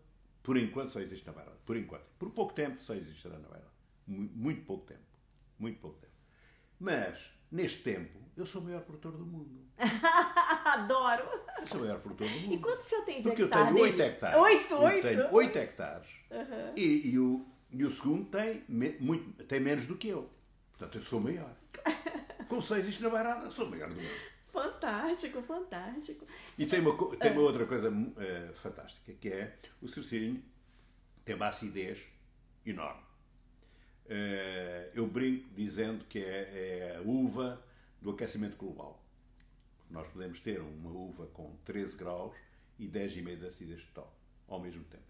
por 0.44 0.58
enquanto 0.58 0.90
só 0.90 1.00
existe 1.00 1.26
na 1.26 1.34
Bairrada. 1.34 1.58
Por 1.66 1.78
enquanto. 1.78 2.06
Por 2.20 2.32
pouco 2.32 2.54
tempo 2.54 2.82
só 2.82 2.94
existirá 2.94 3.38
na. 3.40 3.48
Mu- 4.06 4.30
Muito 4.34 4.66
pouco 4.66 4.86
tempo. 4.86 5.02
Muito 5.60 5.80
pouco 5.80 5.98
tempo. 6.00 6.14
Mas, 6.80 7.20
neste 7.52 7.84
tempo, 7.84 8.20
eu 8.36 8.46
sou 8.46 8.62
o 8.62 8.66
maior 8.66 8.82
produtor 8.82 9.14
do 9.18 9.26
mundo. 9.26 9.66
Adoro! 10.82 11.24
Eu 11.62 11.68
sou 11.68 11.78
o 11.78 11.82
maior 11.82 12.00
produtor 12.00 12.28
do 12.28 12.40
mundo. 12.40 12.54
E 12.54 12.60
quanto 12.60 12.80
o 12.80 12.84
senhor 12.84 13.06
tem 13.06 13.18
de 13.18 13.24
Porque 13.24 13.44
eu 13.44 13.50
tenho 13.50 13.66
8 13.78 13.98
dele? 13.98 14.10
hectares. 14.10 14.38
Oito, 14.38 14.74
Eu 14.74 14.80
oito? 14.82 15.02
tenho 15.02 15.34
8 15.34 15.58
hectares. 15.58 16.08
E, 16.76 17.10
e 17.12 17.20
o, 17.20 17.46
e 17.72 17.84
o 17.86 17.92
segundo 17.92 18.26
tem, 18.30 18.64
muito, 19.00 19.44
tem 19.46 19.60
menos 19.60 19.88
do 19.88 19.96
que 19.98 20.10
eu. 20.10 20.30
Portanto, 20.72 20.98
eu 20.98 21.04
sou 21.04 21.20
o 21.20 21.24
maior. 21.24 21.56
Como 22.48 22.62
só 22.62 22.78
existe 22.78 23.02
na 23.04 23.10
Bairrada, 23.10 23.50
sou 23.52 23.66
o 23.66 23.70
maior 23.70 23.90
do 23.90 23.96
mundo. 23.96 24.08
fantástico, 24.52 25.42
fantástico. 25.42 26.26
E 26.58 26.66
tem 26.66 26.80
uma, 26.80 26.96
tem 27.18 27.32
uma 27.32 27.42
outra 27.42 27.66
coisa 27.66 27.90
uh, 27.90 28.54
fantástica, 28.56 29.14
que 29.20 29.30
é 29.30 29.56
o 29.82 29.88
cercínio 29.88 30.42
tem 31.26 31.36
uma 31.36 31.48
acidez 31.48 32.00
enorme. 32.66 33.02
Uh, 34.06 34.90
eu 34.94 35.06
brinco 35.08 35.50
dizendo 35.54 36.06
que 36.06 36.20
é, 36.20 36.94
é, 36.94 36.98
a 36.98 37.02
uva 37.02 37.62
do 38.02 38.12
aquecimento 38.12 38.56
global. 38.56 39.04
Nós 39.90 40.08
podemos 40.08 40.40
ter 40.40 40.60
uma 40.60 40.92
uva 40.92 41.28
com 41.28 41.56
13 41.66 41.98
graus 41.98 42.36
e 42.78 42.88
10,5 42.88 43.40
de 43.40 43.48
acidez 43.48 43.84
total, 43.86 44.14
ao 44.48 44.60
mesmo 44.60 44.84
tempo. 44.86 45.04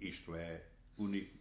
Isto 0.00 0.34
é 0.34 0.62
único, 0.98 1.36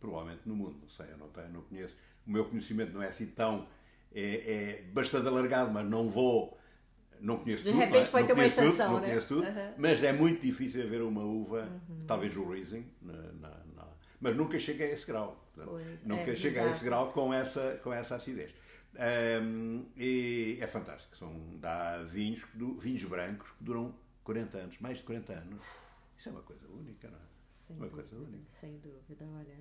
provavelmente, 0.00 0.42
no 0.46 0.56
mundo. 0.56 0.78
Não 0.80 0.88
sei, 0.88 1.06
eu 1.10 1.18
não, 1.18 1.28
tenho, 1.28 1.50
não 1.50 1.62
conheço. 1.62 1.96
O 2.26 2.30
meu 2.30 2.44
conhecimento 2.44 2.92
não 2.92 3.02
é 3.02 3.08
assim 3.08 3.26
tão. 3.26 3.68
É, 4.14 4.80
é 4.80 4.82
bastante 4.92 5.26
alargado, 5.26 5.70
mas 5.70 5.86
não 5.86 6.08
vou. 6.08 6.58
Não 7.20 7.38
conheço 7.38 7.62
de 7.62 7.70
tudo. 7.70 7.78
De 7.78 7.84
repente 7.86 8.08
é? 8.08 8.10
pode 8.10 8.26
ter 8.26 8.32
uma 8.32 8.46
exceção, 8.46 8.94
né? 8.94 8.94
Não 8.94 9.00
conheço 9.00 9.28
tudo, 9.28 9.46
uhum. 9.46 9.74
mas 9.78 10.02
é 10.02 10.12
muito 10.12 10.42
difícil 10.44 10.82
haver 10.82 11.02
uma 11.02 11.22
uva, 11.22 11.68
uhum. 11.88 12.04
talvez 12.06 12.36
o 12.36 12.48
Riesling, 12.50 12.84
na, 13.00 13.12
na, 13.12 13.48
na, 13.76 13.88
mas 14.20 14.36
nunca 14.36 14.58
chega 14.58 14.84
a 14.84 14.88
esse 14.88 15.06
grau. 15.06 15.42
Portanto, 15.54 15.70
pois, 15.70 16.04
nunca 16.04 16.32
é, 16.32 16.36
chega 16.36 16.56
exato. 16.56 16.68
a 16.68 16.70
esse 16.70 16.84
grau 16.84 17.12
com 17.12 17.32
essa, 17.32 17.80
com 17.82 17.92
essa 17.92 18.16
acidez. 18.16 18.52
Um, 18.94 19.86
e 19.96 20.58
é 20.60 20.66
fantástico. 20.66 21.16
São, 21.16 21.58
dá 21.58 22.02
vinhos, 22.02 22.44
vinhos 22.78 23.04
brancos 23.04 23.50
que 23.50 23.64
duram 23.64 23.94
40 24.24 24.58
anos, 24.58 24.78
mais 24.78 24.98
de 24.98 25.04
40 25.04 25.32
anos. 25.32 25.64
Isso 26.16 26.28
é 26.28 26.32
uma 26.32 26.42
coisa 26.42 26.66
única, 26.68 27.08
não 27.08 27.18
é? 27.18 27.22
Sem 27.48 27.76
uma 27.76 27.88
dúvida, 27.88 28.08
coisa 28.08 28.24
única. 28.24 28.50
Sem 28.52 28.78
dúvida, 28.78 29.24
olha. 29.24 29.58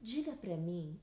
Diga 0.00 0.32
para 0.32 0.56
mim 0.56 1.00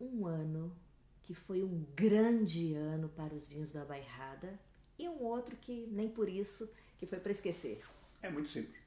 um 0.00 0.26
ano 0.26 0.76
que 1.22 1.34
foi 1.34 1.62
um 1.62 1.86
grande 1.94 2.74
ano 2.74 3.08
para 3.08 3.32
os 3.34 3.46
vinhos 3.46 3.72
da 3.72 3.84
Bairrada 3.84 4.58
e 4.98 5.08
um 5.08 5.22
outro 5.22 5.56
que 5.56 5.86
nem 5.86 6.08
por 6.08 6.28
isso 6.28 6.70
que 6.98 7.06
foi 7.06 7.20
para 7.20 7.32
esquecer. 7.32 7.82
É 8.20 8.28
muito 8.28 8.48
simples. 8.50 8.82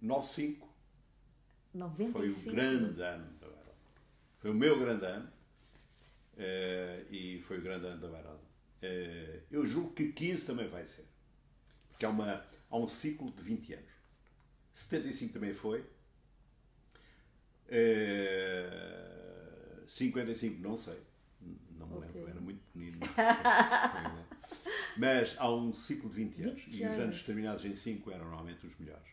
95 0.00 0.68
95. 1.74 2.18
foi 2.18 2.30
o 2.30 2.54
grande 2.54 3.02
ano 3.02 3.32
da 3.40 3.46
Bairrada. 3.46 3.74
Foi 4.38 4.50
o 4.50 4.54
meu 4.54 4.78
grande 4.78 5.04
ano 5.04 5.28
uh, 6.34 7.06
e 7.12 7.40
foi 7.42 7.58
o 7.58 7.62
grande 7.62 7.86
ano 7.86 8.00
da 8.00 8.08
Bairrada. 8.08 8.40
Uh, 8.82 9.42
eu 9.50 9.66
julgo 9.66 9.92
que 9.92 10.12
15 10.12 10.44
também 10.44 10.68
vai 10.68 10.86
ser. 10.86 11.04
Porque 11.90 12.04
há, 12.04 12.10
uma, 12.10 12.44
há 12.70 12.76
um 12.76 12.86
ciclo 12.88 13.30
de 13.32 13.42
20 13.42 13.74
anos. 13.74 13.90
75 14.72 15.32
também 15.32 15.52
foi. 15.52 15.80
Uh, 17.68 18.28
55 19.88 20.60
não 20.60 20.78
sei. 20.78 20.98
Não 21.76 21.86
me 21.86 21.98
lembro, 22.00 22.28
era 22.28 22.40
muito 22.40 22.60
pequenino. 22.66 22.98
Mas 24.96 25.36
há 25.38 25.52
um 25.52 25.72
ciclo 25.74 26.08
de 26.08 26.16
20 26.16 26.42
anos. 26.42 26.62
20 26.62 26.72
e 26.72 26.76
os 26.76 26.82
anos 26.82 26.98
anos. 26.98 27.24
terminados 27.24 27.64
em 27.64 27.74
5 27.74 28.10
eram 28.10 28.24
normalmente 28.24 28.66
os 28.66 28.76
melhores. 28.78 29.08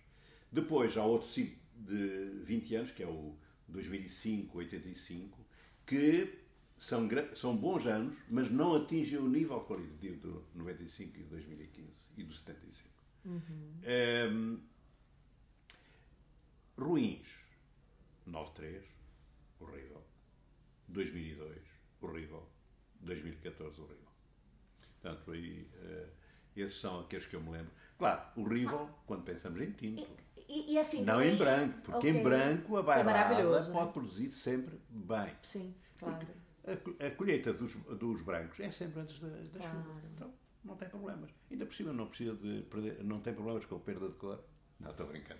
Depois 0.51 0.97
há 0.97 1.03
outro 1.03 1.27
ciclo 1.27 1.64
de 1.75 2.43
20 2.43 2.75
anos, 2.75 2.91
que 2.91 3.03
é 3.03 3.07
o 3.07 3.35
2005, 3.67 4.57
85, 4.57 5.45
que 5.85 6.45
são, 6.77 7.07
são 7.35 7.55
bons 7.55 7.85
anos, 7.85 8.17
mas 8.29 8.49
não 8.49 8.75
atingem 8.75 9.17
o 9.17 9.27
nível 9.27 9.61
qualitativo 9.65 10.19
do 10.19 10.45
95 10.55 11.17
e 11.17 11.23
do 11.23 11.29
2015 11.29 11.89
e 12.17 12.23
do 12.23 12.33
75. 12.33 12.89
Ehm, 13.83 14.57
ruins. 16.77 17.45
93, 18.25 18.83
horrível. 19.59 20.03
2002, 20.87 21.61
horrível. 22.01 22.49
2014, 23.01 23.81
horrível. 23.81 24.05
Portanto, 25.01 25.31
aí, 25.31 25.67
eh, 25.75 26.09
esses 26.55 26.79
são 26.79 27.01
aqueles 27.01 27.27
que 27.27 27.35
eu 27.35 27.41
me 27.41 27.51
lembro. 27.51 27.71
Claro, 27.97 28.41
horrível 28.41 28.89
quando 29.05 29.23
pensamos 29.23 29.61
em 29.61 29.71
tinto. 29.71 30.07
E, 30.47 30.73
e 30.73 30.79
assim 30.79 31.03
Não 31.03 31.15
também- 31.15 31.33
em 31.33 31.37
branco, 31.37 31.79
porque 31.83 31.97
Ok. 32.09 32.11
em 32.11 32.23
branco 32.23 32.77
a 32.77 32.79
É 32.79 32.83
bairrada 32.83 33.35
pode 33.71 33.85
né? 33.85 33.91
produzir 33.91 34.31
sempre 34.31 34.79
bem. 34.89 35.27
Sim, 35.41 35.75
claro. 35.97 36.27
A, 36.65 37.05
a 37.07 37.11
colheita 37.11 37.53
dos, 37.53 37.73
dos 37.75 38.21
brancos 38.21 38.59
é 38.59 38.69
sempre 38.71 39.01
antes 39.01 39.19
da, 39.19 39.27
da 39.27 39.59
Claro. 39.59 39.77
chuva. 39.83 40.01
Então, 40.13 40.33
não 40.63 40.75
tem 40.75 40.89
problemas. 40.89 41.29
Ainda 41.51 41.65
por 41.65 41.73
cima 41.75 41.93
não 41.93 42.07
precisa 42.07 42.35
de 42.35 42.61
perder, 42.63 43.03
não 43.03 43.19
tem 43.19 43.33
problemas 43.33 43.65
com 43.65 43.75
a 43.75 43.79
perda 43.79 44.07
de 44.07 44.15
cor. 44.15 44.43
Não, 44.79 44.91
estou 44.91 45.07
brincando. 45.07 45.39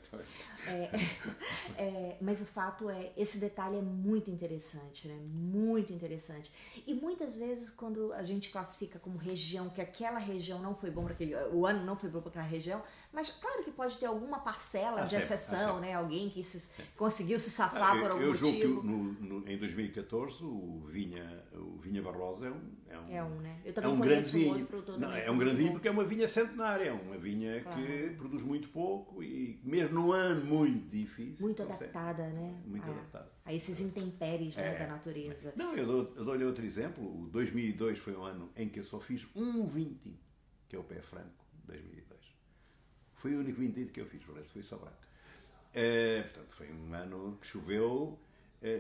É, 0.66 0.90
é, 1.78 2.18
mas 2.22 2.42
o 2.42 2.46
fato 2.46 2.90
é, 2.90 3.12
esse 3.18 3.38
detalhe 3.38 3.78
é 3.78 3.82
muito 3.82 4.32
interessante, 4.32 5.08
né? 5.08 5.16
Muito 5.28 5.92
interessante. 5.94 6.52
E 6.88 6.94
muitas 6.94 7.36
vezes, 7.36 7.70
quando 7.70 8.14
a 8.14 8.24
gente 8.24 8.50
classifica 8.50 8.98
como 8.98 9.18
região, 9.18 9.70
que 9.70 9.82
aquela 9.82 10.18
região 10.20 10.60
não 10.62 10.74
foi 10.74 10.90
bom 10.90 11.04
para 11.04 11.14
aquele. 11.14 11.36
O 11.52 11.66
ano 11.68 11.84
não 11.86 11.98
foi 11.98 12.10
bom 12.10 12.22
para 12.22 12.30
aquela 12.30 12.46
região, 12.46 12.82
mas 13.12 13.30
claro 13.30 13.64
que 13.64 13.72
pode 13.72 13.98
ter 13.98 14.06
alguma 14.06 14.40
parcela 14.40 15.02
Ah, 15.02 15.04
de 15.04 15.10
sempre, 15.12 15.24
ah, 15.26 15.36
exceção, 15.36 15.74
sempre. 15.76 15.82
né? 15.90 15.94
Alguém 15.96 16.30
que 16.30 16.42
se, 16.44 16.72
conseguiu 16.96 17.40
se 17.40 17.50
safar 17.52 17.92
por 18.00 18.06
eu, 18.06 18.12
algum 18.14 18.24
eu 18.24 18.34
julgo 18.34 18.58
que 18.58 18.66
motivo. 18.68 18.84
no, 18.84 19.04
no- 19.42 19.50
em 19.50 19.58
2014 19.58 20.44
o 20.44 20.86
Vinha, 20.88 21.46
o 21.54 21.78
Vinha 21.78 22.02
Barrosa 22.02 22.48
é 22.48 22.52
um, 22.52 22.62
é 22.96 23.00
um, 23.00 23.12
É 23.18 23.24
um, 23.24 23.40
né? 23.42 23.60
Eu 23.64 23.70
é 23.70 23.74
também 23.74 23.92
um 23.92 24.00
grande 24.00 24.32
conheço 24.32 24.38
um 24.38 24.60
outro 24.62 24.82
vinho. 24.84 25.00
Não, 25.00 25.14
é 25.14 25.22
que 25.22 25.30
um 25.32 25.38
grande 25.38 25.56
vinho 25.58 25.72
porque 25.74 25.88
é 25.88 25.92
uma 25.92 26.04
vinha 26.06 26.28
centenária, 26.28 26.84
é 26.86 26.92
uma 26.92 27.18
vinha 27.18 27.56
que 27.58 27.64
Claro. 27.64 28.16
produz 28.18 28.44
muito 28.44 28.70
pouco 28.70 29.22
e 29.24 29.60
mesmo 29.64 29.94
num 29.96 30.12
ano 30.12 30.46
muito 30.46 30.90
difícil. 30.90 31.38
Muito 31.46 31.64
consegue. 31.64 31.84
adaptada, 31.86 32.28
né? 32.30 32.62
Muito 32.66 32.88
a, 32.88 32.92
adaptada. 32.92 33.32
a 33.46 33.54
esses 33.54 33.80
intempéries 33.80 34.56
né, 34.56 34.76
É. 34.76 34.80
da 34.80 34.88
natureza. 34.88 35.54
Não, 35.56 35.76
eu 35.76 35.86
dou- 35.86 36.26
dou-lhe 36.26 36.44
outro 36.46 36.66
exemplo. 36.66 37.04
O 37.04 37.28
2002 37.28 38.00
foi 38.00 38.16
um 38.16 38.24
ano 38.24 38.50
em 38.56 38.68
que 38.70 38.80
eu 38.80 38.84
só 38.84 39.00
fiz 39.00 39.26
um 39.36 39.66
vinho 39.68 39.96
tinto, 40.02 40.24
que 40.70 40.76
é 40.76 40.80
o 40.80 40.84
Pé 40.84 41.02
Franco, 41.02 41.46
2002. 41.66 42.06
Foi 43.16 43.34
o 43.36 43.40
único 43.40 43.60
vinho 43.60 43.72
tinto 43.74 43.92
que 43.92 44.00
eu 44.02 44.06
fiz, 44.06 44.28
o 44.28 44.34
resto 44.34 44.52
foi 44.54 44.64
só 44.64 44.78
branco. 44.78 44.98
Eh, 45.74 46.22
portanto, 46.24 46.54
foi 46.56 46.72
um 46.72 46.94
ano 46.94 47.38
que 47.42 47.48
choveu, 47.48 48.20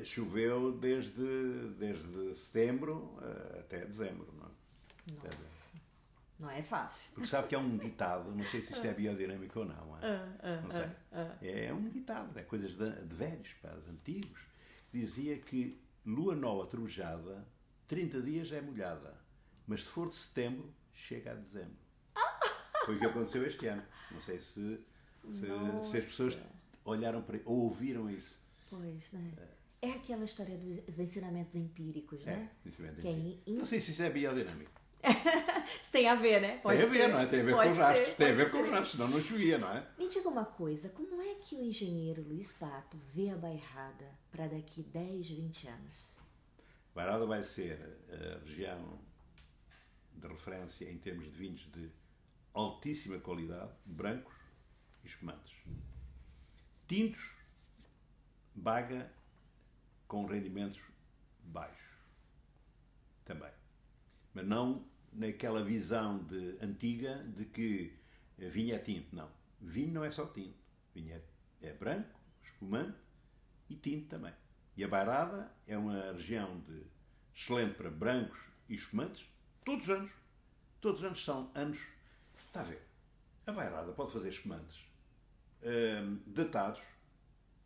choveu 0.03 0.71
desde, 0.71 1.69
desde 1.77 2.33
setembro 2.33 3.17
eh, 3.21 3.59
até 3.59 3.85
dezembro. 3.85 4.33
Não 4.33 4.45
é? 4.45 5.17
Até 5.17 5.29
dezembro. 5.29 5.45
Nossa. 5.45 5.65
Não 6.39 6.49
é 6.49 6.61
fácil. 6.61 7.11
Porque 7.13 7.27
sabe 7.27 7.47
que 7.47 7.55
é 7.55 7.57
um 7.57 7.77
ditado, 7.77 8.31
não 8.35 8.43
sei 8.43 8.61
se 8.61 8.73
isto 8.73 8.85
é 8.85 8.91
biodinâmico 8.95 9.59
ou 9.59 9.65
não. 9.65 9.97
É? 9.97 10.61
Não 10.61 10.71
sei. 10.71 11.67
É 11.67 11.73
um 11.73 11.89
ditado, 11.89 12.37
é 12.37 12.43
coisas 12.43 12.71
de, 12.75 12.91
de 12.91 13.15
velhos, 13.15 13.53
pá, 13.61 13.69
de 13.69 13.89
antigos. 13.89 14.41
Dizia 14.91 15.37
que 15.37 15.81
lua 16.05 16.35
nova 16.35 16.67
trujada, 16.67 17.47
30 17.87 18.21
dias 18.21 18.51
é 18.51 18.61
molhada, 18.61 19.17
mas 19.67 19.85
se 19.85 19.91
for 19.91 20.09
de 20.09 20.15
setembro, 20.15 20.73
chega 20.93 21.31
a 21.31 21.35
dezembro. 21.35 21.85
Foi 22.85 22.95
o 22.95 22.99
que 22.99 23.05
aconteceu 23.05 23.45
este 23.45 23.67
ano. 23.67 23.83
Não 24.11 24.21
sei 24.21 24.39
se, 24.39 24.79
se, 25.23 25.89
se 25.89 25.97
as 25.97 26.05
pessoas 26.05 26.37
olharam 26.83 27.21
para 27.21 27.39
ou 27.45 27.63
ouviram 27.63 28.09
isso. 28.09 28.39
Pois, 28.69 29.11
né? 29.11 29.33
É 29.37 29.54
aquela 29.93 30.23
história 30.25 30.57
dos 30.57 30.99
ensinamentos 30.99 31.55
empíricos, 31.55 32.23
né? 32.25 32.49
É, 32.59 32.61
conhecimento 32.63 33.01
Que 33.01 33.07
é 33.07 33.11
empírico. 33.11 33.49
in- 33.49 33.55
Não 33.57 33.65
sei 33.65 33.79
se 33.81 33.91
isso 33.91 34.01
é 34.03 34.09
biodinâmico. 34.09 34.71
Tem 35.91 36.07
a 36.09 36.15
ver, 36.15 36.41
né? 36.41 36.57
Pode 36.57 36.77
tem 36.79 36.87
a 36.87 36.89
ver, 36.89 36.97
ser. 36.99 37.07
não 37.09 37.19
é? 37.19 37.25
Tem 37.27 37.39
a 37.39 37.43
ver 37.43 37.51
Pode 37.53 37.67
com 37.69 37.73
os 37.73 37.79
rastros. 37.79 38.05
ser, 38.07 38.15
Tem 38.15 38.27
a 38.31 38.33
ver 38.33 38.51
com 38.51 38.57
os 38.57 38.63
ser. 38.65 38.69
rastros, 38.71 38.91
senão 38.91 39.07
não 39.07 39.21
chovia, 39.21 39.57
não 39.57 39.69
é? 39.71 39.87
Me 39.99 40.09
diga 40.09 40.29
uma 40.29 40.45
coisa, 40.45 40.89
como 40.89 41.21
é 41.21 41.35
que 41.35 41.55
o 41.55 41.63
engenheiro 41.63 42.23
Luiz 42.23 42.51
Pato 42.53 42.97
vê 43.13 43.29
a 43.29 43.35
bairrada 43.35 44.09
para 44.31 44.47
daqui 44.47 44.81
10, 44.81 45.29
20 45.29 45.67
anos? 45.67 46.15
Bairrada 46.95 47.25
vai 47.25 47.43
ser 47.43 47.77
a 48.09 48.39
região 48.45 48.99
de 50.13 50.27
referência 50.27 50.89
em 50.89 50.97
termos 50.97 51.25
de 51.25 51.31
vinhos 51.37 51.69
de 51.71 51.89
altíssima 52.53 53.19
qualidade, 53.19 53.71
brancos 53.85 54.33
e 55.03 55.07
espumantes. 55.07 55.53
Tintos, 56.87 57.35
baga 58.55 59.11
com 60.07 60.25
rendimentos 60.25 60.81
baixos. 61.43 61.85
Também. 63.23 63.51
Mas 64.33 64.45
não 64.45 64.85
naquela 65.11 65.63
visão 65.63 66.23
de, 66.25 66.57
antiga 66.61 67.23
de 67.35 67.45
que 67.45 67.97
vinho 68.37 68.75
é 68.75 68.79
tinto. 68.79 69.15
Não. 69.15 69.29
Vinho 69.61 69.93
não 69.93 70.03
é 70.03 70.11
só 70.11 70.25
tinto. 70.27 70.57
Vinho 70.93 71.13
é, 71.13 71.67
é 71.67 71.73
branco, 71.73 72.19
espumante 72.43 72.97
e 73.69 73.75
tinto 73.75 74.07
também. 74.07 74.33
E 74.77 74.83
a 74.83 74.87
Bairrada 74.87 75.51
é 75.65 75.77
uma 75.77 76.11
região 76.11 76.59
de 76.61 76.83
excelente 77.33 77.75
para 77.75 77.89
brancos 77.89 78.39
e 78.69 78.75
espumantes 78.75 79.27
todos 79.63 79.85
os 79.85 79.89
anos. 79.89 80.11
Todos 80.81 80.99
os 80.99 81.05
anos 81.05 81.23
são 81.23 81.51
anos. 81.55 81.79
Está 82.47 82.61
a 82.61 82.63
ver? 82.63 82.81
A 83.47 83.51
Bairrada 83.51 83.91
pode 83.93 84.11
fazer 84.11 84.29
espumantes 84.29 84.85
hum, 85.63 86.19
datados 86.27 86.81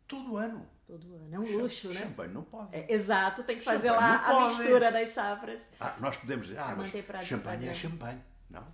todo 0.06 0.32
o 0.32 0.36
ano. 0.36 0.68
Todo 0.90 1.14
ano. 1.14 1.34
É 1.34 1.38
um 1.38 1.58
luxo, 1.58 1.88
né? 1.90 2.00
Champanhe 2.00 2.32
não 2.32 2.42
pode. 2.42 2.74
É, 2.74 2.92
exato, 2.92 3.44
tem 3.44 3.58
que 3.58 3.64
fazer 3.64 3.88
Champanhe 3.88 4.00
lá 4.10 4.16
a 4.16 4.30
pode. 4.32 4.58
mistura 4.58 4.90
das 4.90 5.10
safras. 5.14 5.60
Ah, 5.78 5.96
nós 6.00 6.16
podemos 6.16 6.46
dizer, 6.46 6.58
ah, 6.58 6.64
Para 6.64 6.76
mas 6.76 7.26
champanhe 7.26 7.68
é 7.68 7.74
champanhe. 7.74 8.20
Não. 8.48 8.66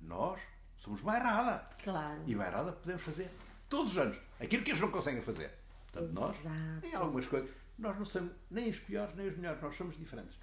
Nós 0.00 0.38
somos 0.76 1.00
Bairrada. 1.00 1.66
Claro. 1.82 2.22
E 2.26 2.34
Bairrada 2.34 2.72
podemos 2.72 3.02
fazer 3.02 3.30
todos 3.70 3.92
os 3.92 3.98
anos. 3.98 4.18
Aquilo 4.38 4.62
que 4.62 4.70
eles 4.72 4.80
não 4.82 4.90
conseguem 4.90 5.22
fazer. 5.22 5.50
Portanto, 5.90 6.12
nós, 6.12 6.38
Exato. 6.40 6.86
em 6.86 6.94
algumas 6.94 7.26
coisas, 7.26 7.50
nós 7.78 7.98
não 7.98 8.04
somos 8.04 8.32
nem 8.50 8.68
os 8.68 8.78
piores 8.80 9.14
nem 9.14 9.28
os 9.28 9.36
melhores. 9.36 9.62
Nós 9.62 9.74
somos 9.74 9.96
diferentes. 9.96 10.36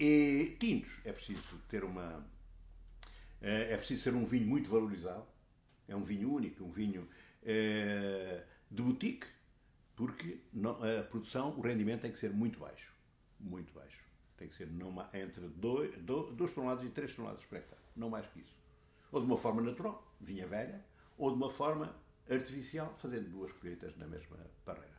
E 0.00 0.56
tintos, 0.58 1.00
é 1.04 1.12
preciso 1.12 1.42
ter 1.68 1.84
uma. 1.84 2.24
É 3.42 3.76
preciso 3.76 4.02
ser 4.04 4.14
um 4.14 4.24
vinho 4.24 4.46
muito 4.46 4.70
valorizado. 4.70 5.26
É 5.86 5.94
um 5.94 6.02
vinho 6.02 6.32
único, 6.32 6.64
um 6.64 6.70
vinho 6.70 7.06
é, 7.42 8.42
de 8.70 8.82
boutique, 8.82 9.26
porque 9.96 10.40
a 11.00 11.04
produção, 11.04 11.50
o 11.56 11.60
rendimento 11.60 12.02
tem 12.02 12.12
que 12.12 12.18
ser 12.18 12.32
muito 12.32 12.58
baixo. 12.58 12.94
Muito 13.38 13.72
baixo. 13.72 14.04
Tem 14.36 14.48
que 14.48 14.56
ser 14.56 14.66
numa, 14.66 15.08
entre 15.14 15.46
2 15.48 16.52
toneladas 16.52 16.84
e 16.84 16.90
3 16.90 17.14
toneladas 17.14 17.44
por 17.44 17.58
hectare. 17.58 17.80
Não 17.94 18.10
mais 18.10 18.26
que 18.26 18.40
isso. 18.40 18.56
Ou 19.12 19.20
de 19.20 19.26
uma 19.26 19.38
forma 19.38 19.62
natural, 19.62 20.04
vinha 20.20 20.46
velha, 20.46 20.84
ou 21.16 21.30
de 21.30 21.36
uma 21.36 21.50
forma 21.50 21.94
artificial, 22.28 22.94
fazendo 22.98 23.30
duas 23.30 23.52
colheitas 23.52 23.96
na 23.96 24.06
mesma 24.06 24.36
parreira. 24.64 24.94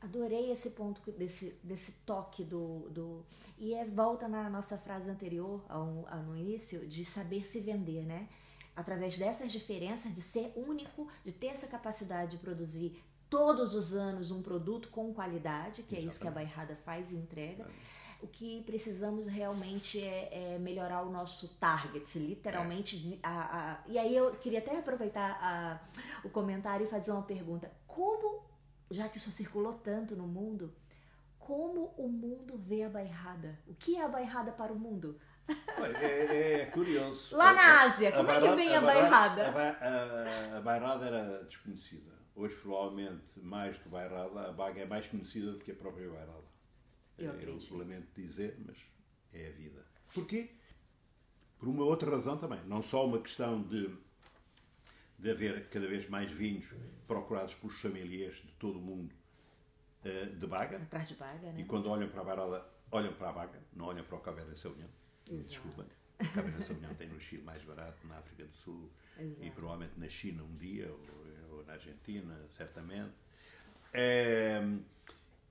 Adorei 0.00 0.50
esse 0.50 0.70
ponto 0.70 1.00
desse, 1.12 1.60
desse 1.62 1.92
toque 2.06 2.42
do, 2.42 2.88
do. 2.90 3.24
E 3.58 3.74
é 3.74 3.84
volta 3.84 4.26
na 4.26 4.50
nossa 4.50 4.76
frase 4.76 5.08
anterior, 5.08 5.64
ao, 5.68 6.08
ao, 6.08 6.22
no 6.22 6.36
início, 6.36 6.86
de 6.88 7.04
saber 7.04 7.44
se 7.44 7.60
vender, 7.60 8.04
né? 8.04 8.28
Através 8.74 9.16
dessas 9.18 9.52
diferenças, 9.52 10.12
de 10.12 10.22
ser 10.22 10.52
único, 10.56 11.06
de 11.24 11.30
ter 11.30 11.48
essa 11.48 11.68
capacidade 11.68 12.32
de 12.32 12.38
produzir 12.38 13.00
todos 13.32 13.74
os 13.74 13.94
anos 13.94 14.30
um 14.30 14.42
produto 14.42 14.90
com 14.90 15.14
qualidade, 15.14 15.82
que 15.84 15.94
Exatamente. 15.94 16.04
é 16.04 16.06
isso 16.06 16.20
que 16.20 16.28
a 16.28 16.30
Bairrada 16.30 16.76
faz 16.84 17.10
e 17.12 17.16
entrega. 17.16 17.62
É 17.62 18.02
o 18.22 18.28
que 18.28 18.62
precisamos 18.62 19.26
realmente 19.26 20.00
é, 20.00 20.54
é 20.54 20.58
melhorar 20.58 21.02
o 21.02 21.10
nosso 21.10 21.48
target, 21.56 22.18
literalmente. 22.18 23.18
É. 23.22 23.26
A, 23.26 23.30
a, 23.30 23.78
e 23.88 23.98
aí 23.98 24.14
eu 24.14 24.32
queria 24.36 24.58
até 24.60 24.78
aproveitar 24.78 25.30
a, 25.42 25.80
o 26.22 26.30
comentário 26.30 26.84
e 26.84 26.88
fazer 26.88 27.10
uma 27.10 27.22
pergunta. 27.22 27.72
Como, 27.86 28.44
já 28.90 29.08
que 29.08 29.16
isso 29.16 29.30
circulou 29.30 29.72
tanto 29.72 30.14
no 30.14 30.28
mundo, 30.28 30.72
como 31.38 31.94
o 31.96 32.08
mundo 32.08 32.56
vê 32.56 32.84
a 32.84 32.88
bairrada? 32.90 33.58
O 33.66 33.74
que 33.74 33.96
é 33.96 34.04
a 34.04 34.08
bairrada 34.08 34.52
para 34.52 34.72
o 34.72 34.78
mundo? 34.78 35.18
É, 36.00 36.06
é, 36.06 36.60
é 36.60 36.66
curioso. 36.66 37.34
Lá 37.34 37.52
na 37.52 37.82
Ásia, 37.82 38.12
como 38.12 38.30
é 38.30 38.40
que 38.40 38.54
vem 38.54 38.76
a, 38.76 38.80
bairrada? 38.80 39.42
A, 39.48 40.58
a, 40.58 40.60
bairrada 40.60 41.06
era 41.06 41.42
desconhecida. 41.44 42.21
Hoje, 42.34 42.54
provavelmente, 42.56 43.22
mais 43.36 43.76
que 43.76 43.88
bairrada, 43.88 44.48
a 44.48 44.52
baga 44.52 44.80
é 44.80 44.86
mais 44.86 45.06
conhecida 45.06 45.52
do 45.52 45.58
que 45.58 45.70
a 45.70 45.74
própria 45.74 46.08
bairrada. 46.08 46.44
Eu, 47.18 47.32
eu 47.34 47.58
lamento 47.72 48.08
dizer, 48.14 48.56
mas 48.64 48.76
é 49.32 49.48
a 49.48 49.50
vida. 49.50 49.84
Porquê? 50.14 50.50
Por 51.58 51.68
uma 51.68 51.84
outra 51.84 52.10
razão 52.10 52.36
também. 52.36 52.60
Não 52.66 52.82
só 52.82 53.06
uma 53.06 53.20
questão 53.20 53.62
de, 53.62 53.94
de 55.18 55.30
haver 55.30 55.68
cada 55.68 55.86
vez 55.86 56.08
mais 56.08 56.30
vinhos 56.30 56.74
procurados 57.06 57.54
pelos 57.54 57.80
familiares 57.80 58.36
de 58.36 58.52
todo 58.52 58.78
o 58.78 58.82
mundo 58.82 59.14
uh, 60.04 60.36
de 60.36 60.46
Baga. 60.46 60.78
Atrás 60.78 61.08
de 61.08 61.14
Baga, 61.14 61.52
né? 61.52 61.60
E 61.60 61.64
quando 61.64 61.88
olham 61.88 62.08
para 62.08 62.22
a 62.22 62.24
Barola, 62.24 62.78
olham 62.90 63.12
para 63.12 63.28
a 63.28 63.32
Baga, 63.32 63.62
não 63.72 63.86
olham 63.86 64.04
para 64.04 64.16
o 64.16 64.20
Cabernet 64.20 64.58
Sauvignon. 64.58 64.88
Desculpa. 65.26 65.86
O 66.18 66.32
Cabernet 66.32 66.64
Sauvignon 66.64 66.94
tem 66.94 67.08
no 67.08 67.20
Chile 67.20 67.42
mais 67.42 67.62
barato, 67.62 68.06
na 68.06 68.18
África 68.18 68.44
do 68.44 68.54
Sul 68.54 68.90
Exato. 69.18 69.44
e 69.44 69.50
provavelmente 69.50 69.98
na 69.98 70.08
China 70.08 70.42
um 70.42 70.56
dia, 70.56 70.90
ou, 70.90 70.98
ou 71.62 71.66
na 71.66 71.74
Argentina, 71.74 72.36
certamente. 72.56 73.14
É, 73.92 74.60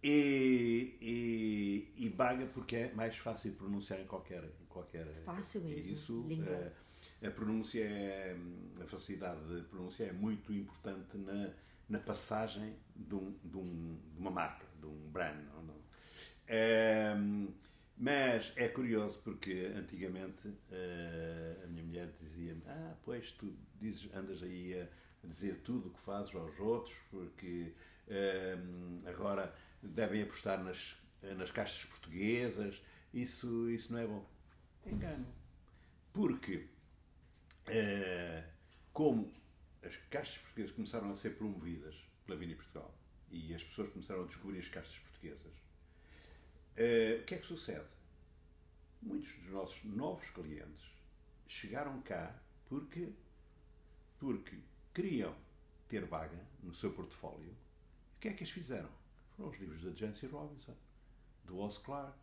e, 0.04 0.98
e, 1.00 2.06
e, 2.06 2.10
Baga 2.10 2.48
porque 2.48 2.76
é 2.76 2.94
mais 2.94 3.16
fácil 3.18 3.52
de 3.52 3.58
pronunciar 3.58 4.00
em 4.00 4.06
qualquer. 4.06 4.44
Em 4.44 4.66
qualquer 4.68 5.06
fácil 5.26 5.62
mesmo. 5.62 5.94
Isso, 5.94 6.28
a, 6.30 7.26
eh, 7.26 7.28
a 7.28 7.32
pronúncia 7.32 7.84
é, 7.84 8.36
a 8.82 8.86
facilidade 8.86 9.42
de 9.48 9.62
pronunciar 9.68 10.10
é 10.10 10.14
muito 10.14 10.52
importante 10.54 11.18
na, 11.18 11.52
na 11.88 12.00
passagem 12.00 12.76
de, 12.96 13.14
um, 13.14 13.36
de, 13.44 13.58
um, 13.58 14.00
de 14.14 14.20
uma 14.20 14.32
marca, 14.32 14.66
de 14.80 14.88
um 14.88 15.10
brand. 15.12 15.38
Não, 15.54 15.64
não. 15.64 15.82
É, 16.48 17.16
mas 18.02 18.52
é 18.56 18.68
curioso 18.68 19.20
porque 19.20 19.72
antigamente 19.76 20.48
uh, 20.48 21.64
a 21.64 21.68
minha 21.68 21.84
mulher 21.84 22.10
dizia-me: 22.20 22.64
Ah, 22.66 22.96
pois 23.04 23.32
tu 23.34 23.56
dizes, 23.80 24.12
andas 24.16 24.42
aí 24.42 24.74
a 24.74 24.88
dizer 25.24 25.62
tudo 25.64 25.90
o 25.90 25.92
que 25.92 26.00
fazes 26.02 26.34
aos 26.36 26.60
outros, 26.60 26.96
porque 27.10 27.74
uh, 28.08 29.08
agora 29.08 29.56
devem 29.82 30.24
apostar 30.24 30.64
nas, 30.64 30.96
nas 31.38 31.52
caixas 31.52 31.86
portuguesas. 31.86 32.82
Isso, 33.14 33.70
isso 33.70 33.92
não 33.92 34.00
é 34.00 34.08
bom. 34.08 34.26
Engano. 34.86 35.26
Porque, 36.14 36.68
uh, 37.68 38.44
como 38.94 39.32
as 39.84 39.96
caixas 40.10 40.38
portuguesas 40.38 40.76
começaram 40.76 41.12
a 41.12 41.16
ser 41.16 41.32
promovidas 41.38 41.96
pela 42.26 42.38
Vini 42.38 42.56
Portugal 42.56 42.94
e 43.30 43.54
as 43.54 43.64
pessoas 43.64 43.90
começaram 43.92 44.24
a 44.24 44.28
descobrir 44.28 44.60
as 44.60 44.68
caixas 44.68 44.98
portuguesas, 45.00 45.54
uh, 46.78 47.22
o 47.22 47.26
que 47.26 47.36
é 47.36 47.38
que 47.38 47.48
sucede? 47.48 47.88
Muitos 49.02 49.34
dos 49.36 49.50
nossos 49.50 49.84
novos 49.84 50.30
clientes 50.30 50.92
chegaram 51.48 52.02
cá 52.02 52.40
porque, 52.68 53.10
porque 54.20 54.58
queriam 54.94 55.36
ter 55.88 56.06
vaga 56.06 56.40
no 56.64 56.74
seu 56.74 56.92
portfólio. 56.92 57.52
O 58.18 58.20
que 58.20 58.30
é 58.30 58.34
que 58.34 58.44
eles 58.44 58.52
fizeram? 58.52 58.90
foram 59.36 59.50
os 59.50 59.60
livros 59.60 59.84
da 59.84 59.92
Jancy 59.92 60.28
Robinson, 60.28 60.76
do 61.46 61.58
Oz 61.58 61.78
Clark. 61.78 62.18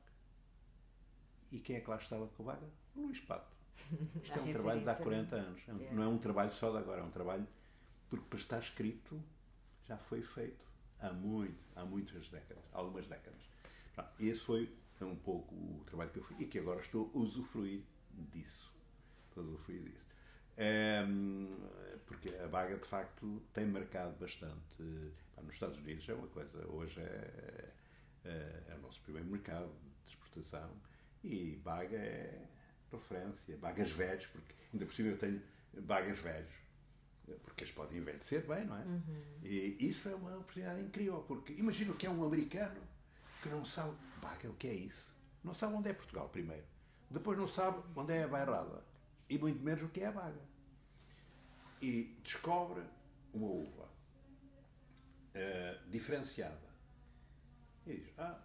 E 1.51 1.59
quem 1.59 1.77
é 1.77 1.81
que 1.81 1.91
lá 1.91 1.97
estava 1.97 2.27
com 2.29 2.45
vaga? 2.45 2.69
Luís 2.95 3.21
Pato. 3.21 3.57
Isto 4.23 4.39
é 4.39 4.43
um 4.43 4.53
trabalho 4.53 4.81
de 4.83 4.91
há 4.91 4.95
40 4.95 5.37
né? 5.37 5.43
anos. 5.43 5.63
É. 5.69 5.95
Não 5.95 6.03
é 6.03 6.07
um 6.07 6.19
trabalho 6.19 6.53
só 6.53 6.71
de 6.71 6.79
agora, 6.79 7.01
é 7.01 7.05
um 7.05 7.11
trabalho 7.11 7.47
porque 8.11 8.25
para 8.29 8.39
estar 8.39 8.59
escrito 8.59 9.23
já 9.87 9.97
foi 9.97 10.23
feito 10.23 10.65
há 11.01 11.13
muito, 11.13 11.59
há 11.77 11.85
muitas 11.85 12.29
décadas, 12.31 12.65
algumas 12.73 13.07
décadas. 13.07 13.41
Pronto, 13.95 14.11
esse 14.21 14.43
foi 14.43 14.71
um 15.01 15.17
pouco 15.17 15.55
o 15.55 15.83
trabalho 15.87 16.11
que 16.11 16.19
eu 16.19 16.25
fiz 16.25 16.41
e 16.41 16.47
que 16.47 16.59
agora 16.59 16.81
estou 16.81 17.11
a 17.15 17.19
usufruir 17.19 17.83
disso. 18.33 18.73
Estou 19.29 19.45
a 19.45 19.47
usufruir 19.47 19.83
disso. 19.83 20.08
É, 20.61 21.07
porque 22.05 22.31
a 22.31 22.49
vaga 22.49 22.77
de 22.77 22.85
facto 22.85 23.41
tem 23.55 23.65
marcado 23.65 24.19
bastante 24.19 24.83
nos 25.49 25.55
Estados 25.55 25.79
Unidos 25.79 26.09
é 26.09 26.15
uma 26.15 26.27
coisa, 26.29 26.67
hoje 26.69 27.01
é, 27.01 27.71
é, 28.25 28.63
é 28.69 28.75
o 28.75 28.83
nosso 28.83 29.01
primeiro 29.03 29.29
mercado 29.29 29.71
de 30.05 30.13
exportação 30.13 30.71
e 31.25 31.61
baga 31.65 31.97
é 31.97 32.47
referência, 32.93 33.57
bagas 33.57 33.91
velhos, 33.91 34.27
porque 34.27 34.55
ainda 34.73 34.87
por 34.87 34.93
cima 34.93 35.09
eu 35.11 35.19
tenho 35.19 35.43
bagas 35.83 36.19
velhos, 36.19 36.53
porque 37.45 37.65
eles 37.65 37.75
podem 37.75 37.99
envelhecer 37.99 38.47
bem, 38.47 38.65
não 38.65 38.77
é? 38.77 38.85
Uhum. 38.85 39.23
E 39.43 39.77
isso 39.81 40.09
é 40.09 40.15
uma 40.15 40.37
oportunidade 40.37 40.81
incrível, 40.83 41.23
porque 41.27 41.53
imagino 41.55 41.95
que 41.95 42.07
é 42.07 42.11
um 42.11 42.25
americano 42.25 42.81
que 43.43 43.49
não 43.49 43.65
sabe, 43.65 43.97
baga, 44.21 44.49
o 44.49 44.55
que 44.55 44.69
é 44.69 44.75
isso? 44.75 45.11
Não 45.45 45.55
sabe 45.55 45.75
onde 45.75 45.89
é 45.89 45.93
Portugal 45.93 46.29
primeiro, 46.29 46.65
depois 47.11 47.39
não 47.39 47.49
sabe 47.49 47.83
onde 47.95 48.13
é 48.13 48.25
a 48.25 48.29
bairrada 48.29 48.85
e 49.29 49.39
muito 49.39 49.63
menos 49.63 49.83
o 49.83 49.89
que 49.89 50.01
é 50.01 50.07
a 50.07 50.13
baga. 50.13 50.48
E 51.81 52.19
descobre 52.23 52.83
uma 53.33 53.47
uva 53.47 53.89
uh, 55.35 55.91
diferenciada. 55.91 56.69
E 57.87 57.95
diz: 57.95 58.13
Ah, 58.19 58.41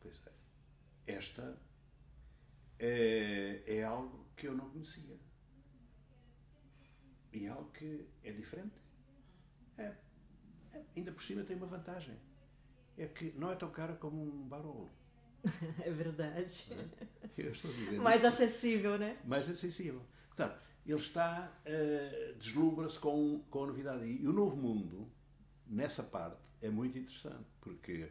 pois 0.00 0.20
é, 0.26 1.12
esta 1.12 1.58
é, 2.78 3.62
é 3.66 3.82
algo 3.82 4.26
que 4.36 4.46
eu 4.46 4.54
não 4.54 4.68
conhecia. 4.70 5.16
E 7.32 7.46
é 7.46 7.48
algo 7.48 7.70
que 7.72 8.06
é 8.22 8.32
diferente. 8.32 8.76
É, 9.76 9.94
é, 10.72 10.82
ainda 10.96 11.12
por 11.12 11.22
cima 11.22 11.42
tem 11.42 11.56
uma 11.56 11.66
vantagem. 11.66 12.16
É 12.96 13.06
que 13.06 13.32
não 13.32 13.50
é 13.50 13.56
tão 13.56 13.70
cara 13.70 13.94
como 13.96 14.22
um 14.22 14.48
barolo. 14.48 14.90
É 15.84 15.90
verdade. 15.90 16.66
É? 17.38 17.92
Mais 17.98 18.24
acessível, 18.24 18.98
né? 18.98 19.18
Mais 19.24 19.48
acessível. 19.48 20.02
Portanto, 20.28 20.58
ele 20.92 21.00
está, 21.00 21.52
uh, 21.66 22.38
deslumbra-se 22.38 22.98
com, 22.98 23.42
com 23.50 23.64
a 23.64 23.66
novidade. 23.66 24.04
E 24.04 24.26
o 24.26 24.32
novo 24.32 24.56
mundo 24.56 25.10
nessa 25.66 26.02
parte 26.02 26.40
é 26.60 26.70
muito 26.70 26.98
interessante, 26.98 27.46
porque 27.60 28.08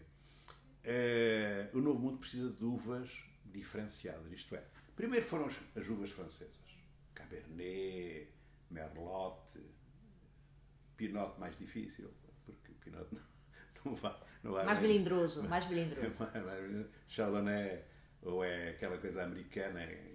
é, 0.84 1.69
o 1.73 1.80
Novo 1.80 1.99
Mundo 1.99 2.19
precisa 2.19 2.51
de 2.51 2.63
uvas 2.63 3.09
diferenciadas, 3.45 4.32
isto 4.32 4.55
é, 4.55 4.63
primeiro 4.95 5.26
foram 5.26 5.47
as 5.47 5.88
uvas 5.88 6.11
francesas, 6.11 6.78
Cabernet, 7.13 8.30
Merlot, 8.69 9.41
Pinot 10.97 11.39
mais 11.39 11.57
difícil, 11.57 12.11
porque 12.45 12.71
Pinot 12.82 13.07
não, 13.11 13.21
não 13.84 13.95
vai... 13.95 14.15
Não 14.43 14.51
vai 14.51 14.63
mais 14.65 14.80
melindroso, 14.80 15.43
mais 15.49 15.67
melindroso. 15.67 16.23
Chardonnay, 17.07 17.84
ou 18.21 18.43
é 18.43 18.69
aquela 18.69 18.97
coisa 18.99 19.23
americana, 19.23 19.82
é 19.82 20.14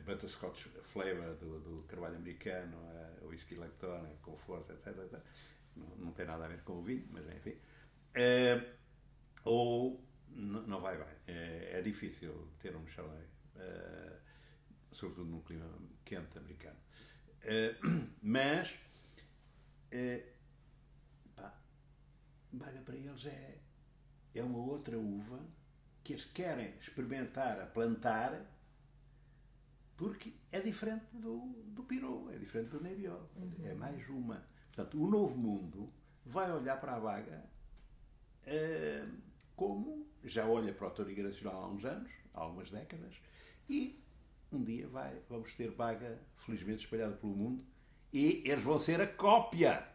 butterscotch 0.00 0.66
flavor 0.82 1.34
do, 1.36 1.60
do 1.60 1.82
carvalho 1.84 2.16
americano, 2.16 2.76
é, 2.90 3.24
whisky 3.26 3.54
lactona 3.54 4.08
com 4.22 4.36
força, 4.36 4.72
etc, 4.72 4.88
etc 4.88 5.20
não, 5.76 5.86
não 5.96 6.12
tem 6.12 6.26
nada 6.26 6.44
a 6.44 6.48
ver 6.48 6.62
com 6.62 6.74
o 6.74 6.82
vinho, 6.82 7.06
mas 7.10 7.26
enfim. 7.28 7.56
É, 8.14 8.74
ou 9.44 10.04
não 10.28 10.80
vai 10.80 10.96
bem. 10.96 11.14
É, 11.26 11.78
é, 11.78 11.82
difícil 11.82 12.48
ter 12.60 12.74
um 12.76 12.86
Chardonnay, 12.86 13.26
sobretudo 14.92 15.30
num 15.30 15.40
clima 15.42 15.66
quente 16.04 16.38
americano. 16.38 16.78
Mas, 18.22 18.78
pá, 21.34 21.52
Baga 22.52 22.80
para 22.82 22.94
eles 22.94 23.26
é, 23.26 23.58
é 24.34 24.44
uma 24.44 24.58
outra 24.58 24.96
uva 24.96 25.40
que 26.04 26.12
eles 26.12 26.24
querem 26.24 26.76
experimentar 26.78 27.60
a 27.60 27.66
plantar 27.66 28.40
porque 30.02 30.32
é 30.50 30.58
diferente 30.58 31.04
do, 31.12 31.54
do 31.68 31.84
Pinot, 31.84 32.34
é 32.34 32.36
diferente 32.36 32.70
do 32.70 32.82
Nebbiolo. 32.82 33.30
Uhum. 33.36 33.54
É 33.62 33.72
mais 33.72 34.08
uma. 34.08 34.44
Portanto, 34.66 35.00
o 35.00 35.08
novo 35.08 35.38
mundo 35.38 35.92
vai 36.26 36.50
olhar 36.50 36.80
para 36.80 36.96
a 36.96 36.98
vaga 36.98 37.44
uh, 38.48 39.16
como 39.54 40.04
já 40.24 40.44
olha 40.44 40.72
para 40.72 40.88
o 40.88 40.90
Toriga 40.90 41.22
Nacional 41.22 41.62
há 41.62 41.68
uns 41.68 41.84
anos, 41.84 42.10
há 42.34 42.40
algumas 42.40 42.68
décadas, 42.68 43.14
e 43.70 44.02
um 44.50 44.64
dia 44.64 44.88
vai, 44.88 45.20
vamos 45.28 45.54
ter 45.54 45.70
vaga, 45.70 46.20
felizmente, 46.44 46.84
espalhada 46.84 47.14
pelo 47.14 47.36
mundo, 47.36 47.64
e 48.12 48.42
eles 48.44 48.64
vão 48.64 48.80
ser 48.80 49.00
a 49.00 49.06
cópia, 49.06 49.86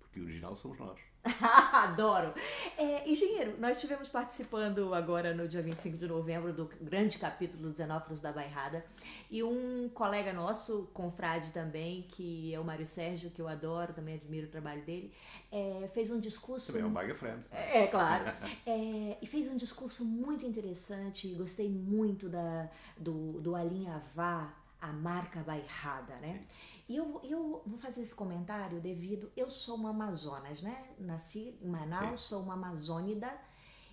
porque 0.00 0.18
o 0.18 0.24
original 0.24 0.56
somos 0.56 0.76
nós. 0.76 0.98
Adoro! 1.80 2.34
É, 2.76 3.08
engenheiro, 3.08 3.54
nós 3.58 3.76
estivemos 3.76 4.06
participando 4.06 4.92
agora 4.92 5.32
no 5.32 5.48
dia 5.48 5.62
25 5.62 5.96
de 5.96 6.06
novembro 6.06 6.52
do 6.52 6.70
grande 6.78 7.16
capítulo 7.16 7.68
dos 7.68 7.76
Xenófilos 7.76 8.20
da 8.20 8.30
Bairrada 8.30 8.84
e 9.30 9.42
um 9.42 9.88
colega 9.88 10.30
nosso, 10.30 10.90
confrade 10.92 11.52
também, 11.52 12.02
que 12.10 12.54
é 12.54 12.60
o 12.60 12.64
Mário 12.64 12.86
Sérgio, 12.86 13.30
que 13.30 13.40
eu 13.40 13.48
adoro, 13.48 13.94
também 13.94 14.16
admiro 14.16 14.46
o 14.46 14.50
trabalho 14.50 14.82
dele, 14.82 15.10
é, 15.50 15.88
fez 15.94 16.10
um 16.10 16.20
discurso. 16.20 16.66
Também 16.66 16.82
é 16.82 16.86
um 16.86 16.92
baga 16.92 17.14
friend. 17.14 17.46
É, 17.50 17.84
é 17.84 17.86
claro. 17.86 18.24
é, 18.66 19.16
e 19.22 19.26
fez 19.26 19.48
um 19.48 19.56
discurso 19.56 20.04
muito 20.04 20.44
interessante, 20.44 21.28
gostei 21.28 21.70
muito 21.70 22.28
da, 22.28 22.68
do, 22.98 23.40
do 23.40 23.56
alinhavar 23.56 24.54
a 24.80 24.92
marca 24.92 25.40
Bairrada, 25.40 26.14
né? 26.16 26.40
Sim. 26.40 26.79
E 26.90 26.96
eu, 26.96 27.20
eu 27.22 27.62
vou 27.64 27.78
fazer 27.78 28.02
esse 28.02 28.12
comentário 28.12 28.80
devido. 28.80 29.30
Eu 29.36 29.48
sou 29.48 29.76
uma 29.76 29.90
Amazonas, 29.90 30.60
né? 30.60 30.90
Nasci 30.98 31.56
em 31.62 31.68
Manaus, 31.68 32.20
Sim. 32.20 32.28
sou 32.30 32.42
uma 32.42 32.54
Amazônida. 32.54 33.32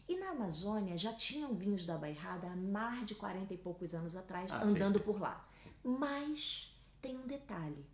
E 0.09 0.17
na 0.17 0.31
Amazônia 0.31 0.97
já 0.97 1.13
tinham 1.13 1.53
vinhos 1.53 1.85
da 1.85 1.95
Bairrada 1.95 2.47
há 2.47 2.55
mais 2.55 3.05
de 3.05 3.13
40 3.13 3.53
e 3.53 3.57
poucos 3.59 3.93
anos 3.93 4.15
atrás, 4.15 4.49
ah, 4.49 4.63
andando 4.63 4.93
sim, 4.93 5.05
sim. 5.05 5.05
por 5.05 5.21
lá. 5.21 5.47
Mas 5.83 6.75
tem 6.99 7.15
um 7.15 7.27
detalhe: 7.27 7.85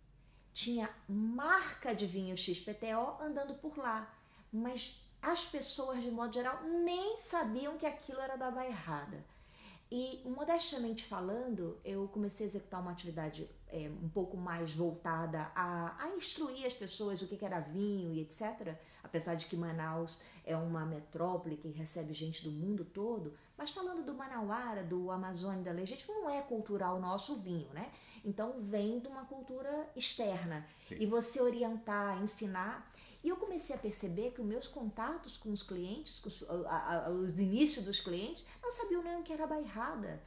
tinha 0.54 0.88
marca 1.06 1.94
de 1.94 2.06
vinho 2.06 2.34
XPTO 2.34 3.20
andando 3.20 3.52
por 3.56 3.76
lá. 3.76 4.10
Mas 4.50 5.06
as 5.20 5.44
pessoas, 5.44 6.00
de 6.00 6.10
modo 6.10 6.32
geral, 6.32 6.62
nem 6.62 7.20
sabiam 7.20 7.76
que 7.76 7.84
aquilo 7.84 8.20
era 8.20 8.36
da 8.36 8.50
Bairrada. 8.50 9.22
E, 9.96 10.20
modestamente 10.28 11.04
falando, 11.04 11.78
eu 11.84 12.08
comecei 12.08 12.46
a 12.46 12.48
executar 12.48 12.80
uma 12.80 12.90
atividade 12.90 13.48
é, 13.68 13.88
um 14.02 14.08
pouco 14.08 14.36
mais 14.36 14.74
voltada 14.74 15.52
a, 15.54 15.94
a 16.02 16.08
instruir 16.16 16.66
as 16.66 16.74
pessoas 16.74 17.22
o 17.22 17.28
que, 17.28 17.36
que 17.36 17.44
era 17.44 17.60
vinho 17.60 18.12
e 18.12 18.20
etc. 18.20 18.76
Apesar 19.04 19.36
de 19.36 19.46
que 19.46 19.56
Manaus 19.56 20.20
é 20.44 20.56
uma 20.56 20.84
metrópole 20.84 21.56
que 21.56 21.68
recebe 21.68 22.12
gente 22.12 22.42
do 22.42 22.50
mundo 22.50 22.84
todo, 22.84 23.34
mas 23.56 23.70
falando 23.70 24.04
do 24.04 24.12
Manauara, 24.12 24.82
do 24.82 25.12
Amazônia 25.12 25.62
da 25.62 25.70
Legítima, 25.70 26.12
não 26.12 26.28
é 26.28 26.42
cultural 26.42 27.00
nosso 27.00 27.36
vinho, 27.36 27.68
né? 27.72 27.92
Então 28.24 28.54
vem 28.62 28.98
de 28.98 29.06
uma 29.06 29.24
cultura 29.26 29.88
externa. 29.94 30.66
Sim. 30.88 30.96
E 30.98 31.06
você 31.06 31.40
orientar, 31.40 32.20
ensinar. 32.20 32.92
E 33.24 33.30
eu 33.30 33.36
comecei 33.36 33.74
a 33.74 33.78
perceber 33.78 34.32
que 34.32 34.42
os 34.42 34.46
meus 34.46 34.68
contatos 34.68 35.38
com 35.38 35.50
os 35.50 35.62
clientes, 35.62 36.20
com 36.20 36.28
os, 36.28 36.44
a, 36.66 37.06
a, 37.06 37.10
os 37.10 37.38
inícios 37.38 37.82
dos 37.86 37.98
clientes, 37.98 38.44
não 38.62 38.70
sabiam 38.70 39.02
nem 39.02 39.18
o 39.18 39.22
que 39.22 39.32
era 39.32 39.46
bairrada. 39.46 40.22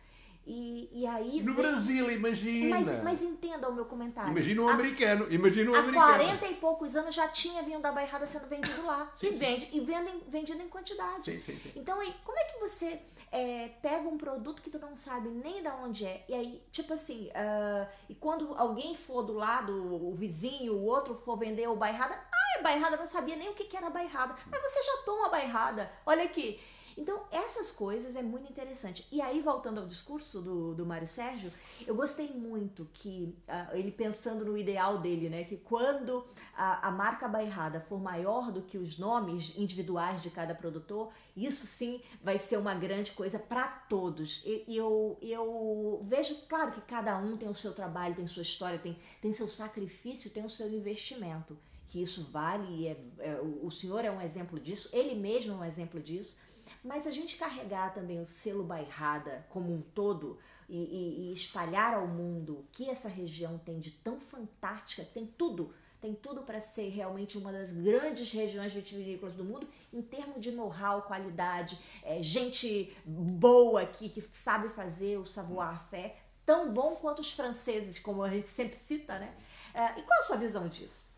E, 0.49 1.01
e 1.01 1.05
aí 1.05 1.43
no 1.43 1.53
vem... 1.53 1.65
Brasil, 1.65 2.09
imagina. 2.09 2.79
Mas, 2.79 3.03
mas 3.03 3.21
entenda 3.21 3.67
o 3.67 3.75
meu 3.75 3.83
comentário. 3.83 4.31
Imagina 4.31 4.61
um 4.61 4.69
americano. 4.69 5.27
Imagina 5.29 5.71
um 5.71 5.75
há 5.75 5.79
americano. 5.79 6.05
Há 6.05 6.15
40 6.15 6.47
e 6.47 6.53
poucos 6.55 6.95
anos 6.95 7.13
já 7.13 7.27
tinha 7.27 7.61
vinho 7.63 7.81
da 7.81 7.91
Bairrada 7.91 8.25
sendo 8.25 8.47
vendido 8.47 8.85
lá. 8.85 9.11
Sim, 9.17 9.27
e 9.27 9.29
sim. 9.31 9.35
vende 9.35 9.69
e 9.73 9.79
vende, 9.81 10.23
vendido 10.29 10.61
em 10.61 10.69
quantidade. 10.69 11.25
Sim, 11.25 11.41
sim, 11.41 11.59
sim. 11.59 11.73
Então, 11.75 11.99
aí, 11.99 12.15
como 12.23 12.39
é 12.39 12.45
que 12.45 12.59
você 12.59 13.01
é, 13.29 13.71
pega 13.81 14.07
um 14.07 14.17
produto 14.17 14.61
que 14.61 14.69
tu 14.69 14.79
não 14.79 14.95
sabe 14.95 15.27
nem 15.27 15.61
de 15.61 15.67
onde 15.67 16.05
é? 16.05 16.23
E 16.29 16.33
aí, 16.33 16.63
tipo 16.71 16.93
assim, 16.93 17.27
uh, 17.27 17.85
e 18.07 18.15
quando 18.15 18.55
alguém 18.55 18.95
for 18.95 19.23
do 19.23 19.33
lado, 19.33 19.73
o 19.73 20.15
vizinho, 20.15 20.75
o 20.75 20.85
outro 20.85 21.13
for 21.25 21.37
vender 21.37 21.67
o 21.67 21.75
Bairrada, 21.75 22.15
ah, 22.15 22.57
é 22.57 22.61
Bairrada, 22.61 22.95
não 22.95 23.07
sabia 23.07 23.35
nem 23.35 23.49
o 23.49 23.53
que, 23.53 23.65
que 23.65 23.75
era 23.75 23.89
Bairrada. 23.89 24.33
Mas 24.49 24.61
você 24.61 24.81
já 24.81 24.97
toma 25.03 25.27
Bairrada. 25.27 25.91
Olha 26.05 26.23
aqui. 26.23 26.57
Então, 26.97 27.21
essas 27.31 27.71
coisas 27.71 28.15
é 28.15 28.23
muito 28.23 28.51
interessante. 28.51 29.07
E 29.11 29.21
aí, 29.21 29.39
voltando 29.39 29.79
ao 29.79 29.85
discurso 29.85 30.41
do, 30.41 30.73
do 30.73 30.83
Mário 30.83 31.05
Sérgio, 31.05 31.53
eu 31.85 31.93
gostei 31.93 32.29
muito 32.29 32.89
que 32.91 33.37
uh, 33.47 33.77
ele 33.77 33.91
pensando 33.91 34.43
no 34.43 34.57
ideal 34.57 34.97
dele, 34.97 35.29
né? 35.29 35.43
Que 35.43 35.57
quando 35.57 36.25
a, 36.55 36.87
a 36.87 36.91
marca 36.91 37.27
bairrada 37.27 37.79
for 37.81 37.99
maior 37.99 38.51
do 38.51 38.63
que 38.63 38.79
os 38.79 38.97
nomes 38.97 39.53
individuais 39.55 40.21
de 40.21 40.31
cada 40.31 40.55
produtor, 40.55 41.13
isso 41.35 41.67
sim 41.67 42.01
vai 42.21 42.39
ser 42.39 42.57
uma 42.57 42.73
grande 42.73 43.11
coisa 43.11 43.37
para 43.37 43.67
todos. 43.67 44.41
E, 44.43 44.65
eu, 44.75 45.19
eu 45.21 46.01
vejo, 46.03 46.35
claro, 46.49 46.71
que 46.71 46.81
cada 46.81 47.15
um 47.19 47.37
tem 47.37 47.47
o 47.47 47.53
seu 47.53 47.73
trabalho, 47.73 48.15
tem 48.15 48.25
sua 48.25 48.41
história, 48.41 48.79
tem, 48.79 48.97
tem 49.21 49.31
seu 49.31 49.47
sacrifício, 49.47 50.31
tem 50.31 50.43
o 50.43 50.49
seu 50.49 50.67
investimento 50.67 51.55
que 51.89 52.01
isso 52.01 52.23
vale 52.23 52.81
e 52.81 52.87
é, 52.87 52.97
é, 53.19 53.39
o 53.39 53.71
senhor 53.71 54.03
é 54.03 54.11
um 54.11 54.21
exemplo 54.21 54.59
disso, 54.59 54.89
ele 54.91 55.15
mesmo 55.15 55.53
é 55.53 55.55
um 55.55 55.63
exemplo 55.63 56.01
disso. 56.01 56.35
Mas 56.83 57.05
a 57.07 57.11
gente 57.11 57.37
carregar 57.37 57.93
também 57.93 58.21
o 58.21 58.25
selo 58.25 58.63
bairrada 58.63 59.45
como 59.49 59.73
um 59.73 59.81
todo 59.81 60.37
e, 60.69 60.77
e, 60.77 61.29
e 61.29 61.33
espalhar 61.33 61.93
ao 61.93 62.07
mundo 62.07 62.59
o 62.59 62.67
que 62.71 62.89
essa 62.89 63.09
região 63.09 63.57
tem 63.57 63.79
de 63.79 63.91
tão 63.91 64.19
fantástica, 64.19 65.03
tem 65.03 65.25
tudo 65.25 65.73
tem 65.99 66.13
tudo 66.13 66.43
para 66.43 66.61
ser 66.61 66.89
realmente 66.89 67.37
uma 67.37 67.51
das 67.51 67.71
grandes 67.71 68.31
regiões 68.31 68.73
vitivinícolas 68.73 69.33
do 69.33 69.43
mundo 69.43 69.67
em 69.91 70.01
termos 70.01 70.39
de 70.39 70.51
know-how, 70.51 71.01
qualidade, 71.01 71.77
é, 72.03 72.21
gente 72.21 72.95
boa 73.05 73.81
aqui 73.81 74.09
que 74.09 74.23
sabe 74.33 74.69
fazer 74.69 75.17
o 75.17 75.25
savoir-faire 75.25 76.13
tão 76.45 76.71
bom 76.71 76.95
quanto 76.95 77.19
os 77.19 77.33
franceses, 77.33 77.99
como 77.99 78.23
a 78.23 78.29
gente 78.29 78.47
sempre 78.47 78.77
cita, 78.77 79.19
né? 79.19 79.35
É, 79.73 79.99
e 79.99 80.03
qual 80.03 80.19
a 80.19 80.23
sua 80.23 80.37
visão 80.37 80.67
disso? 80.67 81.09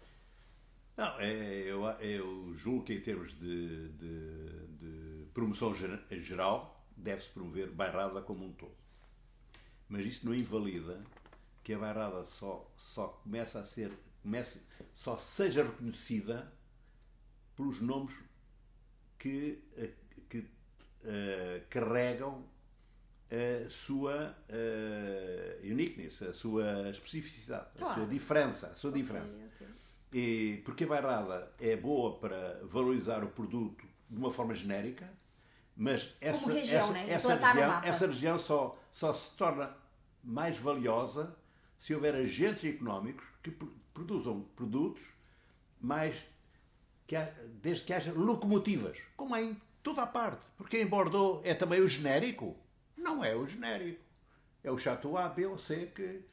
Não, 0.98 1.20
é, 1.20 1.34
eu, 1.66 1.86
eu 2.00 2.54
julgo 2.56 2.84
que 2.84 2.94
em 2.94 3.02
termos 3.02 3.34
de, 3.34 3.90
de, 3.90 4.68
de 4.80 5.09
promoção 5.34 5.74
geral, 5.76 6.86
deve-se 6.96 7.30
promover 7.30 7.70
bairrada 7.72 8.22
como 8.22 8.46
um 8.46 8.52
todo. 8.54 8.76
Mas 9.88 10.06
isso 10.06 10.26
não 10.26 10.36
invalida 10.36 11.02
que 11.64 11.74
a 11.74 11.80
bairrada 11.80 12.26
só, 12.26 12.72
só 12.78 13.08
começa 13.24 13.60
a 13.60 13.66
ser, 13.66 13.92
comece, 14.22 14.62
só 14.94 15.18
seja 15.18 15.64
reconhecida 15.64 16.52
pelos 17.56 17.82
nomes 17.82 18.16
que, 19.18 19.62
eh, 19.76 19.92
que 20.30 20.40
uh, 20.40 21.68
carregam 21.70 22.46
a 23.32 23.70
sua 23.70 24.36
uh, 24.50 25.64
uniqueness, 25.64 26.22
a 26.24 26.34
sua 26.34 26.90
especificidade, 26.90 27.68
claro. 27.78 27.94
a 27.94 27.96
sua 27.96 28.08
diferença. 28.08 28.68
A 28.68 28.76
sua 28.76 28.90
okay, 28.90 29.02
diferença. 29.02 29.38
Okay. 29.56 29.68
E, 30.12 30.62
porque 30.66 30.86
a 30.86 30.88
bairrada 30.88 31.52
é 31.60 31.76
boa 31.76 32.18
para 32.18 32.62
valorizar 32.64 33.24
o 33.24 33.28
produto 33.28 33.86
de 34.10 34.18
uma 34.18 34.32
forma 34.32 34.56
genérica, 34.56 35.08
mas 35.80 36.14
essa, 36.20 36.52
região, 36.52 36.82
essa, 36.82 36.92
né? 36.94 37.06
essa, 37.10 37.36
região, 37.36 37.84
essa 37.86 38.08
região 38.08 38.38
só, 38.38 38.78
só 38.92 39.14
se 39.14 39.32
torna 39.38 39.74
mais 40.22 40.58
valiosa 40.58 41.34
se 41.80 41.96
houver 41.96 42.16
agentes 42.16 42.66
económicos 42.66 43.26
que 43.42 43.50
produzam 43.94 44.42
produtos 44.58 45.02
mais 45.80 46.18
que 47.08 47.16
há, 47.16 47.32
desde 47.62 47.86
que 47.86 47.94
haja 47.94 48.12
locomotivas, 48.12 48.98
como 49.16 49.34
é 49.34 49.42
em 49.42 49.62
toda 49.82 50.02
a 50.02 50.06
parte. 50.06 50.42
Porque 50.58 50.82
em 50.82 50.86
Bordeaux 50.86 51.40
é 51.46 51.54
também 51.54 51.80
o 51.80 51.88
genérico? 51.88 52.58
Não 52.98 53.24
é 53.24 53.34
o 53.34 53.48
genérico. 53.48 54.04
É 54.62 54.70
o 54.70 54.78
Chateau 54.78 55.18
A, 55.18 55.30
B 55.30 55.46
ou 55.46 55.58
C 55.58 55.94
que, 55.96 56.26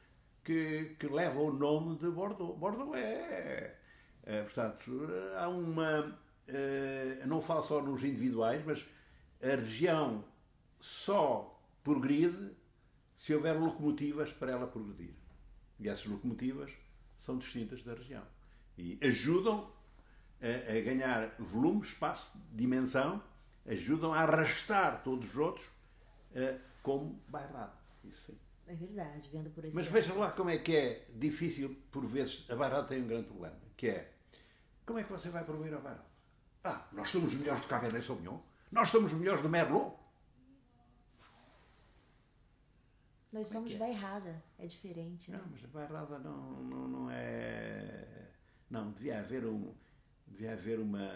que, 0.43 0.97
que 0.99 1.07
leva 1.07 1.39
o 1.39 1.53
nome 1.53 1.95
de 1.95 2.09
Bordeaux. 2.09 2.59
Bordeaux 2.59 2.93
é, 2.97 3.77
é 4.23 4.41
portanto, 4.41 5.07
há 5.37 5.47
uma. 5.47 6.19
É, 6.49 7.23
não 7.25 7.41
falo 7.41 7.63
só 7.63 7.81
nos 7.81 8.03
individuais, 8.03 8.61
mas 8.65 8.85
a 9.41 9.55
região 9.55 10.23
só 10.79 11.61
progride 11.83 12.55
se 13.15 13.33
houver 13.33 13.53
locomotivas 13.59 14.31
para 14.31 14.51
ela 14.51 14.67
progredir. 14.67 15.13
E 15.79 15.89
essas 15.89 16.05
locomotivas 16.05 16.71
são 17.19 17.37
distintas 17.37 17.81
da 17.83 17.93
região. 17.93 18.23
E 18.77 18.97
ajudam 19.01 19.71
a, 20.41 20.71
a 20.71 20.81
ganhar 20.81 21.35
volume, 21.39 21.81
espaço, 21.81 22.31
dimensão, 22.51 23.23
ajudam 23.65 24.13
a 24.13 24.19
arrastar 24.19 25.03
todos 25.03 25.29
os 25.29 25.37
outros 25.37 25.65
uh, 25.67 26.59
como 26.81 27.21
bairrado. 27.27 27.77
Isso 28.03 28.31
sim. 28.31 28.37
É 28.67 28.75
verdade, 28.75 29.29
vendo 29.31 29.49
por 29.49 29.63
esse 29.63 29.73
Mas 29.73 29.87
veja 29.87 30.13
lá 30.13 30.31
como 30.31 30.49
é 30.49 30.57
que 30.57 30.75
é 30.75 31.07
difícil, 31.15 31.77
por 31.89 32.05
vezes, 32.05 32.49
a 32.49 32.55
bairrada 32.55 32.87
tem 32.87 33.01
um 33.01 33.07
grande 33.07 33.27
problema, 33.27 33.55
que 33.77 33.87
é 33.87 34.13
como 34.85 34.99
é 34.99 35.03
que 35.03 35.11
você 35.11 35.29
vai 35.29 35.43
promover 35.43 35.73
a 35.73 35.79
bairrada? 35.79 36.05
Ah, 36.63 36.87
nós 36.93 37.09
somos 37.09 37.33
os 37.33 37.39
melhores 37.39 37.61
de 37.61 37.67
Cabernet 37.67 38.05
Sauvignon. 38.05 38.39
Nós 38.71 38.89
somos 38.89 39.13
melhores 39.13 39.41
do 39.41 39.49
Merlot. 39.49 39.95
Nós 43.31 43.47
somos 43.47 43.73
é 43.73 43.77
bairrada, 43.77 44.43
é 44.57 44.65
diferente. 44.65 45.29
Né? 45.29 45.37
Não, 45.37 45.47
mas 45.51 45.63
a 45.63 45.67
bairrada 45.67 46.19
não, 46.19 46.63
não, 46.63 46.87
não 46.87 47.11
é. 47.11 48.29
Não, 48.69 48.91
devia 48.91 49.19
haver 49.19 49.45
um. 49.45 49.73
Devia 50.25 50.53
haver 50.53 50.79
uma. 50.79 51.09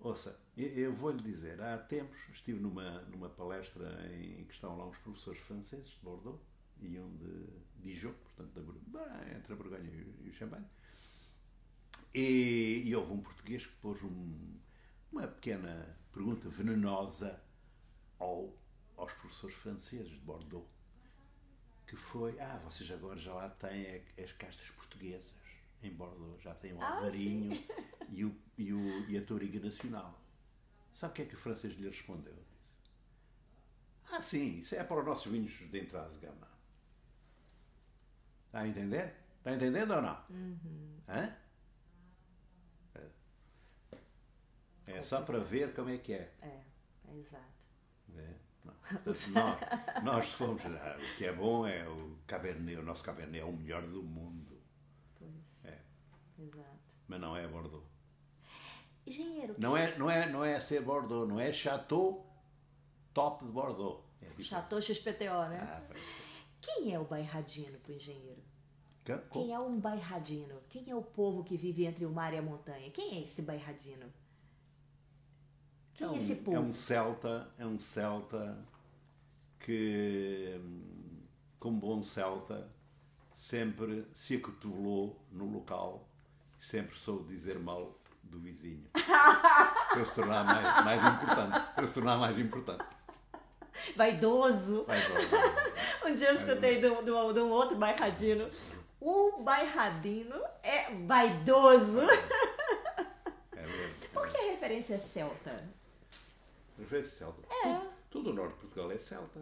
Ouça, 0.00 0.38
eu, 0.56 0.68
eu 0.68 0.92
vou-lhe 0.94 1.20
dizer, 1.20 1.60
há 1.60 1.78
tempos 1.78 2.16
estive 2.32 2.60
numa, 2.60 3.00
numa 3.02 3.28
palestra 3.28 3.88
em 4.14 4.44
que 4.44 4.54
estão 4.54 4.76
lá 4.76 4.86
uns 4.86 4.98
professores 4.98 5.40
franceses 5.40 5.90
de 5.90 5.98
Bordeaux 6.02 6.40
e 6.80 6.98
um 6.98 7.16
de 7.16 7.46
Dijon, 7.82 8.12
portanto, 8.12 8.80
da, 8.88 9.36
entre 9.36 9.52
a 9.52 9.56
Borgonha 9.56 9.90
e 10.22 10.28
o 10.28 10.32
Champagne. 10.32 10.66
E, 12.14 12.82
e 12.84 12.94
houve 12.96 13.12
um 13.12 13.20
português 13.20 13.66
que 13.66 13.74
pôs 13.76 14.02
um- 14.02 14.58
uma 15.10 15.26
pequena 15.26 15.96
pergunta 16.12 16.48
venenosa 16.48 17.40
ao, 18.18 18.52
aos 18.96 19.12
professores 19.14 19.54
franceses 19.56 20.10
de 20.10 20.18
Bordeaux, 20.20 20.66
que 21.86 21.96
foi, 21.96 22.38
ah, 22.40 22.60
vocês 22.64 22.90
agora 22.90 23.18
já 23.18 23.32
lá 23.32 23.48
têm 23.48 24.02
as 24.22 24.32
castas 24.32 24.68
portuguesas 24.70 25.34
em 25.82 25.90
Bordeaux, 25.90 26.42
já 26.42 26.54
têm 26.54 26.72
o 26.72 26.82
Ah, 26.82 26.96
Alvarinho 26.96 27.52
e, 28.10 28.24
o, 28.24 28.36
e, 28.58 28.72
o, 28.72 29.10
e 29.10 29.16
a 29.16 29.24
Touriga 29.24 29.60
Nacional. 29.60 30.20
Sabe 30.94 31.12
o 31.12 31.14
que 31.14 31.22
é 31.22 31.26
que 31.26 31.34
o 31.34 31.38
francês 31.38 31.74
lhe 31.74 31.86
respondeu? 31.88 32.36
Ah, 34.10 34.20
sim, 34.22 34.60
isso 34.60 34.74
é 34.74 34.82
para 34.82 35.00
os 35.00 35.04
nossos 35.04 35.30
vinhos 35.30 35.52
de 35.52 35.78
entrada 35.78 36.08
de 36.10 36.18
gama. 36.20 36.48
Está 38.46 38.60
a 38.60 38.68
entender? 38.68 39.14
Está 39.38 39.52
entendendo 39.54 39.92
ou 39.94 40.02
não? 40.02 40.24
Hã? 41.08 41.36
É. 44.86 44.92
É 44.98 45.02
só 45.02 45.20
para 45.22 45.38
ver 45.40 45.74
como 45.74 45.88
é 45.90 45.98
que 45.98 46.12
é. 46.14 46.32
É, 46.42 46.60
é 47.08 47.16
exato. 47.18 47.44
É. 48.16 48.34
Portanto, 49.02 49.30
nós, 49.34 50.04
nós 50.04 50.26
se 50.26 50.32
formos. 50.32 50.64
ah, 50.66 50.96
O 50.98 51.16
que 51.16 51.24
é 51.24 51.32
bom 51.32 51.66
é 51.66 51.88
o 51.88 52.16
Cabernet, 52.26 52.76
o 52.78 52.82
nosso 52.82 53.02
Cabernet 53.02 53.40
é 53.40 53.44
o 53.44 53.52
melhor 53.52 53.82
do 53.82 54.02
mundo. 54.02 54.60
Pois. 55.18 55.30
É. 55.64 55.78
Exato. 56.38 56.78
Mas 57.08 57.20
não 57.20 57.36
é 57.36 57.46
Bordeaux. 57.46 57.84
Engenheiro, 59.06 59.54
Não 59.58 59.76
é, 59.76 59.96
não 59.96 60.10
é, 60.10 60.28
não 60.28 60.44
é 60.44 60.58
ser 60.58 60.82
Bordeaux, 60.82 61.28
não 61.28 61.38
é 61.38 61.52
Chateau 61.52 62.26
top 63.14 63.44
de 63.44 63.50
Bordeaux. 63.52 64.02
É. 64.20 64.42
Chateau 64.42 64.82
XPTO, 64.82 65.48
né? 65.48 65.60
Ah, 65.62 65.82
pois. 65.86 66.00
Quem 66.60 66.92
é 66.92 66.98
o 66.98 67.04
bairradino 67.04 67.78
pro 67.78 67.92
engenheiro? 67.92 68.42
Ca- 69.04 69.18
Quem 69.30 69.52
é 69.52 69.58
um 69.60 69.78
bairradino? 69.78 70.60
Quem 70.68 70.90
é 70.90 70.94
o 70.96 71.02
povo 71.02 71.44
que 71.44 71.56
vive 71.56 71.84
entre 71.84 72.04
o 72.04 72.10
mar 72.10 72.34
e 72.34 72.38
a 72.38 72.42
montanha? 72.42 72.90
Quem 72.90 73.18
é 73.18 73.22
esse 73.22 73.40
bairradino? 73.42 74.12
Quem 75.96 76.06
é, 76.06 76.10
um, 76.10 76.16
esse 76.16 76.34
povo? 76.36 76.56
É 76.56 76.60
um 76.60 76.72
celta, 76.72 77.48
é 77.58 77.66
um 77.66 77.78
celta 77.78 78.58
que, 79.60 80.60
como 81.58 81.78
bom 81.78 82.02
celta, 82.02 82.68
sempre 83.34 84.06
se 84.12 84.36
acotovelou 84.36 85.20
no 85.32 85.46
local 85.50 86.08
e 86.60 86.64
sempre 86.64 86.96
soube 86.96 87.34
dizer 87.34 87.58
mal 87.58 87.98
do 88.22 88.38
vizinho. 88.38 88.84
para 88.92 90.04
se 90.04 90.14
tornar 90.14 90.44
mais, 90.44 90.84
mais 90.84 91.04
importante. 91.04 91.74
Para 91.74 91.86
se 91.86 91.94
tornar 91.94 92.18
mais 92.18 92.38
importante. 92.38 92.84
Vaidoso. 93.96 94.84
Vai, 94.86 95.00
vai, 95.00 95.26
vai. 95.26 95.66
Um 96.10 96.14
dia 96.14 96.28
eu 96.28 96.36
escutei 96.36 96.80
de 96.80 96.86
um, 96.86 97.02
de 97.02 97.10
um- 97.40 97.50
outro 97.50 97.76
bairradino. 97.76 98.48
O 99.00 99.42
bairradino 99.42 100.36
é 100.62 100.94
vaidoso. 101.06 102.00
É 103.52 103.62
mesmo. 103.62 104.08
Por 104.12 104.28
que 104.28 104.36
a 104.36 104.50
referência 104.52 104.94
é 104.94 104.98
Referência 106.78 107.18
celta. 107.18 107.42
É. 107.66 107.96
Tudo 108.10 108.30
o 108.30 108.32
norte 108.32 108.54
de 108.54 108.60
Portugal 108.60 108.90
é 108.92 108.98
celta. 108.98 109.40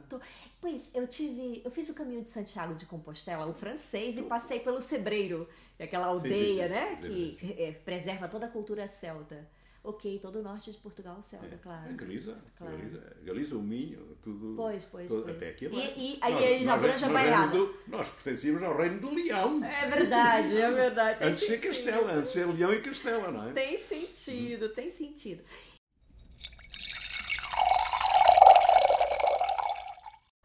Pois, 0.60 0.90
eu 0.94 1.06
tive. 1.06 1.60
Eu 1.64 1.70
fiz 1.70 1.88
o 1.90 1.94
caminho 1.94 2.22
de 2.22 2.30
Santiago 2.30 2.74
de 2.74 2.86
Compostela, 2.86 3.46
o 3.46 3.54
francês, 3.54 4.16
e 4.16 4.22
passei 4.22 4.58
pelo 4.60 4.80
Sebreiro, 4.82 5.48
é 5.78 5.84
aquela 5.84 6.06
aldeia, 6.08 6.66
sim, 6.66 6.74
né? 6.74 6.98
sim, 7.02 7.36
Que 7.38 7.62
é, 7.62 7.72
preserva 7.72 8.26
toda 8.26 8.46
a 8.46 8.48
cultura 8.48 8.88
celta. 8.88 9.48
Ok, 9.86 10.18
todo 10.18 10.36
o 10.38 10.42
norte 10.42 10.72
de 10.72 10.78
Portugal 10.78 11.22
celta, 11.22 11.44
É, 11.54 11.58
claro. 11.58 11.94
Galiza, 11.94 12.38
Claro. 12.56 12.74
Galiza, 12.74 13.16
Galiza, 13.22 13.54
o 13.56 13.62
Minho, 13.62 14.16
tudo. 14.22 14.54
Pois, 14.56 14.82
pois, 14.86 15.06
tudo- 15.08 15.24
pois. 15.24 15.36
Até 15.36 15.50
aqui 15.50 15.66
E- 15.66 15.68
abaixo. 15.68 15.92
e 15.98 16.20
aí 16.22 16.64
já 16.64 16.74
abrange 16.74 17.04
a 17.04 17.08
nós, 17.08 17.12
bairrada. 17.22 17.56
do- 17.58 17.78
nós 17.86 18.08
pertencíamos 18.08 18.62
ao 18.62 18.74
reino 18.78 18.98
do 18.98 19.14
Leão. 19.14 19.62
É 19.62 19.86
verdade, 19.86 20.56
é 20.56 20.70
verdade. 20.72 21.18
Tem 21.20 21.28
Antes 21.28 21.40
de 21.40 21.46
ser. 21.48 21.58
Castela, 21.60 22.12
antes 22.12 22.32
de 22.32 22.38
ser 22.40 22.46
Leão 22.46 22.72
e 22.72 22.80
Castela, 22.80 23.30
não 23.30 23.50
é? 23.50 23.52
Tem 23.52 23.76
sentido, 23.78 24.70
tem 24.70 24.90
sentido. 24.90 25.44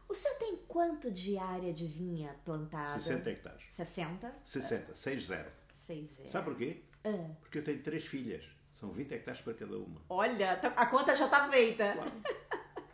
O 0.09 0.13
senhor 0.13 0.35
tem 0.37 0.55
quanto 0.79 1.11
de 1.11 1.37
área 1.37 1.73
de 1.73 1.85
vinha 1.85 2.33
plantada? 2.45 2.97
60 3.01 3.29
hectares. 3.29 3.63
60? 3.69 4.33
60, 4.45 4.93
6-0. 4.93 5.45
6 5.85 6.19
é. 6.21 6.27
Sabe 6.29 6.45
porquê? 6.45 6.81
Ah. 7.03 7.31
Porque 7.41 7.57
eu 7.57 7.63
tenho 7.65 7.83
três 7.83 8.05
filhas. 8.05 8.45
São 8.79 8.89
20 8.89 9.11
hectares 9.13 9.41
para 9.41 9.53
cada 9.55 9.77
uma. 9.77 10.01
Olha, 10.07 10.55
tá- 10.55 10.69
a 10.69 10.85
conta 10.85 11.13
já 11.13 11.27
tá 11.27 11.49
feita. 11.49 11.91
Claro. 11.95 12.11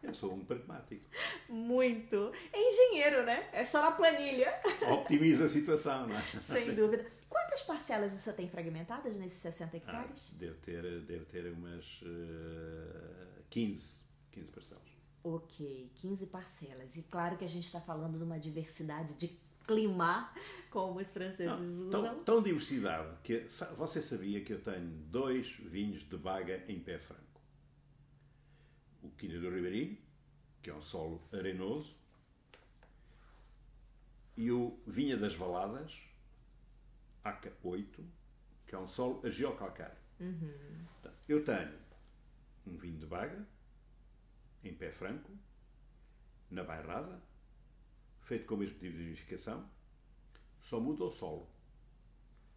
Eu 0.01 0.13
sou 0.15 0.33
um 0.33 0.43
pragmático. 0.43 1.05
Muito. 1.47 2.31
É 2.51 2.59
engenheiro, 2.59 3.23
né? 3.23 3.49
É 3.53 3.63
só 3.65 3.79
na 3.83 3.91
planilha. 3.91 4.51
Optimiza 4.91 5.45
a 5.45 5.47
situação, 5.47 6.07
não 6.07 6.17
é? 6.17 6.21
Sem 6.21 6.73
dúvida. 6.73 7.05
Quantas 7.29 7.61
parcelas 7.61 8.13
o 8.13 8.17
senhor 8.17 8.35
tem 8.35 8.49
fragmentadas 8.49 9.15
nesses 9.15 9.37
60 9.39 9.75
Ah, 9.75 9.77
hectares? 9.77 10.31
deve, 10.31 10.55
ter, 10.55 10.81
deve 11.01 11.25
ter 11.25 11.51
umas 11.51 12.01
eh, 12.03 13.41
15, 13.51 13.99
15 14.31 14.51
parcelas. 14.51 14.94
Ok, 15.27 15.89
15 15.95 16.27
parcelas. 16.27 16.95
E 16.97 17.01
claro 17.01 17.35
que 17.35 17.43
a 17.43 17.47
gente 17.47 17.63
está 17.65 17.81
falando 17.81 18.15
de 18.19 18.23
uma 18.23 18.39
diversidade 18.39 19.15
de 19.15 19.27
clima, 19.65 20.31
como 20.69 20.99
os 20.99 21.09
franceses 21.09 21.47
Não, 21.47 21.87
usam. 21.87 21.89
tão, 21.89 22.23
tão 22.23 22.43
diversidade 22.43 23.17
que 23.23 23.39
você 23.75 24.03
sabia 24.03 24.43
que 24.43 24.53
eu 24.53 24.61
tenho 24.61 24.85
dois 25.09 25.49
vinhos 25.57 26.03
de 26.07 26.15
baga 26.15 26.63
em 26.67 26.79
pé 26.79 26.99
franco. 26.99 27.23
O 29.01 29.09
Quinha 29.17 29.39
do 29.39 29.49
Ribeirinho, 29.49 29.97
que 30.61 30.69
é 30.69 30.73
um 30.75 30.81
solo 30.83 31.19
arenoso, 31.33 31.95
e 34.37 34.51
o 34.51 34.79
Vinha 34.85 35.17
das 35.17 35.33
Valadas, 35.33 35.97
ACA 37.23 37.51
8, 37.63 38.05
que 38.67 38.75
é 38.75 38.77
um 38.77 38.87
solo 38.87 39.21
argiocalcário. 39.25 39.97
Portanto, 40.17 41.17
Eu 41.27 41.43
tenho 41.43 41.73
um 42.67 42.77
vinho 42.77 42.99
de 42.99 43.05
baga, 43.07 43.47
em 44.67 44.73
pé 44.75 44.91
franco, 44.91 45.31
na 46.49 46.63
bairrada, 46.63 47.21
feito 48.21 48.45
com 48.45 48.55
o 48.55 48.57
mesmo 48.57 48.77
tipo 48.79 48.95
de 48.97 49.03
vinificação, 49.03 49.69
só 50.59 50.79
muda 50.79 51.03
o 51.03 51.09
solo. 51.11 51.47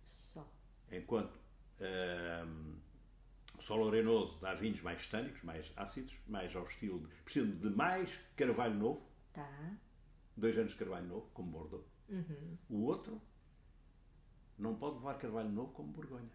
Só. 0.05 0.47
Enquanto 0.91 1.39
hum, 1.81 2.77
o 3.59 3.63
solo 3.63 3.89
arenoso 3.89 4.39
dá 4.41 4.55
vinhos 4.55 4.81
mais 4.83 5.07
tânicos, 5.09 5.43
mais 5.43 5.73
ácidos, 5.77 6.15
mais 6.27 6.55
ao 6.57 6.65
estilo 6.65 7.07
de. 7.27 7.45
de 7.47 7.71
mais 7.71 8.17
carvalho 8.37 8.75
novo, 8.75 9.09
Tá. 9.33 9.77
dois 10.37 10.57
anos 10.59 10.73
de 10.73 10.79
carvalho 10.79 11.07
novo, 11.07 11.31
como 11.33 11.51
Bordeaux. 11.51 11.85
O 12.71 12.85
outro 12.85 13.21
não 14.59 14.75
pode 14.77 14.97
levar 14.97 15.19
carvalho 15.19 15.51
novo 15.51 15.73
como 15.73 15.93
Borgonha. 15.93 16.31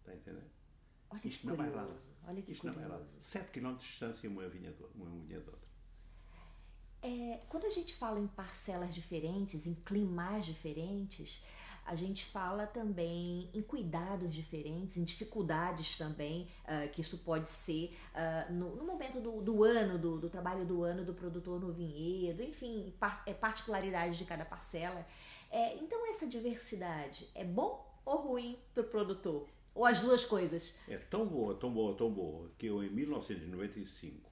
Está 0.00 0.12
a 0.12 0.16
entender? 0.16 0.50
Olha 1.14 1.20
que 1.20 1.28
Isto 1.28 1.48
curioso. 1.48 2.10
Olha 2.26 2.42
que 2.42 2.52
Isto 2.52 2.68
é 2.68 2.72
curioso. 2.72 3.16
7 3.20 3.50
km 3.50 3.74
de 3.74 3.78
distância 3.78 4.28
uma 4.28 4.48
vinha 4.48 4.72
de 4.72 4.82
uma 4.94 5.24
de 5.24 5.36
outra. 5.36 5.54
É, 7.02 7.40
quando 7.48 7.66
a 7.66 7.70
gente 7.70 7.94
fala 7.94 8.18
em 8.18 8.26
parcelas 8.26 8.92
diferentes, 8.92 9.66
em 9.66 9.74
climas 9.74 10.44
diferentes, 10.44 11.42
a 11.84 11.94
gente 11.94 12.24
fala 12.24 12.66
também 12.66 13.50
em 13.52 13.60
cuidados 13.60 14.34
diferentes, 14.34 14.96
em 14.96 15.04
dificuldades 15.04 15.98
também, 15.98 16.48
ah, 16.64 16.88
que 16.88 17.02
isso 17.02 17.18
pode 17.18 17.48
ser 17.48 17.94
ah, 18.14 18.46
no, 18.50 18.74
no 18.74 18.84
momento 18.84 19.20
do, 19.20 19.42
do 19.42 19.62
ano, 19.62 19.98
do, 19.98 20.18
do 20.18 20.30
trabalho 20.30 20.64
do 20.64 20.82
ano 20.82 21.04
do 21.04 21.12
produtor 21.12 21.60
no 21.60 21.72
vinhedo, 21.72 22.42
enfim, 22.42 22.94
par, 22.98 23.22
é, 23.26 23.34
particularidades 23.34 24.16
de 24.16 24.24
cada 24.24 24.46
parcela. 24.46 25.06
É, 25.50 25.76
então, 25.76 26.08
essa 26.08 26.26
diversidade 26.26 27.28
é 27.34 27.44
bom 27.44 27.86
ou 28.04 28.16
ruim 28.16 28.58
para 28.72 28.82
o 28.82 28.86
produtor? 28.86 29.46
Ou 29.74 29.84
as 29.84 29.98
duas 30.00 30.24
coisas? 30.24 30.74
É 30.86 30.96
tão 30.96 31.26
boa, 31.26 31.54
tão 31.56 31.72
boa, 31.72 31.96
tão 31.96 32.10
boa, 32.10 32.50
que 32.56 32.66
eu 32.66 32.82
em 32.82 32.90
1995 32.90 34.30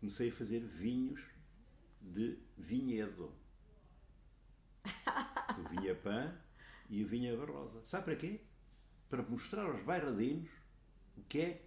comecei 0.00 0.28
a 0.28 0.32
fazer 0.32 0.60
vinhos 0.60 1.20
de 2.00 2.38
vinhedo. 2.56 3.32
O 5.58 5.68
vinha 5.68 5.94
Pan 5.96 6.32
e 6.88 7.02
o 7.02 7.08
vinha 7.08 7.36
Barrosa. 7.36 7.84
Sabe 7.84 8.04
para 8.04 8.16
quê? 8.16 8.40
Para 9.10 9.22
mostrar 9.22 9.64
aos 9.64 9.82
bairradinos 9.82 10.48
o 11.16 11.22
que 11.22 11.40
é 11.40 11.62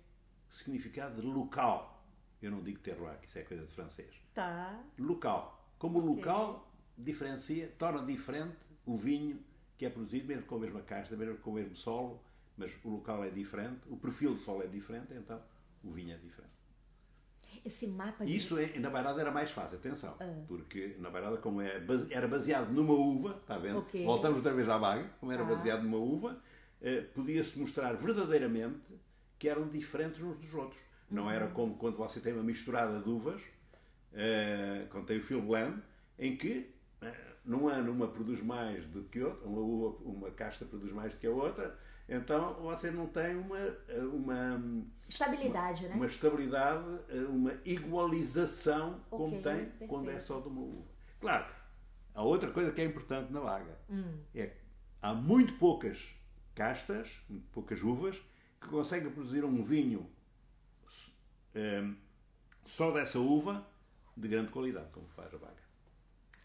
o 0.49 0.55
significado 0.55 1.21
de 1.21 1.27
local. 1.27 2.05
Eu 2.41 2.51
não 2.51 2.63
digo 2.63 2.79
terroir, 2.79 3.19
que 3.19 3.27
isso 3.27 3.37
é 3.37 3.43
coisa 3.43 3.65
de 3.65 3.71
francês. 3.73 4.15
Tá. 4.33 4.81
Local. 4.97 5.73
Como 5.77 5.99
o 5.99 6.05
local 6.05 6.71
diferencia, 6.97 7.67
torna 7.77 8.05
diferente 8.05 8.55
o 8.85 8.97
vinho 8.97 9.43
que 9.77 9.85
é 9.85 9.89
produzido, 9.89 10.27
mesmo 10.27 10.45
com 10.45 10.55
a 10.55 10.59
mesma 10.59 10.81
casta, 10.81 11.15
mesmo 11.15 11.37
com 11.39 11.51
o 11.51 11.53
mesmo 11.53 11.75
solo, 11.75 12.23
mas 12.61 12.71
o 12.83 12.89
local 12.89 13.23
é 13.23 13.29
diferente, 13.29 13.79
o 13.87 13.97
perfil 13.97 14.35
do 14.35 14.39
solo 14.41 14.63
é 14.63 14.67
diferente, 14.67 15.13
então 15.13 15.41
o 15.83 15.91
vinho 15.91 16.13
é 16.13 16.17
diferente. 16.17 16.51
Esse 17.65 17.85
mapa 17.87 18.25
de. 18.25 18.35
Isso 18.35 18.57
é, 18.57 18.79
na 18.79 18.89
Bairrada 18.89 19.21
era 19.21 19.31
mais 19.31 19.51
fácil, 19.51 19.77
atenção, 19.77 20.15
porque 20.47 20.95
na 20.99 21.09
Bairrada, 21.09 21.37
como 21.37 21.61
é, 21.61 21.81
era 22.09 22.27
baseado 22.27 22.71
numa 22.71 22.93
uva, 22.93 23.37
está 23.41 23.57
vendo? 23.57 23.79
Ok. 23.79 24.03
Voltamos 24.05 24.37
outra 24.37 24.53
vez 24.53 24.67
à 24.69 24.79
baga, 24.79 25.09
como 25.19 25.31
era 25.31 25.43
Tá. 25.43 25.55
baseado 25.55 25.83
numa 25.83 25.97
uva, 25.97 26.41
eh, 26.81 27.01
podia-se 27.13 27.59
mostrar 27.59 27.93
verdadeiramente 27.93 28.79
que 29.37 29.47
eram 29.49 29.67
diferentes 29.67 30.19
uns 30.21 30.37
dos 30.37 30.53
outros. 30.53 30.81
Não 31.09 31.29
era 31.29 31.47
como 31.49 31.75
quando 31.77 31.97
você 31.97 32.19
tem 32.19 32.33
uma 32.33 32.43
misturada 32.43 32.99
de 32.99 33.09
uvas, 33.09 33.41
eh, 34.13 34.87
quando 34.89 35.05
tem 35.05 35.19
o 35.19 35.23
Phil 35.23 35.41
Blend, 35.41 35.81
em 36.17 36.37
que 36.37 36.73
eh, 37.01 37.33
num 37.45 37.67
ano 37.67 37.91
uma 37.91 38.07
produz 38.07 38.41
mais 38.41 38.85
do 38.87 39.03
que 39.03 39.21
outra, 39.21 39.45
uma, 39.47 39.59
uva, 39.61 39.97
uma 40.03 40.31
casta 40.31 40.65
produz 40.65 40.91
mais 40.91 41.13
do 41.13 41.19
que 41.19 41.27
a 41.27 41.31
outra, 41.31 41.77
então 42.15 42.53
você 42.55 42.91
não 42.91 43.07
tem 43.07 43.35
uma, 43.37 43.57
uma 44.13 44.83
estabilidade, 45.07 45.81
uma, 45.85 45.89
né? 45.89 45.95
Uma 45.95 46.05
estabilidade, 46.07 46.85
uma 47.29 47.53
igualização 47.65 49.01
Ok, 49.09 49.17
como 49.17 49.31
tem 49.41 49.41
perfeito. 49.65 49.87
quando 49.89 50.09
é 50.11 50.19
só 50.19 50.39
de 50.39 50.47
uma 50.47 50.61
uva. 50.61 50.87
Claro, 51.19 51.45
a 52.13 52.21
outra 52.23 52.51
coisa 52.51 52.71
que 52.71 52.81
é 52.81 52.85
importante 52.85 53.31
na 53.31 53.39
vaga 53.39 53.77
Hum. 53.89 54.19
é 54.35 54.47
que 54.47 54.57
há 55.01 55.13
muito 55.13 55.53
poucas 55.55 56.13
castas, 56.53 57.09
muito 57.29 57.47
poucas 57.51 57.81
uvas, 57.81 58.17
que 58.59 58.67
conseguem 58.67 59.09
produzir 59.11 59.43
um 59.45 59.63
vinho 59.63 60.09
eh, 61.55 61.83
só 62.65 62.91
dessa 62.91 63.19
uva 63.19 63.65
de 64.15 64.27
grande 64.27 64.51
qualidade, 64.51 64.89
como 64.91 65.07
faz 65.09 65.33
a 65.33 65.37
vaga. 65.37 65.61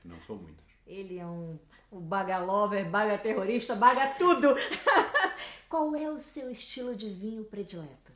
Não 0.04 0.20
são 0.22 0.36
muitas. 0.36 0.64
Ele 0.86 1.18
é 1.18 1.26
um, 1.26 1.58
um 1.90 2.00
baga 2.00 2.38
lover, 2.38 2.88
baga 2.88 3.18
terrorista, 3.18 3.74
baga 3.74 4.14
tudo. 4.14 4.54
Qual 5.68 5.94
é 5.96 6.10
o 6.10 6.20
seu 6.20 6.50
estilo 6.50 6.94
de 6.94 7.08
vinho 7.10 7.44
predileto? 7.44 8.12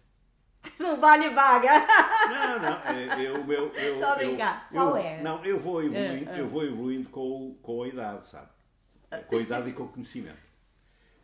Não 0.78 1.00
vale 1.00 1.30
baga. 1.30 1.70
Não, 2.28 2.58
não, 2.60 2.82
é, 2.84 3.26
eu, 3.26 3.42
meu, 3.44 3.72
eu, 3.72 4.04
a 4.06 4.10
eu, 4.12 4.16
brincar. 4.28 4.68
eu- 4.70 4.74
Qual 4.82 4.96
é? 4.96 5.22
Não, 5.22 5.42
eu 5.44 5.58
vou 5.58 5.82
evoluindo, 5.82 6.30
É, 6.30 6.36
é. 6.36 6.40
eu 6.40 6.48
vou 6.48 6.64
evoluindo 6.64 7.08
com, 7.08 7.54
com 7.62 7.82
a 7.82 7.88
idade, 7.88 8.26
sabe? 8.28 8.50
Com 9.26 9.36
a 9.36 9.40
idade 9.40 9.70
e 9.70 9.72
com 9.72 9.84
o 9.84 9.88
conhecimento. 9.88 10.38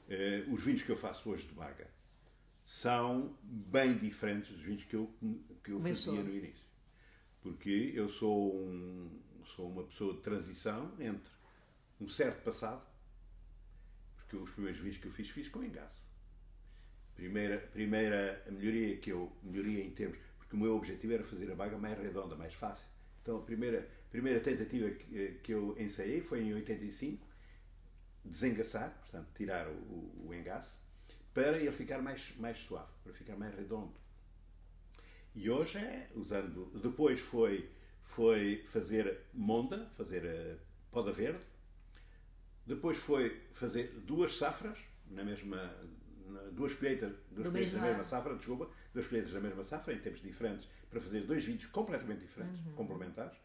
Eh, 0.09 0.45
os 0.49 0.63
vinhos 0.63 0.83
que 0.83 0.91
eu 0.91 0.97
faço 0.97 1.29
hoje 1.31 1.47
de 1.47 1.53
Baga 1.55 1.89
são 2.65 3.37
bem 3.43 3.95
diferentes 3.97 4.51
dos 4.51 4.63
vinhos 4.63 4.85
que 4.85 4.95
eu, 4.97 5.13
que 5.63 5.71
eu 5.73 5.77
Começou. 5.77 6.17
fazia 6.17 6.29
no 6.31 6.37
início. 6.37 6.65
Porque 7.43 7.93
eu 7.95 8.09
sou, 8.09 8.57
um, 8.57 9.21
sou 9.55 9.71
uma 9.71 9.85
pessoa 9.85 10.15
de 10.15 10.21
transição 10.21 10.93
entre 10.99 11.31
um 12.01 12.09
certo 12.09 12.43
passado, 12.43 12.83
porque 14.17 14.37
os 14.37 14.51
primeiros 14.51 14.81
vinhos 14.81 14.97
que 14.97 15.07
eu 15.07 15.13
fiz, 15.13 15.29
fiz 15.31 15.49
com 15.49 15.63
engaço. 15.63 16.06
Primeira, 17.17 17.59
primeira 17.59 18.45
melhoria 18.51 18.97
que 18.99 19.11
eu 19.11 19.33
melhoria 19.43 19.83
em 19.83 19.91
termos, 19.91 20.19
porque 20.39 20.55
o 20.55 20.59
meu 20.59 20.77
objetivo 20.77 21.15
era 21.15 21.25
fazer 21.25 21.51
a 21.51 21.55
baga 21.55 21.79
mais 21.79 21.99
redonda, 21.99 22.37
mais 22.37 22.55
fácil. 22.55 22.87
Então 23.23 23.39
a 23.39 23.43
primeira, 23.43 23.89
primeira 24.11 24.39
tentativa 24.39 24.91
que, 24.91 25.41
que 25.43 25.53
eu 25.53 25.75
ensaiei 25.79 26.21
foi 26.21 26.43
em 26.43 26.55
85, 26.55 27.27
desengaçar, 28.25 28.91
portanto 29.01 29.29
tirar 29.35 29.67
o, 29.67 29.73
o, 29.73 30.29
o 30.29 30.35
para 31.33 31.59
ele 31.59 31.73
ficar 31.73 32.01
mais, 32.01 32.35
mais 32.39 32.59
suave, 32.59 32.91
para 33.03 33.13
ficar 33.13 33.37
mais 33.37 33.55
redondo. 33.55 33.93
E 35.35 35.51
hoje 35.51 35.77
é 35.77 36.09
usando. 36.15 36.71
Depois 36.81 37.21
foi, 37.21 37.69
foi 38.05 38.65
fazer 38.69 39.21
monda, 39.35 39.87
fazer 39.93 40.27
a 40.27 40.57
poda 40.91 41.13
verde. 41.13 41.45
Depois 42.65 42.97
foi 42.97 43.43
fazer 43.53 43.89
duas 44.07 44.39
safras, 44.39 44.79
na 45.11 45.23
mesma. 45.23 45.77
Duas 46.53 46.75
colheitas, 46.75 47.13
duas 47.31 47.49
colheitas 47.49 47.73
da 47.75 47.81
mesma 47.89 48.05
safra, 48.05 48.35
desculpa, 48.35 48.69
duas 48.93 49.07
colheitas 49.07 49.33
da 49.33 49.41
mesma 49.41 49.65
safra, 49.65 49.95
em 49.95 49.99
tempos 49.99 50.21
diferentes, 50.23 50.69
para 50.91 51.01
fazer 51.01 51.23
dois 51.23 51.45
vídeos 51.45 51.67
completamente 51.71 52.21
diferentes, 52.21 52.65
Uhum. 52.67 52.73
complementares. 52.73 53.37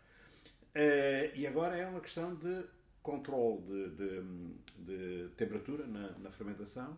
Eh, 0.74 1.32
e 1.36 1.46
agora 1.48 1.76
é 1.76 1.86
uma 1.88 2.00
questão 2.00 2.34
de 2.36 2.64
controle 3.04 3.62
de, 3.64 3.90
de- 3.90 5.26
de 5.26 5.30
temperatura 5.36 5.86
na, 5.88 6.12
na 6.20 6.32
fermentação 6.32 6.98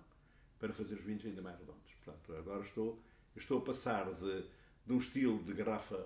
para 0.60 0.72
fazer 0.74 0.96
os 0.96 1.02
vinhos 1.04 1.26
ainda 1.26 1.42
mais 1.42 1.58
redondos. 1.58 1.92
Portanto, 2.04 2.36
agora 2.36 2.64
estou, 2.64 3.02
estou 3.36 3.60
a 3.60 3.62
passar 3.62 4.14
de, 4.14 4.44
de 4.86 4.94
um 4.94 4.98
estilo 4.98 5.42
de 5.44 5.54
garrafa 5.54 6.06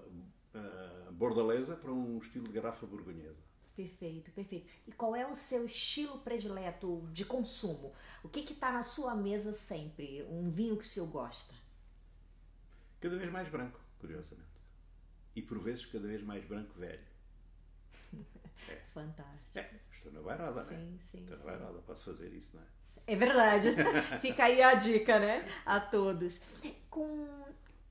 ah, 0.53 1.09
bordalesa 1.11 1.75
para 1.75 1.91
um 1.91 2.17
estilo 2.19 2.45
de 2.47 2.53
garrafa 2.53 2.86
borgonhesa. 2.86 3.43
Perfeito, 3.78 4.32
perfeito. 4.32 4.67
E 4.88 4.91
qual 4.91 5.15
é 5.15 5.28
o 5.28 5.36
seu 5.36 5.63
estilo 5.63 6.17
predileto 6.21 7.07
de 7.13 7.23
consumo? 7.23 7.93
O 8.23 8.28
que 8.28 8.39
está 8.39 8.71
na 8.71 8.82
sua 8.82 9.13
mesa 9.13 9.53
sempre? 9.53 10.23
Um 10.23 10.49
vinho 10.49 10.75
que 10.75 10.84
o 10.84 10.88
senhor 10.88 11.05
gosta? 11.11 11.53
Cada 12.99 13.15
vez 13.15 13.32
mais 13.32 13.47
branco, 13.49 13.80
curiosamente. 13.99 14.49
E 15.36 15.43
por 15.43 15.59
vezes 15.59 15.86
cada 15.86 16.07
vez 16.07 16.23
mais 16.23 16.43
branco 16.43 16.73
velho. 16.73 17.05
Fantástico. 18.91 19.59
É, 19.59 19.80
estou 19.91 20.11
na 20.11 20.21
bairrada, 20.21 20.63
não 20.63 20.71
é? 20.71 20.75
Sim, 20.75 20.99
sim, 21.11 21.19
Estou 21.19 21.38
na 21.38 21.43
bairrada, 21.43 21.80
posso 21.84 22.05
fazer 22.05 22.34
isso, 22.34 22.55
não 22.55 22.63
é? 22.63 22.65
É 23.05 23.15
verdade. 23.15 23.69
Fica 24.21 24.45
aí 24.45 24.59
a 24.63 24.73
dica, 24.73 25.19
né? 25.19 25.47
A 25.63 25.80
todos. 25.80 26.41
Com 26.89 27.28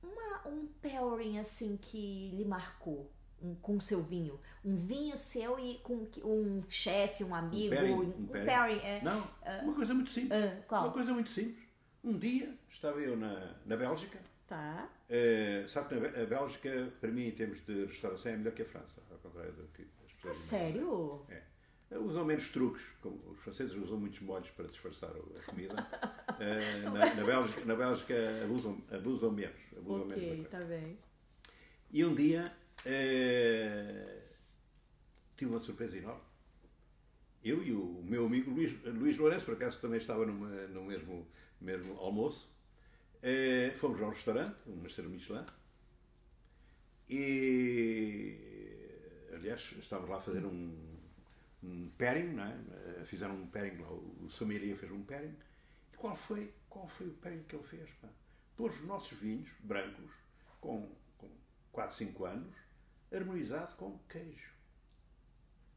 uma, 0.03 0.47
um 0.49 0.67
pairing 0.81 1.39
assim 1.39 1.77
que 1.77 2.31
lhe 2.31 2.43
marcou 2.43 3.09
um, 3.41 3.55
com 3.55 3.77
o 3.77 3.81
seu 3.81 4.01
vinho. 4.03 4.39
Um 4.63 4.75
vinho 4.75 5.17
seu 5.17 5.57
e 5.59 5.75
com 5.79 6.07
um 6.23 6.63
chefe, 6.69 7.23
um 7.23 7.33
amigo. 7.33 7.73
pairing, 7.75 7.93
um 7.93 8.27
pairing, 8.27 8.79
é. 8.83 9.01
Não, 9.03 9.27
uma 9.63 9.73
coisa 9.73 9.93
muito 9.93 10.09
simples. 10.09 10.39
Ah, 10.43 10.61
qual? 10.67 10.83
Uma 10.85 10.93
coisa 10.93 11.13
muito 11.13 11.29
simples. 11.29 11.65
Um 12.03 12.17
dia 12.17 12.53
estava 12.69 12.99
eu 12.99 13.15
na, 13.17 13.55
na 13.65 13.75
Bélgica. 13.75 14.19
Tá. 14.47 14.89
Eh, 15.09 15.65
sabe 15.67 15.89
que 15.89 16.19
a 16.21 16.25
Bélgica, 16.25 16.93
para 17.01 17.11
mim, 17.11 17.27
em 17.27 17.31
termos 17.31 17.65
de 17.65 17.85
restauração, 17.85 18.31
é 18.31 18.37
melhor 18.37 18.53
que 18.53 18.61
a 18.61 18.65
França, 18.65 19.01
ao 19.11 19.17
contrário 19.17 19.51
do 19.53 19.67
que 19.73 19.81
as 19.81 19.87
Ah, 20.13 20.15
pessoas. 20.21 20.37
sério? 20.37 21.25
É. 21.29 21.41
Usam 21.97 22.25
menos 22.25 22.49
truques, 22.49 22.83
como 23.01 23.17
os 23.31 23.39
franceses 23.39 23.73
usam 23.75 23.97
muitos 23.97 24.19
molhos 24.21 24.49
para 24.51 24.67
disfarçar 24.67 25.09
a 25.11 25.51
comida. 25.51 25.75
Eh, 26.39 26.81
na, 26.83 26.91
na 27.15 27.23
Bélgica, 27.23 27.65
na 27.65 27.73
Bélgica 27.75 28.13
abusam, 28.43 28.77
abusam 28.91 29.31
menos. 29.31 29.59
Abusam 29.75 30.05
menos 30.05 30.23
Ok, 30.23 30.35
coisa. 30.35 30.49
tá 30.49 30.59
bem. 30.65 30.99
E 31.91 32.05
um 32.05 32.13
dia 32.13 32.53
eh, 32.85 34.21
tive 35.37 35.51
uma 35.51 35.59
surpresa 35.61 35.97
enorme. 35.97 36.21
Eu 37.43 37.63
e 37.63 37.71
o 37.71 38.01
meu 38.03 38.25
amigo 38.25 38.51
Luís, 38.51 38.73
Luís 38.83 39.17
Lourenço, 39.17 39.45
por 39.45 39.53
acaso 39.55 39.79
também 39.79 39.97
estava 39.97 40.25
numa- 40.25 40.67
no 40.67 40.83
mesmo, 40.83 41.27
mesmo 41.61 41.97
almoço, 41.97 42.49
eh, 43.23 43.71
fomos 43.77 44.01
ao 44.01 44.11
restaurante, 44.11 44.57
um 44.67 44.75
Master 44.77 45.05
Michelin, 45.09 45.45
e 47.09 48.37
aliás 49.33 49.61
estávamos 49.77 50.09
lá 50.09 50.17
a 50.17 50.21
fazer 50.21 50.45
um, 50.45 50.97
um 51.63 51.89
pairing, 51.97 52.33
não 52.33 52.43
é? 52.43 52.57
Eh, 53.01 53.05
fizeram 53.05 53.35
um 53.35 53.47
pairing 53.47 53.81
lá, 53.81 53.89
o 53.91 54.27
sommelier 54.29 54.75
fez 54.77 54.91
um 54.91 55.03
pairing. 55.03 55.35
E 55.93 55.97
qual 55.97 56.15
foi, 56.15 56.53
qual 56.69 56.87
foi 56.87 57.07
o 57.07 57.13
pairing 57.13 57.43
que 57.43 57.55
ele 57.55 57.63
fez? 57.63 57.89
Pôs 58.55 58.75
os 58.75 58.85
nossos 58.85 59.17
vinhos 59.17 59.49
brancos, 59.59 60.11
com, 60.59 60.89
com 61.17 61.29
4, 61.71 61.95
5 61.95 62.25
anos, 62.25 62.53
harmonizado 63.11 63.75
com 63.75 63.97
queijo. 64.09 64.51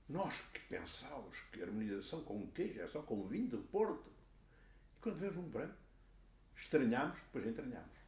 Nós 0.09 0.35
que 0.53 0.61
pensávamos 0.61 1.37
que 1.53 1.61
a 1.61 1.67
harmonização 1.67 2.23
com 2.25 2.47
queijo 2.49 2.81
é 2.81 2.89
só 2.89 3.01
com 3.03 3.27
vinho 3.27 3.49
do 3.49 3.59
Porto. 3.59 4.11
E 4.97 5.01
quando 5.01 5.17
vemos 5.17 5.37
um 5.37 5.49
branco, 5.49 5.77
estranhámos, 6.57 7.19
depois 7.21 7.47
entranhámos. 7.47 8.01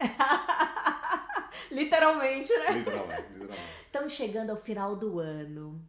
Literalmente, 1.70 2.52
né? 2.58 2.72
Literalmente, 2.72 3.22
literalmente. 3.32 3.82
Estamos 3.86 4.12
chegando 4.12 4.50
ao 4.50 4.56
final 4.56 4.94
do 4.94 5.18
ano. 5.18 5.82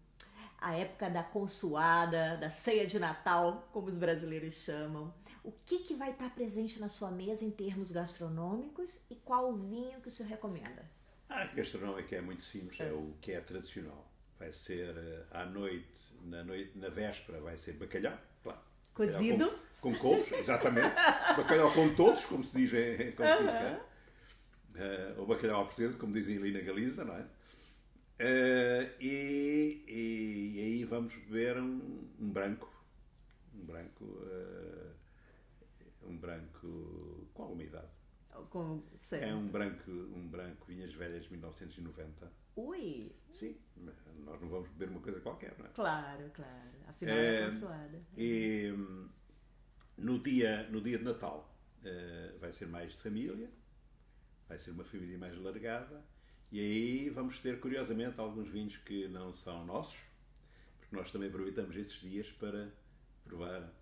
A 0.57 0.75
época 0.75 1.09
da 1.09 1.23
consoada, 1.23 2.37
da 2.37 2.49
ceia 2.49 2.87
de 2.87 2.97
Natal, 2.97 3.67
como 3.71 3.87
os 3.87 3.97
brasileiros 3.97 4.53
chamam. 4.55 5.13
O 5.43 5.51
que, 5.51 5.79
que 5.79 5.93
vai 5.93 6.11
estar 6.11 6.33
presente 6.33 6.79
na 6.79 6.87
sua 6.87 7.11
mesa 7.11 7.43
em 7.43 7.51
termos 7.51 7.91
gastronômicos 7.91 9.01
e 9.09 9.15
qual 9.15 9.51
o 9.51 9.57
vinho 9.57 9.99
que 9.99 10.07
o 10.07 10.11
senhor 10.11 10.29
recomenda? 10.29 10.89
A 11.33 11.45
gastronómica 11.47 12.15
é 12.15 12.21
muito 12.21 12.43
simples, 12.43 12.79
é 12.79 12.91
o 12.91 13.13
que 13.21 13.31
é 13.31 13.41
tradicional. 13.41 14.11
Vai 14.39 14.51
ser 14.51 14.95
eh, 14.97 15.23
à 15.31 15.45
noite, 15.45 15.87
na, 16.23 16.43
noite, 16.43 16.77
na 16.77 16.89
véspera, 16.89 17.39
vai 17.41 17.57
ser 17.57 17.73
bacalhau, 17.73 18.17
claro. 18.43 18.59
Cozido? 18.93 19.49
Com, 19.81 19.91
com 19.93 19.99
couves, 19.99 20.31
exatamente. 20.31 20.93
bacalhau 21.35 21.71
com 21.73 21.93
todos, 21.95 22.25
como 22.25 22.43
se 22.43 22.55
diz 22.55 22.73
em 22.73 22.97
se 22.97 23.05
diz, 23.07 23.15
cá. 23.15 23.85
Eh, 24.75 25.13
ou 25.17 25.25
bacalhau 25.25 25.61
à 25.61 25.65
portuguesa, 25.65 25.97
como 25.97 26.13
dizem 26.13 26.37
ali 26.37 26.51
na 26.51 26.61
Galiza, 26.61 27.03
não 27.03 27.15
é? 27.17 27.25
Eh, 28.19 28.91
e, 28.99 29.83
e- 29.87 30.51
e 30.55 30.59
aí 30.61 30.83
vamos 30.85 31.15
beber 31.15 31.57
um, 31.57 32.07
um 32.19 32.29
branco. 32.29 32.71
Um 33.55 33.65
branco. 33.65 34.19
eh, 34.29 34.91
um 36.03 36.17
branco 36.17 37.27
com 37.33 37.43
alguma 37.43 37.63
idade. 37.63 37.87
Como 38.53 38.83
sempre. 39.01 39.29
É 39.29 39.33
um 39.33 39.47
branco, 39.47 39.89
um 39.89 40.27
branco 40.27 40.67
Vinhas 40.67 40.93
Velhas 40.93 41.27
1990. 41.27 42.31
Ui, 42.55 43.11
Sim, 43.33 43.57
nós 43.77 44.39
não 44.39 44.47
vamos 44.47 44.69
beber 44.69 44.89
uma 44.89 45.01
coisa 45.01 45.19
qualquer, 45.21 45.55
não 45.57 45.65
é? 45.65 45.69
claro, 45.69 46.29
claro. 46.35 46.69
Afinal 46.87 47.15
é, 47.15 47.41
É, 47.41 47.45
consoada. 47.45 48.01
E 48.15 48.71
no 49.97 50.19
dia, 50.19 50.69
no 50.69 50.81
dia 50.81 50.99
de 50.99 51.03
Natal 51.03 51.51
eh, 51.83 52.35
vai 52.39 52.53
ser 52.53 52.67
mais 52.67 52.91
de 52.93 52.99
família, 52.99 53.49
vai 54.47 54.59
ser 54.59 54.69
uma 54.69 54.83
família 54.83 55.17
mais 55.17 55.35
largada, 55.39 56.05
e 56.51 56.59
aí 56.59 57.09
vamos 57.09 57.39
ter, 57.39 57.59
curiosamente, 57.59 58.19
alguns 58.19 58.49
vinhos 58.49 58.77
que 58.77 59.07
não 59.07 59.33
são 59.33 59.65
nossos, 59.65 59.99
porque 60.79 60.95
nós 60.95 61.11
também 61.11 61.29
aproveitamos 61.29 61.75
esses 61.75 61.99
dias 61.99 62.31
para 62.31 62.71
provar 63.23 63.73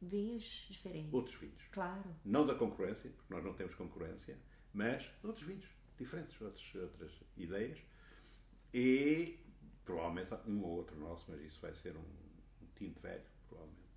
Vinhos 0.00 0.66
diferentes. 0.70 1.12
Outros 1.12 1.34
vinhos. 1.36 1.62
Claro. 1.72 2.14
Não 2.24 2.46
da 2.46 2.54
concorrência, 2.54 3.10
porque 3.10 3.34
nós 3.34 3.44
não 3.44 3.52
temos 3.54 3.74
concorrência, 3.74 4.38
mas 4.72 5.10
outros 5.22 5.46
vinhos 5.46 5.66
diferentes, 5.98 6.40
outros, 6.40 6.74
outras 6.74 7.12
ideias. 7.36 7.78
E 8.72 9.38
provavelmente 9.84 10.32
um 10.46 10.62
ou 10.62 10.76
outro 10.76 10.98
nosso, 10.98 11.24
mas 11.30 11.40
isso 11.40 11.60
vai 11.60 11.74
ser 11.74 11.96
um, 11.96 12.00
um 12.00 12.66
tinto 12.76 13.00
velho, 13.00 13.24
provavelmente. 13.48 13.88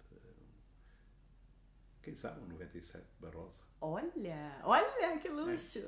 Quem 2.01 2.15
sabe, 2.15 2.41
um 2.41 2.47
97 2.47 3.05
Barrosa. 3.19 3.70
Olha, 3.83 4.51
olha 4.63 5.17
que 5.21 5.29
luxo! 5.29 5.79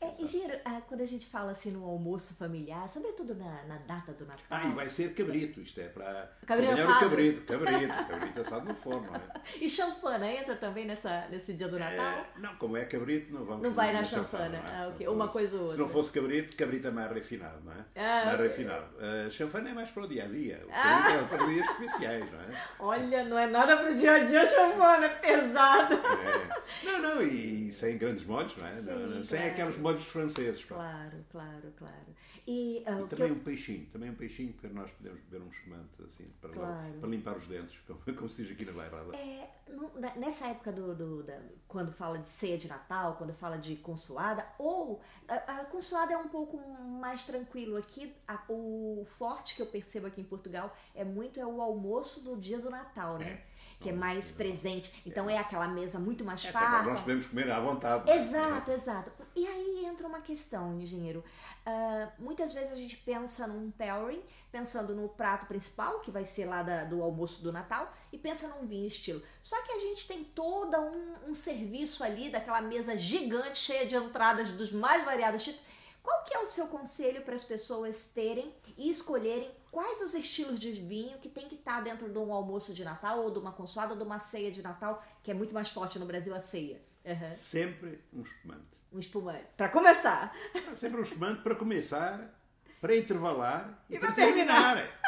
É, 0.00 0.06
é, 0.06 0.14
engenheiro, 0.20 0.58
ah, 0.64 0.80
quando 0.88 1.02
a 1.02 1.06
gente 1.06 1.26
fala 1.26 1.52
assim 1.52 1.70
no 1.70 1.84
almoço 1.84 2.34
familiar, 2.34 2.88
sobretudo 2.88 3.36
na, 3.36 3.62
na 3.64 3.78
data 3.78 4.12
do 4.12 4.26
Natal. 4.26 4.44
Ah, 4.50 4.66
e 4.66 4.72
vai 4.72 4.88
ser 4.88 5.14
cabrito, 5.14 5.60
isto 5.60 5.80
é 5.80 5.88
para 5.88 6.32
cabrito 6.44 6.72
o 6.72 6.98
cabrito, 6.98 7.42
cabrito, 7.42 8.06
cabrito 8.08 8.40
assado 8.40 8.66
no 8.66 8.74
forno. 8.74 9.08
É? 9.14 9.36
E 9.64 9.70
chanfana 9.70 10.26
entra 10.26 10.56
também 10.56 10.86
nessa, 10.86 11.28
nesse 11.30 11.52
dia 11.52 11.68
do 11.68 11.78
Natal? 11.78 12.04
É, 12.04 12.26
não, 12.38 12.56
como 12.56 12.76
é 12.76 12.84
cabrito, 12.84 13.32
não 13.32 13.44
vamos 13.44 13.62
Não 13.62 13.72
vai 13.72 13.92
na 13.92 14.02
chanfana, 14.02 14.56
chanfana 14.58 14.84
ah, 14.84 14.88
ok. 14.88 15.06
Uma 15.08 15.28
coisa 15.28 15.56
ou 15.56 15.62
outra. 15.62 15.76
Se 15.76 15.82
não 15.82 15.88
fosse 15.88 16.10
cabrito, 16.10 16.56
cabrito 16.56 16.88
é 16.88 16.90
mais 16.90 17.12
refinado, 17.12 17.60
não 17.64 17.72
é? 17.72 17.84
Ah, 17.94 18.24
mais 18.26 18.34
okay. 18.34 18.48
refinado. 18.48 18.86
Uh, 18.96 19.30
chanfana 19.30 19.70
é 19.70 19.72
mais 19.72 19.90
para 19.90 20.02
o 20.02 20.08
dia 20.08 20.24
a 20.24 20.26
dia, 20.26 20.64
o 20.66 20.70
ah. 20.72 21.12
é 21.12 21.22
para 21.22 21.46
dias 21.46 21.68
especiais, 21.68 22.32
não 22.32 22.40
é? 22.40 22.46
Olha, 22.80 23.24
não 23.24 23.38
é 23.38 23.46
nada 23.46 23.76
para 23.76 23.92
o 23.92 23.94
dia 23.94 24.14
a 24.14 24.18
dia, 24.18 24.44
chanfana, 24.44 25.06
é 25.06 25.08
pesado. 25.10 25.94
É. 25.94 26.86
Não, 26.86 27.02
não, 27.02 27.22
e 27.22 27.35
e 27.36 27.72
sem 27.72 27.96
grandes 27.98 28.24
molhos, 28.24 28.56
não 28.56 28.66
é? 28.66 28.80
Sim, 28.80 28.86
não, 28.86 29.24
sem 29.24 29.38
claro. 29.38 29.52
aqueles 29.52 29.78
molhos 29.78 30.04
franceses. 30.04 30.64
Claro, 30.64 31.24
claro, 31.30 31.72
claro. 31.76 32.16
E, 32.46 32.84
uh, 32.86 33.04
e 33.04 33.08
também 33.08 33.28
eu... 33.28 33.34
um 33.34 33.40
peixinho, 33.40 33.86
também 33.86 34.08
um 34.08 34.14
peixinho 34.14 34.52
para 34.52 34.70
nós 34.70 34.90
podermos 34.92 35.20
beber 35.22 35.44
um 35.44 35.48
espumante 35.48 36.02
assim, 36.04 36.30
para, 36.40 36.50
claro. 36.50 36.92
para 37.00 37.08
limpar 37.08 37.36
os 37.36 37.46
dentes, 37.48 37.76
como, 37.86 38.00
como, 38.16 38.28
se 38.28 38.42
diz 38.42 38.52
aqui 38.52 38.64
na 38.64 38.72
bairrada. 38.72 39.16
É, 39.16 39.50
no, 39.68 39.90
nessa 40.16 40.46
época 40.46 40.70
do, 40.70 40.94
do 40.94 41.22
da, 41.24 41.40
quando 41.66 41.90
fala 41.90 42.18
de 42.18 42.28
ceia 42.28 42.56
de 42.56 42.68
Natal, 42.68 43.16
quando 43.16 43.34
fala 43.34 43.58
de 43.58 43.74
consoada, 43.76 44.46
ou 44.58 45.00
a, 45.26 45.34
a 45.34 45.64
consoada 45.64 46.12
é 46.12 46.16
um 46.16 46.28
pouco 46.28 46.56
mais 47.00 47.24
tranquilo 47.24 47.76
aqui. 47.76 48.14
A, 48.28 48.40
o 48.48 49.04
forte 49.18 49.56
que 49.56 49.62
eu 49.62 49.66
percebo 49.66 50.06
aqui 50.06 50.20
em 50.20 50.24
Portugal 50.24 50.76
é 50.94 51.04
muito 51.04 51.40
é 51.40 51.46
o 51.46 51.60
almoço 51.60 52.22
do 52.24 52.36
dia 52.36 52.60
do 52.60 52.70
Natal, 52.70 53.18
né? 53.18 53.26
É 53.26 53.55
que 53.80 53.90
é 53.90 53.92
mais 53.92 54.30
presente. 54.30 55.02
Então 55.04 55.28
é, 55.28 55.34
é 55.34 55.38
aquela 55.38 55.68
mesa 55.68 55.98
muito 55.98 56.24
mais 56.24 56.44
é, 56.44 56.50
farta. 56.50 56.90
Nós 56.90 57.00
podemos 57.00 57.26
comer 57.26 57.50
à 57.50 57.60
vontade. 57.60 58.10
Exato, 58.10 58.70
né? 58.70 58.76
exato. 58.76 59.12
E 59.34 59.46
aí 59.46 59.84
entra 59.86 60.06
uma 60.06 60.20
questão, 60.20 60.80
engenheiro. 60.80 61.22
Uh, 61.66 62.22
muitas 62.22 62.54
vezes 62.54 62.72
a 62.72 62.76
gente 62.76 62.96
pensa 62.96 63.46
num 63.46 63.70
pairing, 63.70 64.22
pensando 64.50 64.94
no 64.94 65.08
prato 65.08 65.46
principal, 65.46 66.00
que 66.00 66.10
vai 66.10 66.24
ser 66.24 66.46
lá 66.46 66.62
da, 66.62 66.84
do 66.84 67.02
almoço 67.02 67.42
do 67.42 67.52
Natal, 67.52 67.92
e 68.12 68.18
pensa 68.18 68.48
num 68.48 68.66
vinho 68.66 68.86
estilo. 68.86 69.22
Só 69.42 69.60
que 69.62 69.72
a 69.72 69.78
gente 69.78 70.06
tem 70.06 70.24
todo 70.24 70.76
um, 70.76 71.30
um 71.30 71.34
serviço 71.34 72.02
ali, 72.02 72.30
daquela 72.30 72.62
mesa 72.62 72.96
gigante, 72.96 73.58
cheia 73.58 73.84
de 73.84 73.96
entradas 73.96 74.52
dos 74.52 74.72
mais 74.72 75.04
variados 75.04 75.42
tipos. 75.42 75.60
Qual 76.02 76.22
que 76.22 76.34
é 76.34 76.38
o 76.38 76.46
seu 76.46 76.68
conselho 76.68 77.22
para 77.22 77.34
as 77.34 77.42
pessoas 77.42 78.12
terem 78.14 78.54
e 78.78 78.88
escolherem 78.88 79.50
quais 79.76 80.00
os 80.00 80.14
estilos 80.14 80.58
de 80.58 80.72
vinho 80.72 81.18
que 81.18 81.28
tem 81.28 81.46
que 81.46 81.54
estar 81.54 81.74
tá 81.74 81.80
dentro 81.82 82.10
de 82.10 82.16
um 82.16 82.32
almoço 82.32 82.72
de 82.72 82.82
Natal 82.82 83.22
ou 83.22 83.30
de 83.30 83.38
uma 83.38 83.52
consoada 83.52 83.92
ou 83.92 83.98
de 83.98 84.02
uma 84.02 84.18
ceia 84.18 84.50
de 84.50 84.62
Natal, 84.62 85.04
que 85.22 85.30
é 85.30 85.34
muito 85.34 85.52
mais 85.52 85.68
forte 85.68 85.98
no 85.98 86.06
Brasil 86.06 86.34
a 86.34 86.40
ceia? 86.40 86.80
Uhum. 87.04 87.30
Sempre 87.30 88.00
um 88.10 88.22
espumante. 88.22 88.78
Um 88.90 88.98
espumante. 88.98 89.44
Para 89.54 89.68
começar. 89.68 90.34
Sempre 90.76 91.00
um 91.00 91.02
espumante 91.02 91.42
para 91.42 91.54
começar, 91.54 92.40
para 92.80 92.96
intervalar 92.96 93.84
e, 93.90 93.96
e 93.96 93.98
para 93.98 94.12
terminar. 94.12 94.76
terminar. 94.76 95.00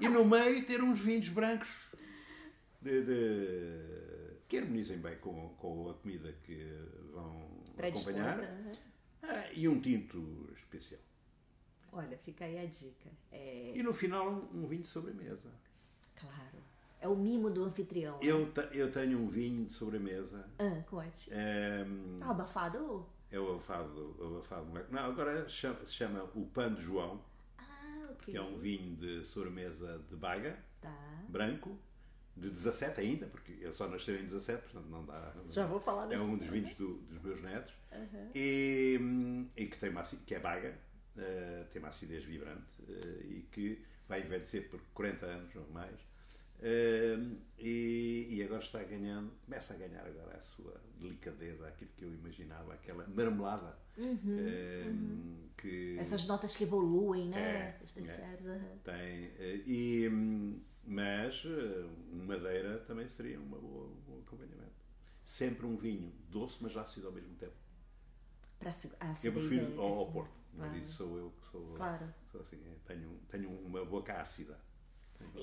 e 0.00 0.08
no 0.08 0.24
meio 0.24 0.66
ter 0.66 0.82
uns 0.82 0.98
vinhos 0.98 1.28
brancos 1.28 1.70
de, 2.82 3.02
de... 3.02 4.38
que 4.48 4.58
harmonizem 4.58 4.98
bem 4.98 5.18
com, 5.18 5.50
com 5.50 5.88
a 5.88 5.94
comida 5.94 6.34
que 6.42 6.66
vão 7.12 7.62
acompanhar. 7.78 8.40
Uhum. 8.40 8.72
Ah, 9.22 9.44
e 9.54 9.68
um 9.68 9.80
tinto 9.80 10.50
especial. 10.56 11.00
Olha, 11.96 12.18
fica 12.18 12.44
aí 12.44 12.58
a 12.58 12.66
dica. 12.66 13.08
É... 13.32 13.72
E 13.74 13.82
no 13.82 13.94
final, 13.94 14.28
um, 14.28 14.62
um 14.62 14.66
vinho 14.66 14.82
de 14.82 14.88
sobremesa. 14.88 15.50
Claro. 16.14 16.62
É 17.00 17.08
o 17.08 17.16
mimo 17.16 17.48
do 17.48 17.64
anfitrião. 17.64 18.18
Eu, 18.20 18.46
né? 18.46 18.68
eu 18.72 18.92
tenho 18.92 19.18
um 19.18 19.28
vinho 19.28 19.64
de 19.64 19.72
sobremesa. 19.72 20.46
Ah, 20.58 20.82
conte. 20.86 21.32
É, 21.32 21.86
ah, 22.20 22.30
abafado? 22.30 23.06
É 23.30 23.38
o 23.38 23.54
abafado, 23.54 24.14
o 24.18 24.26
abafado 24.26 24.66
Não, 24.90 25.04
agora 25.04 25.48
chama, 25.48 25.86
se 25.86 25.94
chama 25.94 26.24
o 26.34 26.46
Pan 26.46 26.74
de 26.74 26.82
João. 26.82 27.22
Ah, 27.56 28.02
ok. 28.10 28.32
Que 28.32 28.36
é 28.36 28.42
um 28.42 28.58
vinho 28.58 28.94
de 28.96 29.24
sobremesa 29.24 29.98
de 30.08 30.16
Baga. 30.16 30.58
Tá. 30.80 31.24
Branco. 31.28 31.78
De 32.36 32.50
17 32.50 33.00
ainda, 33.00 33.26
porque 33.28 33.56
eu 33.62 33.72
só 33.72 33.88
nasceu 33.88 34.14
em 34.20 34.26
17, 34.26 34.64
portanto 34.64 34.90
não 34.90 35.06
dá. 35.06 35.32
Já 35.48 35.64
vou 35.64 35.80
falar 35.80 36.12
É 36.12 36.20
um 36.20 36.36
dos 36.36 36.46
vinhos 36.48 36.74
do, 36.74 36.98
dos 36.98 37.18
meus 37.22 37.40
netos. 37.40 37.72
Uhum. 37.90 38.30
E, 38.34 39.48
e, 39.56 39.64
que 39.64 39.78
tem 39.78 39.88
uma, 39.88 40.02
que 40.02 40.34
é 40.34 40.38
Baga, 40.38 40.78
uh, 41.16 41.64
tem 41.72 41.80
uma 41.80 41.88
acidez 41.88 42.24
vibrante 42.24 42.82
uh, 42.82 43.22
e 43.24 43.46
que 43.50 43.84
vai 44.08 44.20
envelhecer 44.20 44.68
por 44.68 44.80
40 44.94 45.26
anos 45.26 45.56
ou 45.56 45.68
mais. 45.70 45.98
Uh, 46.58 47.36
e, 47.58 48.28
e, 48.30 48.42
agora 48.42 48.62
está 48.62 48.82
ganhando, 48.82 49.30
começa 49.44 49.74
a 49.74 49.76
ganhar 49.76 50.06
agora 50.06 50.38
a 50.38 50.42
sua 50.42 50.80
delicadeza, 50.98 51.68
aquilo 51.68 51.90
que 51.96 52.04
eu 52.04 52.14
imaginava, 52.14 52.72
aquela 52.72 53.06
marmelada. 53.08 53.76
Uhum, 53.98 54.18
uhum. 54.24 55.48
Que, 55.56 55.98
Essas 55.98 56.26
notas 56.26 56.56
que 56.56 56.64
evoluem, 56.64 57.28
né? 57.28 57.38
É. 57.40 57.78
É, 58.54 58.76
tem. 58.84 59.32
E, 59.66 60.08
mas 60.86 61.42
madeira 62.10 62.78
também 62.80 63.08
seria 63.08 63.38
uma 63.38 63.58
boa, 63.58 63.86
um 63.88 64.00
bom 64.06 64.22
acompanhamento. 64.26 64.76
Sempre 65.24 65.66
um 65.66 65.76
vinho 65.76 66.12
doce, 66.30 66.56
mas 66.60 66.76
ácido 66.76 67.08
ao 67.08 67.12
mesmo 67.12 67.34
tempo. 67.34 67.54
Para 68.58 68.70
a 68.70 69.14
eu 69.22 69.32
prefiro 69.32 69.74
é, 69.74 69.76
ao, 69.76 69.98
ao 69.98 70.10
Porto. 70.10 70.35
Mas 70.56 70.70
claro. 70.70 70.84
isso 70.84 70.92
sou 70.94 71.18
eu 71.18 71.30
que 71.40 71.46
sou, 71.48 71.74
claro. 71.74 72.14
sou 72.30 72.40
assim, 72.40 72.58
tenho, 72.86 73.20
tenho 73.28 73.50
uma 73.50 73.84
boca 73.84 74.14
ácida. 74.14 74.58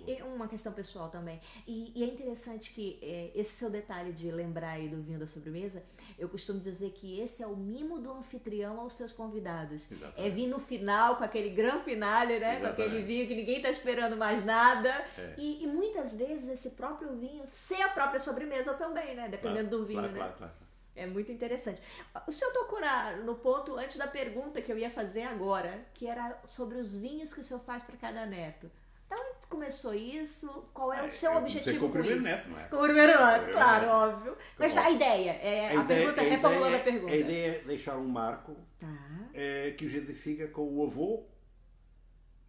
É 0.07 0.23
uma 0.23 0.47
questão 0.47 0.73
pessoal 0.73 1.09
também. 1.09 1.39
E, 1.67 1.91
e 1.95 2.03
é 2.03 2.07
interessante 2.07 2.73
que 2.73 2.99
é, 3.01 3.31
esse 3.35 3.51
seu 3.51 3.69
detalhe 3.69 4.11
de 4.11 4.29
lembrar 4.31 4.71
aí 4.71 4.87
do 4.87 5.01
vinho 5.01 5.19
da 5.19 5.27
sobremesa, 5.27 5.83
eu 6.17 6.27
costumo 6.27 6.59
dizer 6.59 6.91
que 6.91 7.19
esse 7.19 7.41
é 7.41 7.47
o 7.47 7.55
mimo 7.55 7.99
do 7.99 8.11
anfitrião 8.11 8.79
aos 8.79 8.93
seus 8.93 9.13
convidados. 9.13 9.89
Exatamente. 9.89 10.27
É 10.27 10.29
vir 10.29 10.47
no 10.47 10.59
final, 10.59 11.17
com 11.17 11.23
aquele 11.23 11.49
grande 11.49 11.83
finale, 11.85 12.39
né? 12.39 12.59
Exatamente. 12.59 12.75
Com 12.75 12.81
aquele 12.81 13.01
vinho 13.03 13.27
que 13.27 13.35
ninguém 13.35 13.57
está 13.57 13.69
esperando 13.69 14.17
mais 14.17 14.43
nada. 14.45 14.89
É. 15.17 15.35
E, 15.37 15.63
e, 15.63 15.67
muitas 15.67 16.13
vezes 16.13 16.49
esse 16.49 16.71
próprio 16.71 17.15
vinho 17.15 17.45
ser 17.47 17.81
a 17.81 17.89
própria 17.89 18.19
sobremesa 18.19 18.73
também, 18.73 19.15
né? 19.15 19.29
Dependendo 19.29 19.69
claro, 19.69 19.83
do 19.83 19.85
vinho, 19.85 19.99
claro, 19.99 20.13
né? 20.13 20.19
Claro, 20.19 20.33
claro. 20.37 20.53
É 20.95 21.07
muito 21.07 21.31
interessante. 21.31 21.81
O 22.27 22.31
senhor 22.31 22.51
tocou 22.53 22.79
na, 22.79 23.13
no 23.17 23.35
ponto 23.35 23.75
antes 23.75 23.97
da 23.97 24.07
pergunta 24.07 24.61
que 24.61 24.71
eu 24.71 24.77
ia 24.77 24.91
fazer 24.91 25.23
agora, 25.23 25.85
que 25.93 26.07
era 26.07 26.39
sobre 26.45 26.77
os 26.77 26.95
vinhos 26.95 27.33
que 27.33 27.39
o 27.39 27.43
senhor 27.43 27.59
faz 27.61 27.81
para 27.83 27.97
cada 27.97 28.25
neto. 28.25 28.69
Então, 29.05 29.35
começou 29.49 29.93
isso? 29.93 30.47
Qual 30.73 30.93
é, 30.93 30.99
é 30.99 31.03
o 31.03 31.11
seu 31.11 31.35
objetivo 31.35 31.79
com, 31.79 31.85
o 31.87 31.91
primeiro 31.91 32.21
neto, 32.21 32.49
não 32.49 32.59
é? 32.59 32.67
Com 32.67 32.75
o 32.77 32.83
primeiro 32.83 33.13
neto, 33.13 33.51
claro, 33.51 33.87
óbvio. 33.87 34.37
Mas 34.57 34.75
a 34.77 34.89
ideia, 34.89 35.31
é, 35.31 35.67
a, 35.67 35.81
a 35.81 35.83
ideia, 35.83 35.85
pergunta, 35.85 36.21
a 36.21 36.23
reformulando 36.23 36.75
a 36.75 36.79
pergunta. 36.79 37.13
A 37.13 37.17
ideia 37.17 37.47
é 37.47 37.59
deixar 37.59 37.97
um 37.97 38.07
marco 38.07 38.55
tá. 38.79 38.87
é, 39.33 39.71
que 39.71 39.85
os 39.85 39.93
identifica 39.93 40.47
com 40.47 40.61
o 40.61 40.83
avô 40.83 41.25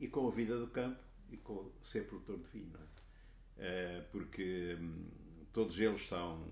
e 0.01 0.09
com 0.09 0.27
a 0.27 0.31
vida 0.31 0.59
do 0.59 0.67
campo 0.69 1.03
e 1.31 1.37
com 1.37 1.71
ser 1.83 2.07
produtor 2.07 2.39
de 2.39 2.49
vinho, 2.49 2.71
não 2.73 2.81
é? 2.81 3.99
é 3.99 4.01
porque 4.11 4.77
hum, 4.81 5.07
todos 5.53 5.79
eles 5.79 6.07
são 6.07 6.43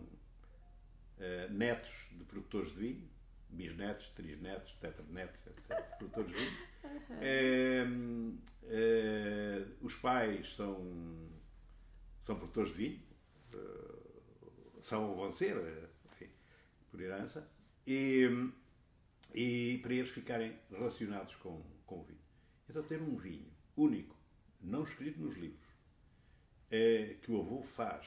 netos 1.50 1.90
de 2.12 2.24
produtores 2.24 2.72
de 2.72 2.78
vinho, 2.78 3.08
bisnetos, 3.48 4.08
trisnetos, 4.10 4.72
tetranetos, 4.80 5.40
etc., 5.46 5.96
produtores 5.98 6.32
de 6.32 6.38
vinho. 6.38 6.72
Uhum. 7.84 8.38
os 9.82 9.94
pais 9.96 10.54
são, 10.54 11.30
são 12.20 12.36
produtores 12.36 12.72
de 12.72 12.76
vinho, 12.78 13.02
são 14.80 15.10
ou 15.10 15.16
vão 15.16 15.32
ser, 15.32 15.56
enfim, 16.12 16.28
por 16.90 17.00
herança, 17.00 17.48
e, 17.86 18.28
e 19.34 19.78
para 19.82 19.94
eles 19.94 20.10
ficarem 20.10 20.58
relacionados 20.70 21.34
com, 21.36 21.62
com 21.86 22.00
o 22.00 22.04
vinho. 22.04 22.20
Então, 22.68 22.82
ter 22.82 23.00
um 23.00 23.16
vinho 23.16 23.50
único, 23.76 24.16
não 24.60 24.84
escrito 24.84 25.20
nos 25.20 25.36
livros, 25.36 25.68
é, 26.70 27.16
que 27.22 27.30
o 27.30 27.40
avô 27.40 27.62
faz 27.62 28.06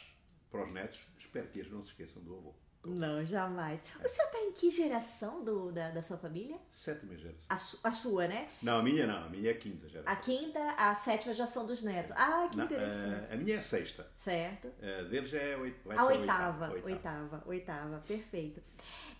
para 0.49 0.66
os 0.66 0.72
netos, 0.74 0.99
espero 1.20 1.47
que 1.49 1.59
eles 1.59 1.72
não 1.72 1.84
se 1.84 1.91
esqueçam 1.91 2.22
do 2.24 2.36
avô. 2.36 2.55
Não, 2.86 3.24
jamais. 3.24 3.84
O 4.04 4.08
senhor 4.08 4.28
está 4.28 4.40
em 4.40 4.52
que 4.52 4.70
geração 4.70 5.44
do, 5.44 5.72
da, 5.72 5.90
da 5.90 6.02
sua 6.02 6.18
família? 6.18 6.58
Sétima 6.72 7.18
geração. 7.18 7.46
A, 7.50 7.58
su, 7.58 7.80
a, 7.84 7.92
sua, 7.92 8.28
né? 8.28 8.50
Não, 8.62 8.80
a 8.80 8.84
minha 8.84 9.08
não. 9.08 9.26
A 9.26 9.30
minha 9.30 9.50
é 9.50 9.54
a 9.54 9.58
quinta 9.58 9.90
geração. 9.90 10.14
A 10.14 10.16
quinta, 10.16 10.60
a 10.78 10.96
sétima 10.96 11.34
geração 11.34 11.66
dos 11.66 11.82
netos. 11.82 12.12
Ah, 12.16 12.48
que 12.50 12.58
não, 12.58 12.66
interessante. 12.66 13.32
A, 13.32 13.34
a, 13.34 13.38
minha 13.38 13.56
é 13.56 13.58
a 13.58 13.62
sexta. 13.62 14.08
Certo. 14.16 14.72
A 14.82 15.04
deles 15.04 15.34
é 15.34 15.56
vai 15.84 15.98
a 15.98 16.06
oitava, 16.06 16.72
oitava, 16.72 16.84
oitava. 16.86 17.44
Oitava, 17.46 18.04
perfeito. 18.08 18.62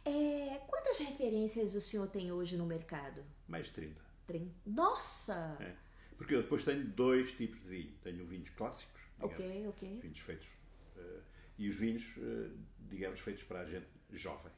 É, 0.06 0.62
quantas 0.68 1.00
referências 1.00 1.74
o 1.74 1.82
senhor 1.82 2.08
tem 2.08 2.32
hoje 2.32 2.56
no 2.58 2.66
mercado? 2.66 3.24
Mais 3.48 3.66
de 3.66 3.72
30. 3.72 4.02
30. 4.28 4.52
Nossa! 4.66 5.58
É. 5.60 5.74
Porque 6.18 6.36
eu 6.36 6.44
depois 6.44 6.64
tenho 6.64 6.84
dois 6.86 7.32
tipos 7.34 7.62
de 7.64 7.70
vinho. 7.70 7.94
Tenho 8.04 8.26
vinhos 8.26 8.50
clássicos. 8.50 9.02
Digamos, 9.16 9.36
ok, 9.36 9.68
ok. 9.68 10.00
Vinhos 10.02 10.20
feitos... 10.20 10.48
Uh, 10.96 11.35
E 11.58 11.70
os 11.70 11.76
vinhos, 11.76 12.04
eh, 12.18 12.50
digamos, 12.90 13.20
feitos 13.20 13.44
para 13.44 13.62
a 13.62 13.66
gente 13.66 13.88
jovem. 14.12 14.52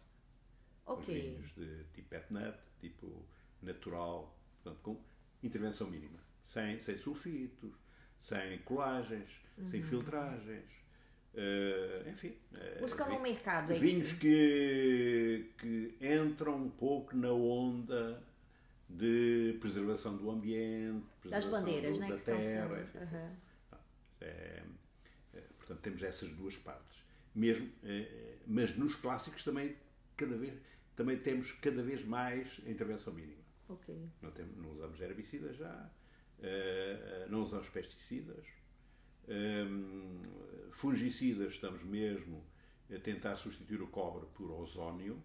Ok. 0.85 1.03
Os 1.03 1.05
vinhos 1.51 1.53
de 1.55 1.83
tipo 1.93 2.15
etnut, 2.15 2.57
tipo 2.79 3.25
natural, 3.61 4.35
portanto, 4.63 4.81
com 4.81 4.99
intervenção 5.43 5.89
mínima. 5.89 6.19
Sem, 6.45 6.79
sem 6.79 6.97
sulfitos, 6.97 7.71
sem 8.19 8.57
colagens, 8.59 9.29
sem 9.65 9.81
Uhum. 9.81 9.87
filtragens. 9.87 10.65
eh, 11.39 12.03
enfim. 12.09 12.35
eh, 12.57 12.77
Buscando 12.79 13.13
um 13.15 13.21
mercado 13.21 13.71
aí. 13.73 13.79
Vinhos 13.79 14.13
que, 14.13 15.51
que 15.59 15.95
entram 16.01 16.55
um 16.63 16.69
pouco 16.69 17.15
na 17.15 17.31
onda 17.31 18.23
de 18.89 19.55
preservação 19.59 20.15
do 20.17 20.31
ambiente, 20.31 21.05
Das 21.25 21.45
preservação 21.45 21.51
bandeiras, 21.51 21.93
do- 21.95 21.99
né? 21.99 22.07
da 22.07 22.13
que 22.13 22.19
estão 22.19 22.39
terra. 22.39 22.67
sendo. 22.69 22.81
enfim. 22.81 22.97
É, 24.21 24.25
é, 24.25 24.63
portanto, 25.67 25.83
temos 25.83 26.01
essas 26.01 26.31
duas 26.33 26.55
partes. 26.55 27.03
Mesmo, 27.35 27.69
é, 27.83 28.37
mas 28.47 28.75
nos 28.75 28.95
clássicos 28.95 29.43
também, 29.43 29.75
cada 30.15 30.35
vez, 30.37 30.53
também 30.95 31.17
temos 31.17 31.51
cada 31.51 31.83
vez 31.83 32.03
mais 32.03 32.59
a 32.65 32.69
intervenção 32.69 33.13
mínima. 33.13 33.43
Não, 34.21 34.31
temos, 34.31 34.57
não 34.57 34.71
usamos 34.71 34.99
herbicidas 35.01 35.57
já, 35.57 35.91
eh, 36.39 37.27
não 37.29 37.43
usamos 37.43 37.67
pesticidas, 37.69 38.45
hum, 39.27 40.21
fungicidas 40.71 41.53
estamos 41.53 41.83
mesmo 41.83 42.43
a 42.89 42.97
tentar 42.99 43.35
substituir 43.35 43.81
o 43.81 43.87
cobre 43.87 44.25
por 44.33 44.49
ozónio. 44.51 45.21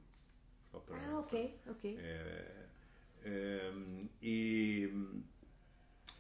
Ah, 1.07 1.19
ok, 1.21 1.61
ok. 1.69 1.97
é, 3.25 3.71
hum, 3.73 4.09
e 4.21 4.91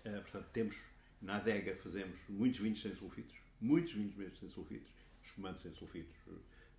eh, 0.05 0.21
portanto 0.21 0.49
temos 0.53 0.77
na 1.21 1.37
adega 1.37 1.75
fazemos 1.77 2.19
muitos 2.29 2.61
vinhos 2.61 2.81
sem 2.81 2.95
sulfitos, 2.95 3.37
muitos 3.63 3.93
vinhos 3.93 4.15
mesmo 4.15 4.37
sem 4.37 4.51
sulfitos, 4.51 4.91
espumantes 5.25 5.63
sem 5.63 5.73
sulfitos. 5.73 6.15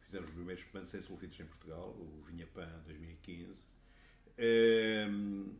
Fizemos 0.02 0.30
o 0.30 0.34
primeiro 0.34 0.60
espumante 0.60 0.90
sem 0.90 1.02
sulfitos 1.02 1.40
em 1.40 1.46
Portugal, 1.46 1.90
o 1.90 2.24
Vinhapan 2.28 2.70
2015. 2.86 3.56
Hum, 5.10 5.56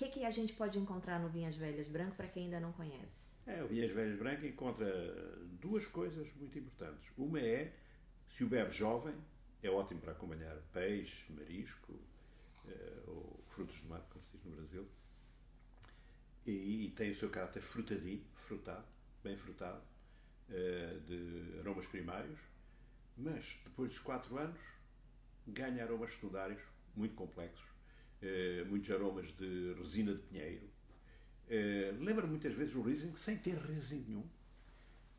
Que, 0.00 0.08
que 0.08 0.24
a 0.24 0.30
gente 0.30 0.54
pode 0.54 0.78
encontrar 0.78 1.20
no 1.20 1.28
Vinhas 1.28 1.58
Velhas 1.58 1.86
Branco 1.86 2.16
para 2.16 2.26
quem 2.26 2.44
ainda 2.44 2.58
não 2.58 2.72
conhece? 2.72 3.28
É, 3.46 3.62
o 3.62 3.68
Vinhas 3.68 3.92
Velhas 3.92 4.18
Branco 4.18 4.46
encontra 4.46 4.86
duas 5.60 5.86
coisas 5.86 6.26
muito 6.36 6.58
importantes. 6.58 7.12
Uma 7.18 7.38
é, 7.38 7.70
se 8.34 8.42
o 8.42 8.48
bebe 8.48 8.70
jovem, 8.70 9.14
é 9.62 9.68
ótimo 9.68 10.00
para 10.00 10.12
acompanhar 10.12 10.56
peixe, 10.72 11.30
marisco, 11.30 12.00
eh, 12.66 13.02
ou 13.08 13.44
frutos 13.48 13.78
do 13.82 13.90
mar, 13.90 14.00
como 14.08 14.24
se 14.24 14.38
diz 14.38 14.46
no 14.46 14.56
Brasil. 14.56 14.88
E, 16.46 16.86
e 16.86 16.90
tem 16.92 17.10
o 17.10 17.14
seu 17.14 17.28
caráter 17.28 17.60
frutadinho, 17.60 18.24
frutado, 18.36 18.86
bem 19.22 19.36
frutado, 19.36 19.82
eh, 20.48 20.98
de 21.04 21.58
aromas 21.58 21.86
primários, 21.86 22.40
mas 23.18 23.60
depois 23.64 23.90
dos 23.90 23.98
quatro 23.98 24.38
anos 24.38 24.58
ganha 25.46 25.84
aromas 25.84 26.12
secundários 26.12 26.62
muito 26.96 27.14
complexos, 27.14 27.68
eh, 27.68 27.69
muitos 28.68 28.90
aromas 28.90 29.32
de 29.36 29.74
resina 29.78 30.12
de 30.14 30.20
pinheiro, 30.20 30.68
eh, 31.48 31.92
lembra 31.98 32.26
muitas 32.26 32.52
vezes 32.54 32.74
o 32.74 32.82
Riesling 32.82 33.16
sem 33.16 33.36
ter 33.38 33.56
Riesling 33.56 34.04
nenhum. 34.06 34.24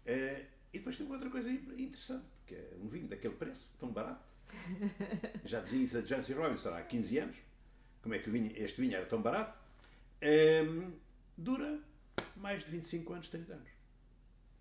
Eh, 0.06 0.45
e 0.74 0.78
depois 0.80 0.97
tem 0.97 1.10
outra 1.12 1.30
coisa 1.30 1.49
interessante, 1.49 2.26
que 2.47 2.56
é 2.56 2.74
um 2.82 2.88
vinho 2.88 3.08
daquele 3.08 3.36
preço, 3.36 3.68
tão 3.80 3.91
barato. 3.91 4.24
Já 5.45 5.62
dizia 5.62 5.84
isso 5.84 5.97
a 5.97 6.02
Jancy 6.02 6.34
Robinson 6.34 6.70
há 6.74 6.82
15 6.82 7.18
anos. 7.20 7.38
Como 8.02 8.16
é 8.16 8.20
que 8.20 8.30
vinho- 8.30 8.52
este 8.56 8.80
vinho 8.82 8.95
era 8.95 9.06
tão 9.06 9.22
barato? 9.22 9.58
Dura 11.38 11.80
mais 12.36 12.64
de 12.64 12.72
25 12.72 13.14
anos, 13.14 13.30
30 13.30 13.54
anos. 13.54 13.70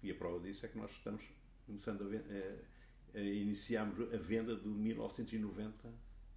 E 0.03 0.11
a 0.11 0.14
prova 0.14 0.41
disso 0.41 0.64
é 0.64 0.68
que 0.68 0.78
nós 0.78 0.91
estamos 0.93 1.22
começando 1.66 2.03
a, 2.05 2.09
ven- 2.09 2.24
eh, 2.30 2.59
a 3.14 3.20
iniciarmos 3.20 4.12
a 4.14 4.16
venda 4.16 4.57
do 4.57 4.70
1990 4.70 5.93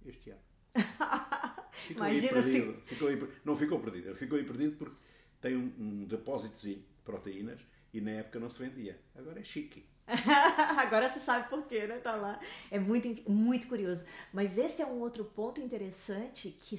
este 0.06 0.30
ano. 0.30 0.40
Ficou 1.74 2.04
aí 2.04 2.18
Imagina 2.18 2.42
se- 2.42 2.50
perdido. 2.52 2.82
Ficou 2.86 3.08
aí 3.08 3.28
não 3.44 3.56
ficou 3.56 3.80
perdido, 3.80 4.14
ficou 4.14 4.38
aí 4.38 4.44
perdido 4.44 4.76
porque 4.76 4.96
tem 5.40 5.56
um, 5.56 5.72
um 5.78 6.04
depósitozinho 6.04 6.76
de 6.78 6.84
proteínas 7.04 7.60
e 7.92 8.00
na 8.00 8.12
época 8.12 8.38
não 8.40 8.48
se 8.48 8.58
vendia. 8.60 8.98
Agora 9.14 9.40
é 9.40 9.44
chique. 9.44 9.84
Agora 10.78 11.10
você 11.10 11.20
sabe 11.20 11.48
por 11.48 11.66
quê, 11.66 11.86
né? 11.86 11.98
Tá 11.98 12.14
lá. 12.14 12.38
É 12.70 12.78
muito, 12.78 13.08
muito 13.30 13.66
curioso. 13.66 14.04
Mas 14.32 14.56
esse 14.58 14.82
é 14.82 14.86
um 14.86 15.00
outro 15.00 15.24
ponto 15.24 15.60
interessante 15.60 16.50
que 16.50 16.76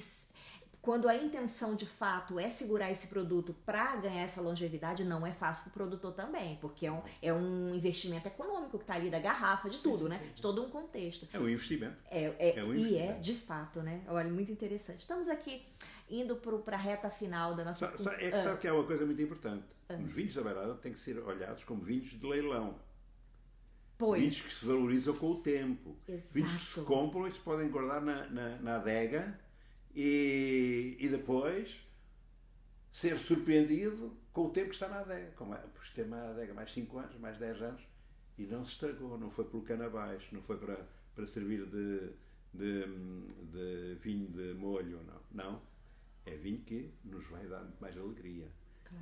quando 0.86 1.08
a 1.08 1.16
intenção 1.16 1.74
de 1.74 1.84
fato 1.84 2.38
é 2.38 2.48
segurar 2.48 2.92
esse 2.92 3.08
produto 3.08 3.52
para 3.66 3.96
ganhar 3.96 4.22
essa 4.22 4.40
longevidade, 4.40 5.04
não 5.04 5.26
é 5.26 5.32
fácil 5.32 5.64
para 5.64 5.70
o 5.70 5.72
produtor 5.72 6.12
também, 6.14 6.56
porque 6.60 6.86
é 6.86 6.92
um, 6.92 7.02
é 7.20 7.32
um 7.34 7.74
investimento 7.74 8.28
econômico 8.28 8.78
que 8.78 8.84
está 8.84 8.94
ali 8.94 9.10
da 9.10 9.18
garrafa, 9.18 9.68
de 9.68 9.80
tudo, 9.80 10.08
né? 10.08 10.18
De 10.34 10.40
todo 10.40 10.62
um 10.64 10.70
contexto. 10.70 11.26
É 11.32 11.40
um 11.40 11.48
investimento. 11.48 11.96
É, 12.08 12.24
é- 12.38 12.58
É 12.60 12.62
um 12.64 12.72
e 12.72 12.78
é, 12.96 13.00
investimento. 13.00 13.20
de 13.20 13.34
fato, 13.34 13.82
né? 13.82 14.00
Olha, 14.06 14.30
muito 14.30 14.52
interessante. 14.52 15.00
Estamos 15.00 15.28
aqui 15.28 15.66
indo 16.08 16.36
para 16.36 16.76
a 16.76 16.78
reta 16.78 17.10
final 17.10 17.56
da 17.56 17.64
nossa. 17.64 17.98
Sa- 17.98 18.14
É 18.14 18.30
que 18.30 18.38
sabe 18.38 18.60
que 18.60 18.68
é 18.68 18.72
uma 18.72 18.84
coisa 18.84 19.04
muito 19.04 19.20
importante. 19.20 19.64
Os 19.90 20.12
vinhos 20.12 20.34
da 20.34 20.42
beirada 20.42 20.74
têm 20.76 20.92
que 20.92 21.00
ser 21.00 21.18
olhados 21.18 21.64
como 21.64 21.82
vinhos 21.82 22.10
de 22.10 22.24
leilão. 22.24 22.76
Pois. 23.98 24.20
Vinhos 24.20 24.40
que 24.40 24.54
se 24.54 24.66
valorizam 24.66 25.14
com 25.16 25.32
o 25.32 25.40
tempo. 25.42 25.96
Exato. 26.06 26.28
Vinhos 26.32 26.52
que 26.54 26.62
se 26.64 26.80
compram 26.82 27.26
e 27.26 27.32
se 27.32 27.40
podem 27.40 27.68
guardar 27.68 28.00
na, 28.02 28.26
na, 28.28 28.48
na 28.58 28.76
adega 28.76 29.36
e, 29.96 30.96
e 31.00 31.08
depois 31.08 31.80
ser 32.92 33.16
surpreendido 33.18 34.14
com 34.32 34.42
o 34.42 34.50
tempo 34.50 34.68
que 34.68 34.74
está 34.74 34.88
na 34.88 35.00
adega. 35.00 35.32
Porque 35.32 35.94
tem 35.94 36.04
uma 36.04 36.30
adega 36.30 36.52
mais 36.52 36.70
5 36.70 36.98
anos, 36.98 37.18
mais 37.18 37.38
10 37.38 37.62
anos 37.62 37.82
e 38.38 38.42
não 38.42 38.64
se 38.64 38.72
estragou, 38.72 39.18
não 39.18 39.30
foi 39.30 39.46
pelo 39.46 39.62
cano 39.62 39.84
abaixo, 39.84 40.28
não 40.34 40.42
foi 40.42 40.58
para, 40.58 40.86
para 41.14 41.26
servir 41.26 41.64
de, 41.66 42.10
de, 42.52 42.84
de 43.50 43.94
vinho 44.00 44.28
de 44.28 44.52
molho, 44.54 45.00
não. 45.04 45.20
Não. 45.32 45.62
É 46.26 46.36
vinho 46.36 46.60
que 46.60 46.92
nos 47.04 47.26
vai 47.28 47.46
dar 47.46 47.66
mais 47.80 47.96
alegria. 47.96 48.48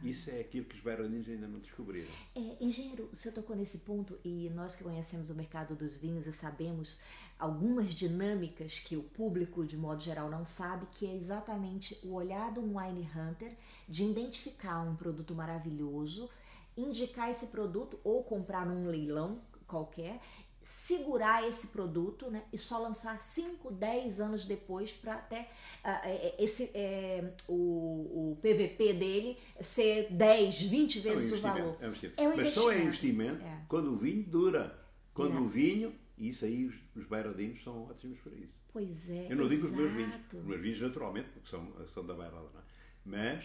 Isso 0.03 0.31
é 0.31 0.41
aquilo 0.41 0.67
que 0.67 0.77
os 0.77 0.83
bailarines 0.83 1.29
ainda 1.29 1.47
não 1.47 1.59
descobriram. 1.59 2.09
É, 2.35 2.57
engenheiro, 2.61 3.09
o 3.13 3.17
senhor 3.17 3.35
tocou 3.35 3.57
nesse 3.57 3.79
ponto 3.79 4.19
e 4.25 4.51
nós 4.51 4.75
que 4.75 4.85
conhecemos 4.85 5.31
o 5.31 5.35
mercado 5.35 5.75
dos 5.75 5.97
vinhos 5.99 6.27
e 6.27 6.33
sabemos 6.33 7.01
algumas 7.39 7.95
dinâmicas 7.95 8.79
que 8.79 8.97
o 8.97 9.03
público, 9.03 9.65
de 9.65 9.77
modo 9.77 10.03
geral, 10.03 10.31
não 10.31 10.45
sabe, 10.45 10.87
que 10.93 11.07
é 11.07 11.15
exatamente 11.15 11.99
o 12.03 12.15
olhar 12.15 12.53
do 12.53 12.61
wine 12.61 13.09
hunter 13.15 13.57
de 13.89 14.05
identificar 14.05 14.81
um 14.81 14.97
produto 14.97 15.35
maravilhoso, 15.35 16.31
indicar 16.77 17.31
esse 17.31 17.49
produto 17.49 17.99
ou 18.05 18.23
comprar 18.23 18.67
num 18.67 18.89
leilão 18.89 19.41
qualquer, 19.67 20.21
segurar 20.65 21.47
esse 21.49 21.69
produto 21.69 22.31
né, 22.31 22.43
e 22.53 22.59
só 22.59 22.79
lançar 22.79 23.21
5, 23.21 23.71
10 23.73 24.21
anos 24.21 24.45
depois 24.45 24.93
para 24.93 25.15
até 25.15 25.49
é, 25.85 26.35
esse, 26.43 26.71
é, 26.75 27.33
o, 27.49 28.33
o 28.33 28.39
PVP 28.41 28.95
dele 28.95 29.39
ser 29.61 30.09
10, 30.13 30.63
20 30.63 30.97
É 30.97 31.01
um 31.01 31.03
vezes 31.05 31.27
investimento, 31.27 31.59
valor. 31.59 31.77
é 31.81 31.85
um 31.85 31.89
investimento. 31.89 32.21
É 32.23 32.29
um 32.29 32.37
Mas 32.37 32.49
só 32.49 32.73
é 32.73 32.83
investimento. 32.83 33.45
É. 33.45 33.63
quando 33.69 33.93
o 33.93 33.97
vinho 33.97 34.23
dura. 34.25 34.83
Quando 35.13 35.39
o 35.39 35.49
vinho, 35.49 35.95
e 36.19 36.29
isso 36.31 36.45
aí 36.45 36.65
os, 36.67 36.75
os 36.97 37.07
bairradinos 37.07 37.63
são 37.63 37.85
ótimos 37.85 38.19
para 38.19 38.33
isso. 38.35 38.53
Pois 38.73 39.09
é. 39.09 39.29
Eu 39.31 39.37
não 39.37 39.49
digo 39.49 39.67
os 39.67 39.73
meus 39.73 39.93
vinhos, 39.93 40.15
os 40.33 40.45
meus 40.45 40.61
vinhos 40.61 40.81
naturalmente, 40.81 41.29
porque 41.29 41.49
são, 41.49 41.73
são 41.87 42.05
da 42.05 42.15
bairrada, 42.15 42.49
não? 42.53 42.63
Mas, 43.05 43.45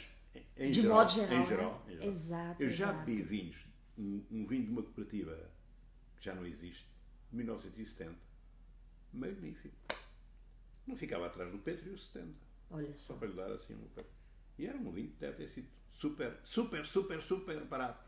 em 0.58 0.72
De 0.72 0.82
geral, 0.82 0.98
modo 0.98 1.12
geral, 1.12 1.32
em 1.32 1.40
né? 1.40 1.46
geral, 1.46 1.86
em 1.88 1.92
geral. 1.92 2.08
Exato, 2.10 2.64
Eu 2.64 2.70
já 2.70 2.86
exato. 2.90 3.06
bebi 3.06 3.22
vinhos, 3.22 3.58
um, 3.98 4.24
um 4.32 4.46
vinho 4.48 4.64
de 4.66 4.72
uma 4.72 4.82
cooperativa 4.82 5.38
que 6.18 6.26
já 6.26 6.34
não 6.34 6.46
existe, 6.46 6.88
1970, 7.32 8.16
magnífico. 9.14 9.76
Não 10.86 10.96
ficava 10.96 11.28
atrás 11.28 11.52
do 11.52 11.60
Petrio 11.60 11.98
70. 11.98 12.34
Olha 12.72 12.96
Só 12.96 13.14
só. 13.14 13.20
para 13.20 13.28
lhe 13.28 13.34
dar 13.36 13.52
assim 13.52 13.74
um 13.76 13.80
bocado. 13.80 14.08
E 14.58 14.66
era 14.68 14.78
um 14.78 14.92
vinho 14.92 15.10
que 15.10 15.18
deve 15.20 15.38
ter 15.38 15.50
sido 15.50 15.68
super, 15.94 16.40
super, 16.44 16.86
super, 16.86 17.22
super 17.22 17.64
barato. 17.66 18.04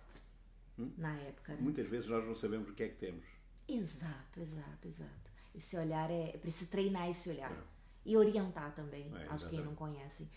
hum? 0.77 0.91
na 0.97 1.13
época. 1.19 1.53
Né? 1.53 1.61
Muitas 1.61 1.87
vezes 1.87 2.07
nós 2.09 2.25
não 2.25 2.35
sabemos 2.35 2.69
o 2.69 2.73
que 2.73 2.83
é 2.83 2.89
que 2.89 2.95
temos. 2.95 3.25
Exato, 3.67 4.39
exato, 4.39 4.87
exato. 4.87 5.31
Esse 5.53 5.77
olhar 5.77 6.09
é. 6.09 6.37
Preciso 6.37 6.71
treinar 6.71 7.09
esse 7.09 7.29
olhar. 7.29 7.51
É. 7.51 7.63
E 8.03 8.17
orientar 8.17 8.73
também 8.73 9.11
é, 9.15 9.27
aos 9.27 9.43
que 9.43 9.57
não 9.57 9.75
conhecem. 9.75 10.27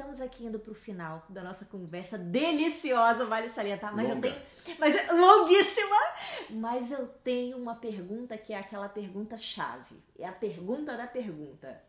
Estamos 0.00 0.22
aqui 0.22 0.46
indo 0.46 0.58
para 0.58 0.72
o 0.72 0.74
final 0.74 1.26
da 1.28 1.44
nossa 1.44 1.66
conversa 1.66 2.16
deliciosa, 2.16 3.26
vale 3.26 3.50
salientar, 3.50 3.94
mas 3.94 4.08
Longa. 4.08 4.28
eu 4.28 4.32
tenho. 4.32 4.78
Mas 4.78 4.96
é 4.96 5.12
longuíssima! 5.12 5.96
Mas 6.52 6.90
eu 6.90 7.06
tenho 7.06 7.58
uma 7.58 7.74
pergunta 7.74 8.38
que 8.38 8.54
é 8.54 8.58
aquela 8.58 8.88
pergunta 8.88 9.36
chave. 9.36 10.02
É 10.18 10.26
a 10.26 10.32
pergunta 10.32 10.96
da 10.96 11.06
pergunta. 11.06 11.84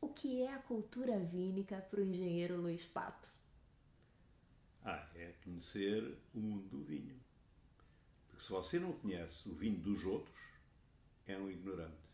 O 0.00 0.06
que 0.06 0.40
é 0.40 0.54
a 0.54 0.58
cultura 0.58 1.18
vínica 1.18 1.84
para 1.90 1.98
o 1.98 2.04
engenheiro 2.04 2.60
Luiz 2.60 2.84
Pato? 2.84 3.28
Ah, 4.84 5.04
é 5.16 5.32
conhecer 5.42 6.16
o 6.32 6.38
mundo 6.38 6.68
do 6.68 6.84
vinho. 6.84 7.20
Porque 8.28 8.44
se 8.44 8.52
você 8.52 8.78
não 8.78 8.92
conhece 8.92 9.48
o 9.48 9.52
vinho 9.52 9.80
dos 9.80 10.04
outros, 10.06 10.38
é 11.26 11.36
um 11.36 11.50
ignorante. 11.50 12.08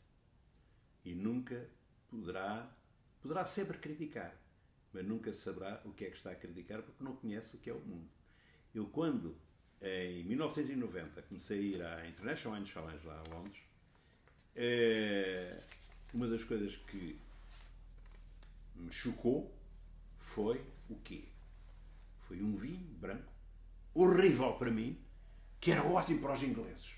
E 1.05 1.15
nunca 1.15 1.69
poderá, 2.09 2.67
poderá 3.21 3.45
sempre 3.45 3.77
criticar 3.77 4.35
mas 4.99 5.07
nunca 5.07 5.33
saberá 5.33 5.81
o 5.85 5.93
que 5.93 6.07
é 6.07 6.11
que 6.11 6.17
está 6.17 6.33
a 6.33 6.35
criticar 6.35 6.83
porque 6.83 7.05
não 7.05 7.15
conhece 7.15 7.55
o 7.55 7.59
que 7.59 7.71
é 7.71 7.73
o 7.73 7.79
mundo. 7.79 8.09
Eu, 8.75 8.87
quando, 8.87 9.37
em 9.81 10.25
1990, 10.25 11.23
comecei 11.23 11.59
a 11.59 11.63
ir 11.63 11.83
à 11.83 12.09
International 12.09 12.59
Wine 12.59 12.69
Challenge 12.69 13.07
lá 13.07 13.23
a 13.25 13.35
Londres, 13.35 13.63
eh, 14.57 15.63
uma 16.13 16.27
das 16.27 16.43
coisas 16.43 16.77
que 16.77 17.17
me 18.75 18.91
chocou 18.91 19.55
foi 20.19 20.65
o 20.91 20.97
quê? 20.97 21.27
Foi 22.23 22.43
um 22.43 22.57
vinho 22.57 22.93
branco, 22.95 23.33
horrível 23.95 24.55
para 24.55 24.71
mim, 24.73 25.01
que 25.61 25.71
era 25.71 25.85
ótimo 25.85 26.21
para 26.21 26.35
os 26.35 26.43
ingleses. 26.43 26.93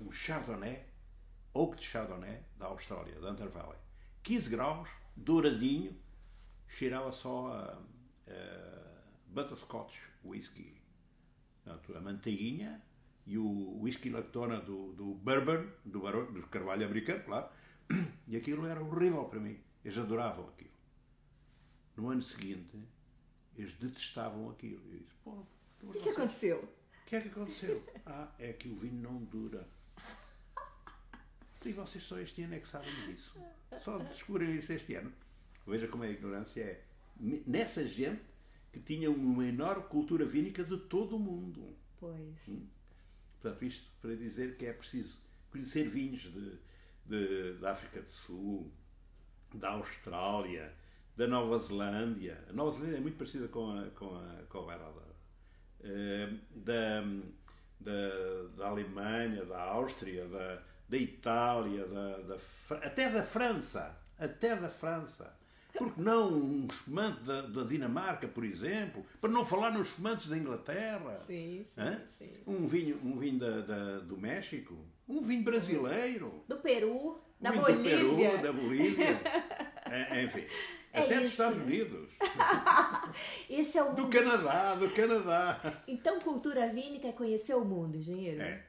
Um 0.00 0.10
Chardonnay, 0.10 0.84
Oak 1.54 1.76
de 1.76 1.84
Chardonnay, 1.84 2.42
da 2.58 2.66
Austrália, 2.66 3.20
da 3.20 3.30
Hunter 3.30 3.48
Valley. 3.48 3.78
15 4.24 4.50
graus, 4.50 4.90
douradinho, 5.14 5.96
cheirava 6.70 7.12
só 7.12 7.48
a, 7.48 8.32
a 8.32 9.02
butterscotch 9.26 9.98
whisky. 10.24 10.80
Portanto, 11.62 11.96
a 11.96 12.00
manteiguinha 12.00 12.82
e 13.26 13.36
o 13.36 13.80
whisky 13.80 14.08
lactona 14.08 14.60
do, 14.60 14.92
do 14.94 15.14
bourbon, 15.14 15.68
do, 15.84 16.00
barão, 16.00 16.32
do 16.32 16.46
carvalho 16.46 16.86
americano, 16.86 17.22
claro. 17.24 17.48
E 18.26 18.36
aquilo 18.36 18.66
era 18.66 18.80
horrível 18.80 19.24
para 19.24 19.40
mim. 19.40 19.58
Eles 19.84 19.98
adoravam 19.98 20.48
aquilo. 20.48 20.70
No 21.96 22.08
ano 22.08 22.22
seguinte, 22.22 22.78
eles 23.56 23.72
detestavam 23.74 24.50
aquilo. 24.50 24.82
Eu 24.92 24.98
disse, 24.98 25.14
pô, 25.24 25.44
o 25.82 25.92
que, 25.92 26.00
que 26.00 26.08
aconteceu? 26.10 26.58
O 26.62 27.06
que 27.06 27.16
é 27.16 27.20
que 27.20 27.28
aconteceu? 27.28 27.84
Ah, 28.06 28.28
é 28.38 28.52
que 28.52 28.68
o 28.68 28.76
vinho 28.76 29.02
não 29.02 29.24
dura. 29.24 29.68
E 31.64 31.72
vocês 31.72 32.04
só 32.04 32.18
este 32.18 32.42
ano 32.42 32.54
é 32.54 32.60
que 32.60 32.68
sabem 32.68 32.94
disso. 33.06 33.34
Só 33.80 33.98
descobriram 33.98 34.54
isso 34.54 34.72
este 34.72 34.94
ano. 34.94 35.12
Veja 35.66 35.88
como 35.88 36.02
a 36.02 36.08
ignorância 36.08 36.62
é. 36.62 36.84
Nessa 37.46 37.86
gente 37.86 38.22
que 38.72 38.80
tinha 38.80 39.10
uma 39.10 39.44
enorme 39.44 39.84
cultura 39.84 40.24
vínica 40.24 40.64
de 40.64 40.76
todo 40.76 41.16
o 41.16 41.18
mundo. 41.18 41.76
Pois. 41.98 42.48
Hum? 42.48 42.66
Portanto, 43.40 43.64
isto 43.64 43.90
para 44.00 44.14
dizer 44.14 44.56
que 44.56 44.66
é 44.66 44.72
preciso 44.72 45.18
conhecer 45.50 45.88
vinhos 45.88 46.22
de, 46.22 46.58
de, 47.06 47.58
da 47.58 47.72
África 47.72 48.00
do 48.00 48.10
Sul, 48.10 48.70
da 49.54 49.70
Austrália, 49.70 50.72
da 51.16 51.26
Nova 51.26 51.58
Zelândia. 51.58 52.42
A 52.48 52.52
Nova 52.52 52.72
Zelândia 52.72 52.98
é 52.98 53.00
muito 53.00 53.16
parecida 53.16 53.48
com 53.48 53.70
a, 53.70 53.90
com 53.90 54.14
a, 54.14 54.42
com 54.48 54.58
a 54.58 54.62
Bairrada. 54.62 55.10
Uh, 55.80 56.38
da, 56.54 57.02
da, 57.80 58.46
da 58.56 58.68
Alemanha, 58.68 59.44
da 59.46 59.60
Áustria, 59.62 60.28
da, 60.28 60.62
da 60.88 60.96
Itália, 60.96 61.86
da, 61.86 62.18
da, 62.18 62.36
até 62.76 63.10
da 63.10 63.22
França. 63.22 63.98
Até 64.18 64.54
da 64.54 64.68
França. 64.68 65.39
Porque 65.76 66.00
não 66.00 66.32
um 66.32 66.66
espumante 66.66 67.20
da, 67.22 67.42
da, 67.42 67.64
Dinamarca, 67.64 68.28
por 68.28 68.44
exemplo? 68.44 69.04
Para 69.20 69.30
não 69.30 69.44
falar 69.44 69.70
nos 69.70 69.88
espumantes 69.88 70.28
da 70.28 70.36
Inglaterra. 70.36 71.18
Sim, 71.26 71.64
sim, 71.66 71.98
sim. 72.18 72.42
Um 72.46 72.66
vinho, 72.66 73.00
um 73.04 73.18
vinho 73.18 73.38
da, 73.38 73.60
da, 73.60 73.98
do 74.00 74.16
México. 74.16 74.76
Um 75.08 75.22
vinho 75.22 75.42
brasileiro. 75.42 76.44
Do 76.48 76.56
Peru. 76.56 77.20
Da 77.40 77.50
um 77.52 77.60
Bolívia. 77.60 77.98
Do 77.98 78.16
Peru, 78.16 78.42
da 78.42 78.52
Bolívia. 78.52 79.20
é, 79.90 80.24
enfim. 80.24 80.44
É 80.92 81.02
até 81.02 81.20
dos 81.20 81.30
Estados 81.30 81.62
Unidos. 81.62 82.10
Esse 83.48 83.78
é 83.78 83.82
o 83.84 83.90
mundo. 83.90 84.02
Do 84.02 84.08
Canadá, 84.08 84.74
do 84.74 84.90
Canadá. 84.90 85.84
Então, 85.86 86.18
cultura 86.18 86.72
vínica 86.72 87.06
é 87.06 87.12
conhecer 87.12 87.54
o 87.54 87.64
mundo, 87.64 87.96
engenheiro? 87.96 88.42
É. 88.42 88.66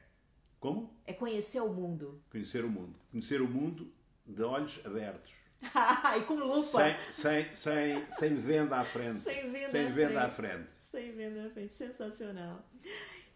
Como? 0.60 0.96
É 1.04 1.12
conhecer 1.12 1.60
o 1.60 1.68
mundo. 1.68 2.22
Conhecer 2.30 2.64
o 2.64 2.70
mundo. 2.70 2.94
Conhecer 3.10 3.42
o 3.42 3.48
mundo 3.48 3.92
de 4.24 4.40
olhos 4.40 4.80
abertos 4.84 5.32
e 6.18 6.20
com 6.22 6.34
lupa. 6.34 6.96
Sem, 7.12 7.54
sem, 7.54 7.54
sem, 7.54 8.06
sem 8.18 8.34
venda 8.34 8.78
à 8.78 8.84
frente. 8.84 9.20
Sem 9.20 9.50
venda, 9.50 9.70
sem 9.70 9.86
à, 9.86 9.90
venda 9.90 10.08
frente. 10.08 10.16
à 10.18 10.30
frente. 10.30 10.68
Sem 10.78 11.12
venda 11.12 11.46
à 11.46 11.50
frente. 11.50 11.72
Sensacional. 11.74 12.64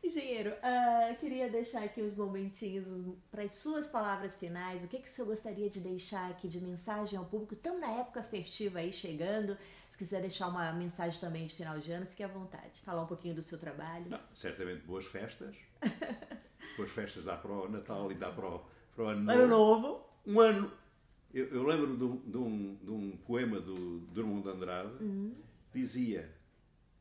Engenheiro, 0.03 0.51
uh, 0.51 1.17
queria 1.19 1.49
deixar 1.49 1.83
aqui 1.83 2.01
uns 2.03 2.15
momentinhos 2.15 2.87
para 3.31 3.43
as 3.43 3.57
suas 3.57 3.87
palavras 3.87 4.37
finais. 4.37 4.83
O 4.85 4.87
que, 4.87 4.99
que 4.99 5.09
o 5.09 5.11
senhor 5.11 5.27
gostaria 5.27 5.69
de 5.69 5.81
deixar 5.81 6.31
aqui 6.31 6.47
de 6.47 6.61
mensagem 6.61 7.19
ao 7.19 7.25
público? 7.25 7.55
Estamos 7.55 7.81
na 7.81 7.91
época 7.91 8.23
festiva 8.23 8.79
aí 8.79 8.93
chegando. 8.93 9.57
Se 9.91 9.97
quiser 9.97 10.21
deixar 10.21 10.49
uma 10.49 10.73
mensagem 10.73 11.19
também 11.19 11.47
de 11.47 11.55
final 11.55 11.79
de 11.79 11.91
ano, 11.91 12.07
fique 12.07 12.23
à 12.23 12.29
vontade. 12.29 12.81
Falar 12.85 13.03
um 13.03 13.07
pouquinho 13.07 13.35
do 13.35 13.43
seu 13.43 13.59
trabalho. 13.59 14.05
Não, 14.11 14.21
certamente 14.35 14.85
boas 14.85 15.07
festas. 15.07 15.57
boas 16.77 16.91
festas 16.91 17.25
dá 17.25 17.37
para 17.37 17.51
o 17.51 17.69
Natal 17.69 18.13
e 18.13 18.15
dá 18.15 18.31
para 18.31 18.47
o, 18.47 18.63
para 18.95 19.05
o 19.05 19.09
ano, 19.09 19.31
ano 19.31 19.47
novo. 19.49 19.83
novo. 19.83 20.07
Um 20.27 20.41
ano 20.41 20.73
eu, 21.37 21.49
eu 21.49 21.63
lembro 21.65 21.95
de 21.95 22.05
um, 22.05 22.17
de, 22.17 22.39
um, 22.39 22.79
de 22.83 22.91
um, 22.91 23.17
poema 23.27 23.61
do 23.61 24.01
Drummond 24.13 24.43
de 24.43 24.49
Andrade, 24.49 25.05
uhum. 25.05 25.35
dizia 25.73 26.31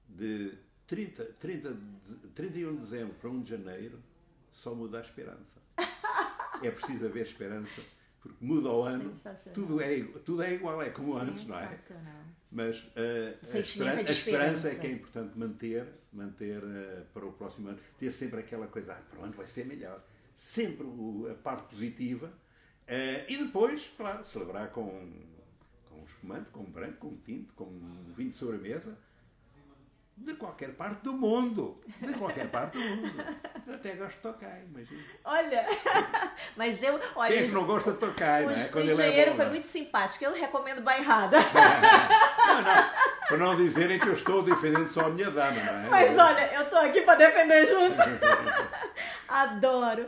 de 0.09 0.53
30, 0.85 1.23
30, 1.39 1.77
31 2.35 2.73
de 2.73 2.77
dezembro 2.79 3.15
para 3.15 3.29
1 3.29 3.41
de 3.43 3.49
janeiro 3.49 3.97
só 4.51 4.75
muda 4.75 4.97
a 4.97 5.01
esperança. 5.01 5.55
é 6.61 6.69
preciso 6.69 7.05
haver 7.05 7.23
esperança, 7.23 7.81
porque 8.21 8.43
muda 8.43 8.69
o 8.69 8.83
ano, 8.83 9.13
tudo 9.53 9.81
é, 9.81 10.03
tudo 10.25 10.43
é 10.43 10.53
igual, 10.53 10.81
é 10.81 10.89
como 10.89 11.15
antes, 11.15 11.45
não 11.45 11.57
é? 11.57 11.77
Mas 12.51 12.79
uh, 12.79 13.53
a, 13.53 13.59
esperança, 13.59 13.99
a, 13.99 14.11
esperança, 14.11 14.69
é 14.69 14.75
que 14.75 14.87
é 14.87 14.91
importante 14.91 15.37
manter, 15.37 15.87
manter 16.11 16.61
uh, 16.61 17.05
para 17.13 17.25
o 17.25 17.31
próximo 17.31 17.69
ano, 17.69 17.79
ter 17.97 18.11
sempre 18.11 18.41
aquela 18.41 18.67
coisa, 18.67 18.93
ah, 18.93 19.01
para 19.09 19.19
o 19.19 19.23
ano 19.23 19.33
vai 19.33 19.47
ser 19.47 19.65
melhor. 19.65 20.03
Sempre 20.33 20.85
a 21.31 21.33
parte 21.35 21.69
positiva 21.69 22.31
Uh, 22.87 23.25
e 23.27 23.37
depois, 23.37 23.91
claro, 23.97 24.23
celebrar 24.25 24.69
com, 24.69 24.85
com 25.89 25.95
um 25.95 26.05
espumante, 26.05 26.49
com 26.51 26.59
um 26.61 26.71
branco, 26.71 26.97
com 26.99 27.07
um 27.07 27.17
tinto, 27.17 27.53
com 27.53 27.65
um 27.65 28.13
vinho 28.15 28.29
de 28.29 28.35
sobremesa, 28.35 28.95
de 30.17 30.33
qualquer 30.35 30.69
parte 30.75 31.01
do 31.03 31.13
mundo. 31.13 31.81
De 31.99 32.13
qualquer 32.13 32.47
parte 32.49 32.77
do 32.77 32.83
mundo. 32.83 33.37
Eu 33.67 33.73
até 33.73 33.95
gosto 33.95 34.15
de 34.15 34.21
tocar, 34.21 34.61
imagina. 34.63 35.03
Olha, 35.25 35.65
mas 36.55 36.81
eu. 36.81 36.99
Olha, 37.15 37.33
Quem 37.35 37.43
é 37.43 37.47
que 37.47 37.53
não 37.53 37.65
gosta 37.65 37.91
de 37.91 37.97
tocar, 37.97 38.43
o, 38.43 38.45
não 38.45 38.51
é? 38.51 38.63
Quando 38.69 38.87
o 38.87 38.91
engenheiro 38.91 39.21
é 39.21 39.29
bom, 39.31 39.35
foi 39.35 39.45
não? 39.45 39.51
muito 39.51 39.67
simpático. 39.67 40.23
Eu 40.23 40.33
recomendo 40.33 40.81
bairrada. 40.81 41.37
Não, 42.45 42.61
não. 42.61 42.89
Para 43.27 43.37
não 43.37 43.55
dizerem 43.57 43.97
que 43.97 44.07
eu 44.07 44.13
estou 44.13 44.43
defendendo 44.43 44.87
só 44.87 45.07
a 45.07 45.09
minha 45.09 45.31
dama, 45.31 45.59
não 45.59 45.73
é? 45.73 45.89
Mas 45.89 46.17
olha, 46.17 46.53
eu 46.53 46.61
estou 46.61 46.77
aqui 46.77 47.01
para 47.01 47.15
defender 47.15 47.65
junto. 47.65 47.97
Adoro. 49.27 50.07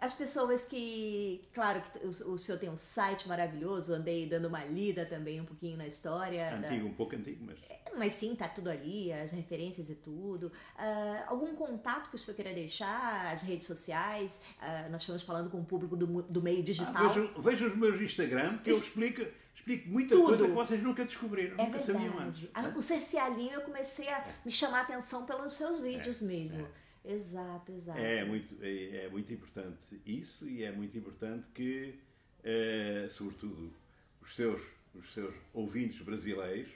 As 0.00 0.12
pessoas 0.12 0.64
que, 0.64 1.48
claro, 1.52 1.82
que 1.82 1.98
o, 2.04 2.34
o, 2.34 2.38
senhor 2.38 2.58
tem 2.58 2.68
um 2.68 2.78
site 2.78 3.28
maravilhoso, 3.28 3.94
andei 3.94 4.28
dando 4.28 4.48
uma 4.48 4.64
lida 4.64 5.04
também 5.06 5.40
um 5.40 5.44
pouquinho 5.44 5.76
na 5.76 5.86
história. 5.86 6.54
Antigo, 6.54 6.84
da... 6.84 6.90
um 6.90 6.94
pouco 6.94 7.16
antigo, 7.16 7.44
mas. 7.44 7.58
É, 7.68 7.80
mas 7.96 8.12
sim, 8.14 8.34
tá 8.34 8.48
tudo 8.48 8.70
ali, 8.70 9.12
as 9.12 9.30
referências 9.30 9.90
e 9.90 9.94
tudo. 9.94 10.46
Uh, 10.46 11.24
algum 11.26 11.54
contato 11.54 12.10
que 12.10 12.16
o 12.16 12.18
senhor 12.18 12.36
queira 12.36 12.52
deixar, 12.52 13.32
as 13.32 13.42
redes 13.42 13.66
sociais? 13.66 14.40
Uh, 14.58 14.90
nós 14.90 15.02
estamos 15.02 15.22
falando 15.22 15.50
com 15.50 15.60
o 15.60 15.64
público 15.64 15.96
do, 15.96 16.22
do 16.22 16.42
meio 16.42 16.62
digital. 16.62 16.94
Ah, 16.94 17.08
veja, 17.08 17.30
veja 17.38 17.66
os 17.66 17.76
meus 17.76 18.00
Instagram, 18.00 18.58
que 18.58 18.70
eu 18.70 18.76
explico 18.76 19.24
explico 19.60 19.88
muita 19.88 20.14
Tudo. 20.14 20.26
coisa 20.26 20.48
que 20.48 20.54
vocês 20.54 20.82
nunca 20.82 21.04
descobriram, 21.04 21.54
é 21.54 21.64
nunca 21.64 21.78
verdade. 21.78 21.92
sabiam 21.92 22.18
antes. 22.18 22.48
Ah, 22.54 22.72
o 22.74 22.82
cercialinho 22.82 23.52
eu 23.52 23.60
comecei 23.60 24.08
a 24.08 24.24
me 24.44 24.50
chamar 24.50 24.78
a 24.78 24.82
atenção 24.82 25.26
pelos 25.26 25.52
seus 25.52 25.80
vídeos 25.80 26.22
é, 26.22 26.24
mesmo. 26.24 26.66
É. 26.66 26.79
Exato, 27.04 27.72
exato. 27.72 27.98
É 27.98 28.24
muito, 28.24 28.62
é, 28.62 29.04
é, 29.04 29.08
muito 29.08 29.32
importante 29.32 30.00
isso 30.04 30.48
e 30.48 30.62
é 30.62 30.70
muito 30.70 30.96
importante 30.96 31.46
que, 31.54 31.98
é, 32.44 33.08
sobretudo, 33.10 33.72
os 34.20 34.34
seus, 34.34 34.62
os 34.94 35.12
seus 35.12 35.34
ouvintes 35.52 36.00
brasileiros 36.02 36.70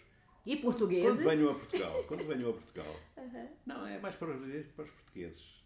e 0.47 0.57
portugueses 0.57 1.23
quando 1.23 1.25
venham 1.25 1.51
a 1.51 1.55
Portugal, 1.55 2.05
quando 2.05 2.27
venham 2.27 2.51
a 2.51 2.53
Portugal, 2.53 3.01
uhum. 3.17 3.49
não 3.65 3.87
é 3.87 3.99
mais 3.99 4.15
para 4.15 4.31
os 4.31 4.37
brasileiros 4.37 4.67
que 4.69 4.75
para 4.75 4.85
os 4.85 4.91
portugueses, 4.91 5.65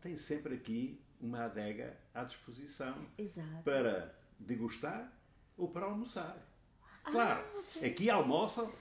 tem 0.00 0.16
sempre 0.16 0.54
aqui 0.54 1.00
uma 1.20 1.44
adega 1.44 1.96
à 2.14 2.24
disposição 2.24 3.06
exato. 3.18 3.62
para 3.64 4.14
degustar 4.38 5.12
ou 5.56 5.68
para 5.68 5.86
almoçar. 5.86 6.36
Ah, 7.04 7.10
claro, 7.10 7.44
okay. 7.58 7.90
aqui 7.90 8.10
almoçam 8.10 8.72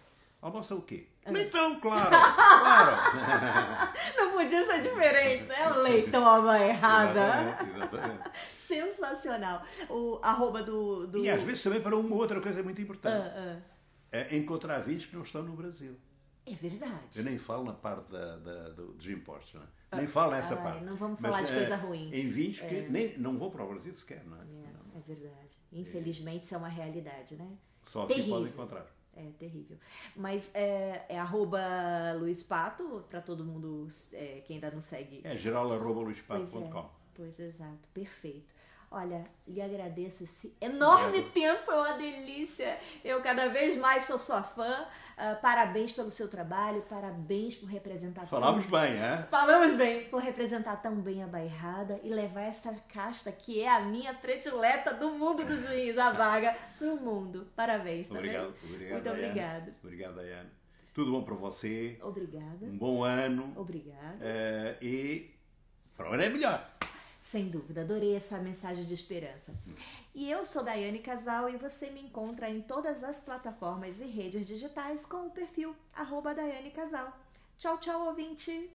Almoça 0.44 0.76
o 0.76 0.82
quê? 0.82 1.08
Leitão, 1.26 1.80
claro! 1.80 2.10
claro! 2.10 3.94
Não 4.18 4.32
podia 4.34 4.68
ser 4.68 4.82
diferente, 4.82 5.46
né? 5.46 5.70
Leitão 5.82 6.28
abaerrada. 6.28 7.44
Exatamente, 7.44 7.78
exatamente. 7.78 8.32
Sensacional. 8.60 9.62
O 9.90 10.20
arroba 10.22 10.62
do. 10.62 11.08
do... 11.08 11.20
E 11.24 11.30
às 11.30 11.42
vezes 11.44 11.64
também 11.64 11.80
para 11.80 11.96
uma 11.96 12.14
outra 12.18 12.42
coisa 12.42 12.62
muito 12.62 12.82
importante. 12.82 13.16
Ah, 13.16 13.62
ah. 13.62 13.74
É 14.12 14.36
encontrar 14.36 14.80
vinhos 14.80 15.06
que 15.06 15.16
não 15.16 15.24
estão 15.24 15.44
no 15.44 15.54
Brasil. 15.56 15.96
É 16.46 16.54
verdade. 16.54 17.20
Eu 17.20 17.24
nem 17.24 17.38
falo 17.40 17.64
na 17.64 17.74
parte 17.74 18.12
da, 18.12 18.36
da- 18.36 18.70
do- 18.72 18.92
dos 18.96 19.08
impostos, 19.08 19.54
não 19.54 19.62
é? 19.62 19.96
Nem 19.96 20.08
falo 20.08 20.32
nessa 20.32 20.58
parte. 20.58 20.84
não 20.84 20.98
vamos 20.98 21.22
Mas, 21.22 21.32
falar 21.32 21.44
de 21.44 21.54
eh, 21.54 21.56
coisa 21.56 21.76
ruim. 21.78 22.10
Em 22.14 22.28
vinhos 22.28 22.60
que 22.60 22.82
nem, 22.90 23.18
não 23.18 23.38
vou 23.38 23.50
para 23.50 23.64
o 23.64 23.70
Brasil 23.70 23.96
sequer, 23.96 24.26
não 24.26 24.36
é? 24.36 24.42
É, 24.42 24.98
é 24.98 25.02
verdade. 25.08 25.58
Infelizmente, 25.72 26.44
isso 26.44 26.54
é 26.54 26.58
uma 26.58 26.68
realidade, 26.68 27.36
né? 27.38 27.48
Só 27.84 28.06
Terrível. 28.06 28.36
podem 28.36 28.50
encontrar. 28.50 28.93
É 29.16 29.30
terrível. 29.38 29.78
Mas 30.16 30.50
é, 30.54 31.06
é 31.10 31.20
arroba 31.20 31.60
Luiz 32.18 32.42
Pato, 32.44 33.04
para 33.10 33.22
todo 33.22 33.46
mundo 33.46 33.88
é, 34.12 34.42
que 34.46 34.54
ainda 34.54 34.72
não 34.72 34.82
segue. 34.82 35.22
É 35.24 35.36
Pois 37.14 37.36
é, 37.36 37.38
pois 37.38 37.40
exato, 37.40 37.88
perfeito. 37.94 38.53
Olha, 38.96 39.26
lhe 39.48 39.60
agradeço 39.60 40.24
esse 40.24 40.56
enorme 40.62 41.18
Obrigado. 41.20 41.32
tempo, 41.34 41.72
é 41.72 41.76
uma 41.76 41.94
delícia. 41.98 42.78
Eu 43.04 43.22
cada 43.22 43.50
vez 43.50 43.76
mais 43.76 44.04
sou 44.04 44.20
sua 44.20 44.44
fã. 44.44 44.86
Ah, 45.18 45.36
parabéns 45.42 45.92
pelo 45.92 46.12
seu 46.12 46.28
trabalho, 46.28 46.84
parabéns 46.88 47.56
por 47.56 47.68
representar 47.68 48.28
Falámos 48.28 48.66
tão- 48.68 48.80
bem, 48.80 48.94
é? 48.94 49.18
Falamos 49.32 49.74
bem, 49.78 50.06
por 50.10 50.22
representar 50.22 50.76
tão 50.82 50.96
bem 51.02 51.24
a 51.24 51.28
bairrada 51.28 52.00
e 52.04 52.10
levar 52.10 52.42
essa 52.42 52.72
casta 52.94 53.32
que 53.32 53.62
é 53.62 53.70
a 53.70 53.80
minha 53.80 54.14
predileta 54.14 54.94
do 54.94 55.10
mundo 55.12 55.44
dos 55.44 55.64
vinhos, 55.70 55.98
a 55.98 56.12
vaga, 56.12 56.56
pro 56.78 56.96
mundo. 56.96 57.48
Parabéns, 57.56 58.08
tá 58.10 58.16
Obrigado, 58.16 58.52
bem? 58.62 58.72
obrigado. 58.72 58.92
Muito 58.94 59.04
Daiane. 59.06 59.26
obrigada. 59.30 59.76
Obrigado, 59.84 60.16
Daiane. 60.16 60.50
Tudo 60.94 61.12
bom 61.12 61.24
para 61.24 61.34
você. 61.36 61.98
Obrigada. 62.04 62.64
Um 62.66 62.78
bom 62.78 63.04
ano. 63.04 63.54
Obrigada. 63.56 64.18
eh, 64.22 64.78
e 64.82 65.34
para 65.96 66.10
o 66.10 66.14
ano 66.14 66.24
é 66.24 66.30
melhor. 66.30 66.73
Sem 67.34 67.50
dúvida, 67.50 67.82
adorei 67.82 68.16
essa 68.16 68.38
mensagem 68.38 68.86
de 68.86 68.94
esperança. 68.94 69.52
E 70.14 70.30
eu 70.30 70.46
sou 70.46 70.64
Daiane 70.64 71.00
Casal 71.00 71.50
e 71.50 71.58
você 71.58 71.90
me 71.90 72.00
encontra 72.00 72.48
em 72.48 72.62
todas 72.62 73.04
as 73.04 73.20
plataformas 73.20 74.00
e 74.00 74.06
redes 74.06 74.46
digitais 74.46 75.04
com 75.04 75.26
o 75.26 75.32
perfil 75.32 75.76
Daiane 76.36 76.70
Casal. 76.70 77.12
Tchau, 77.58 77.80
tchau, 77.80 78.06
ouvinte! 78.06 78.70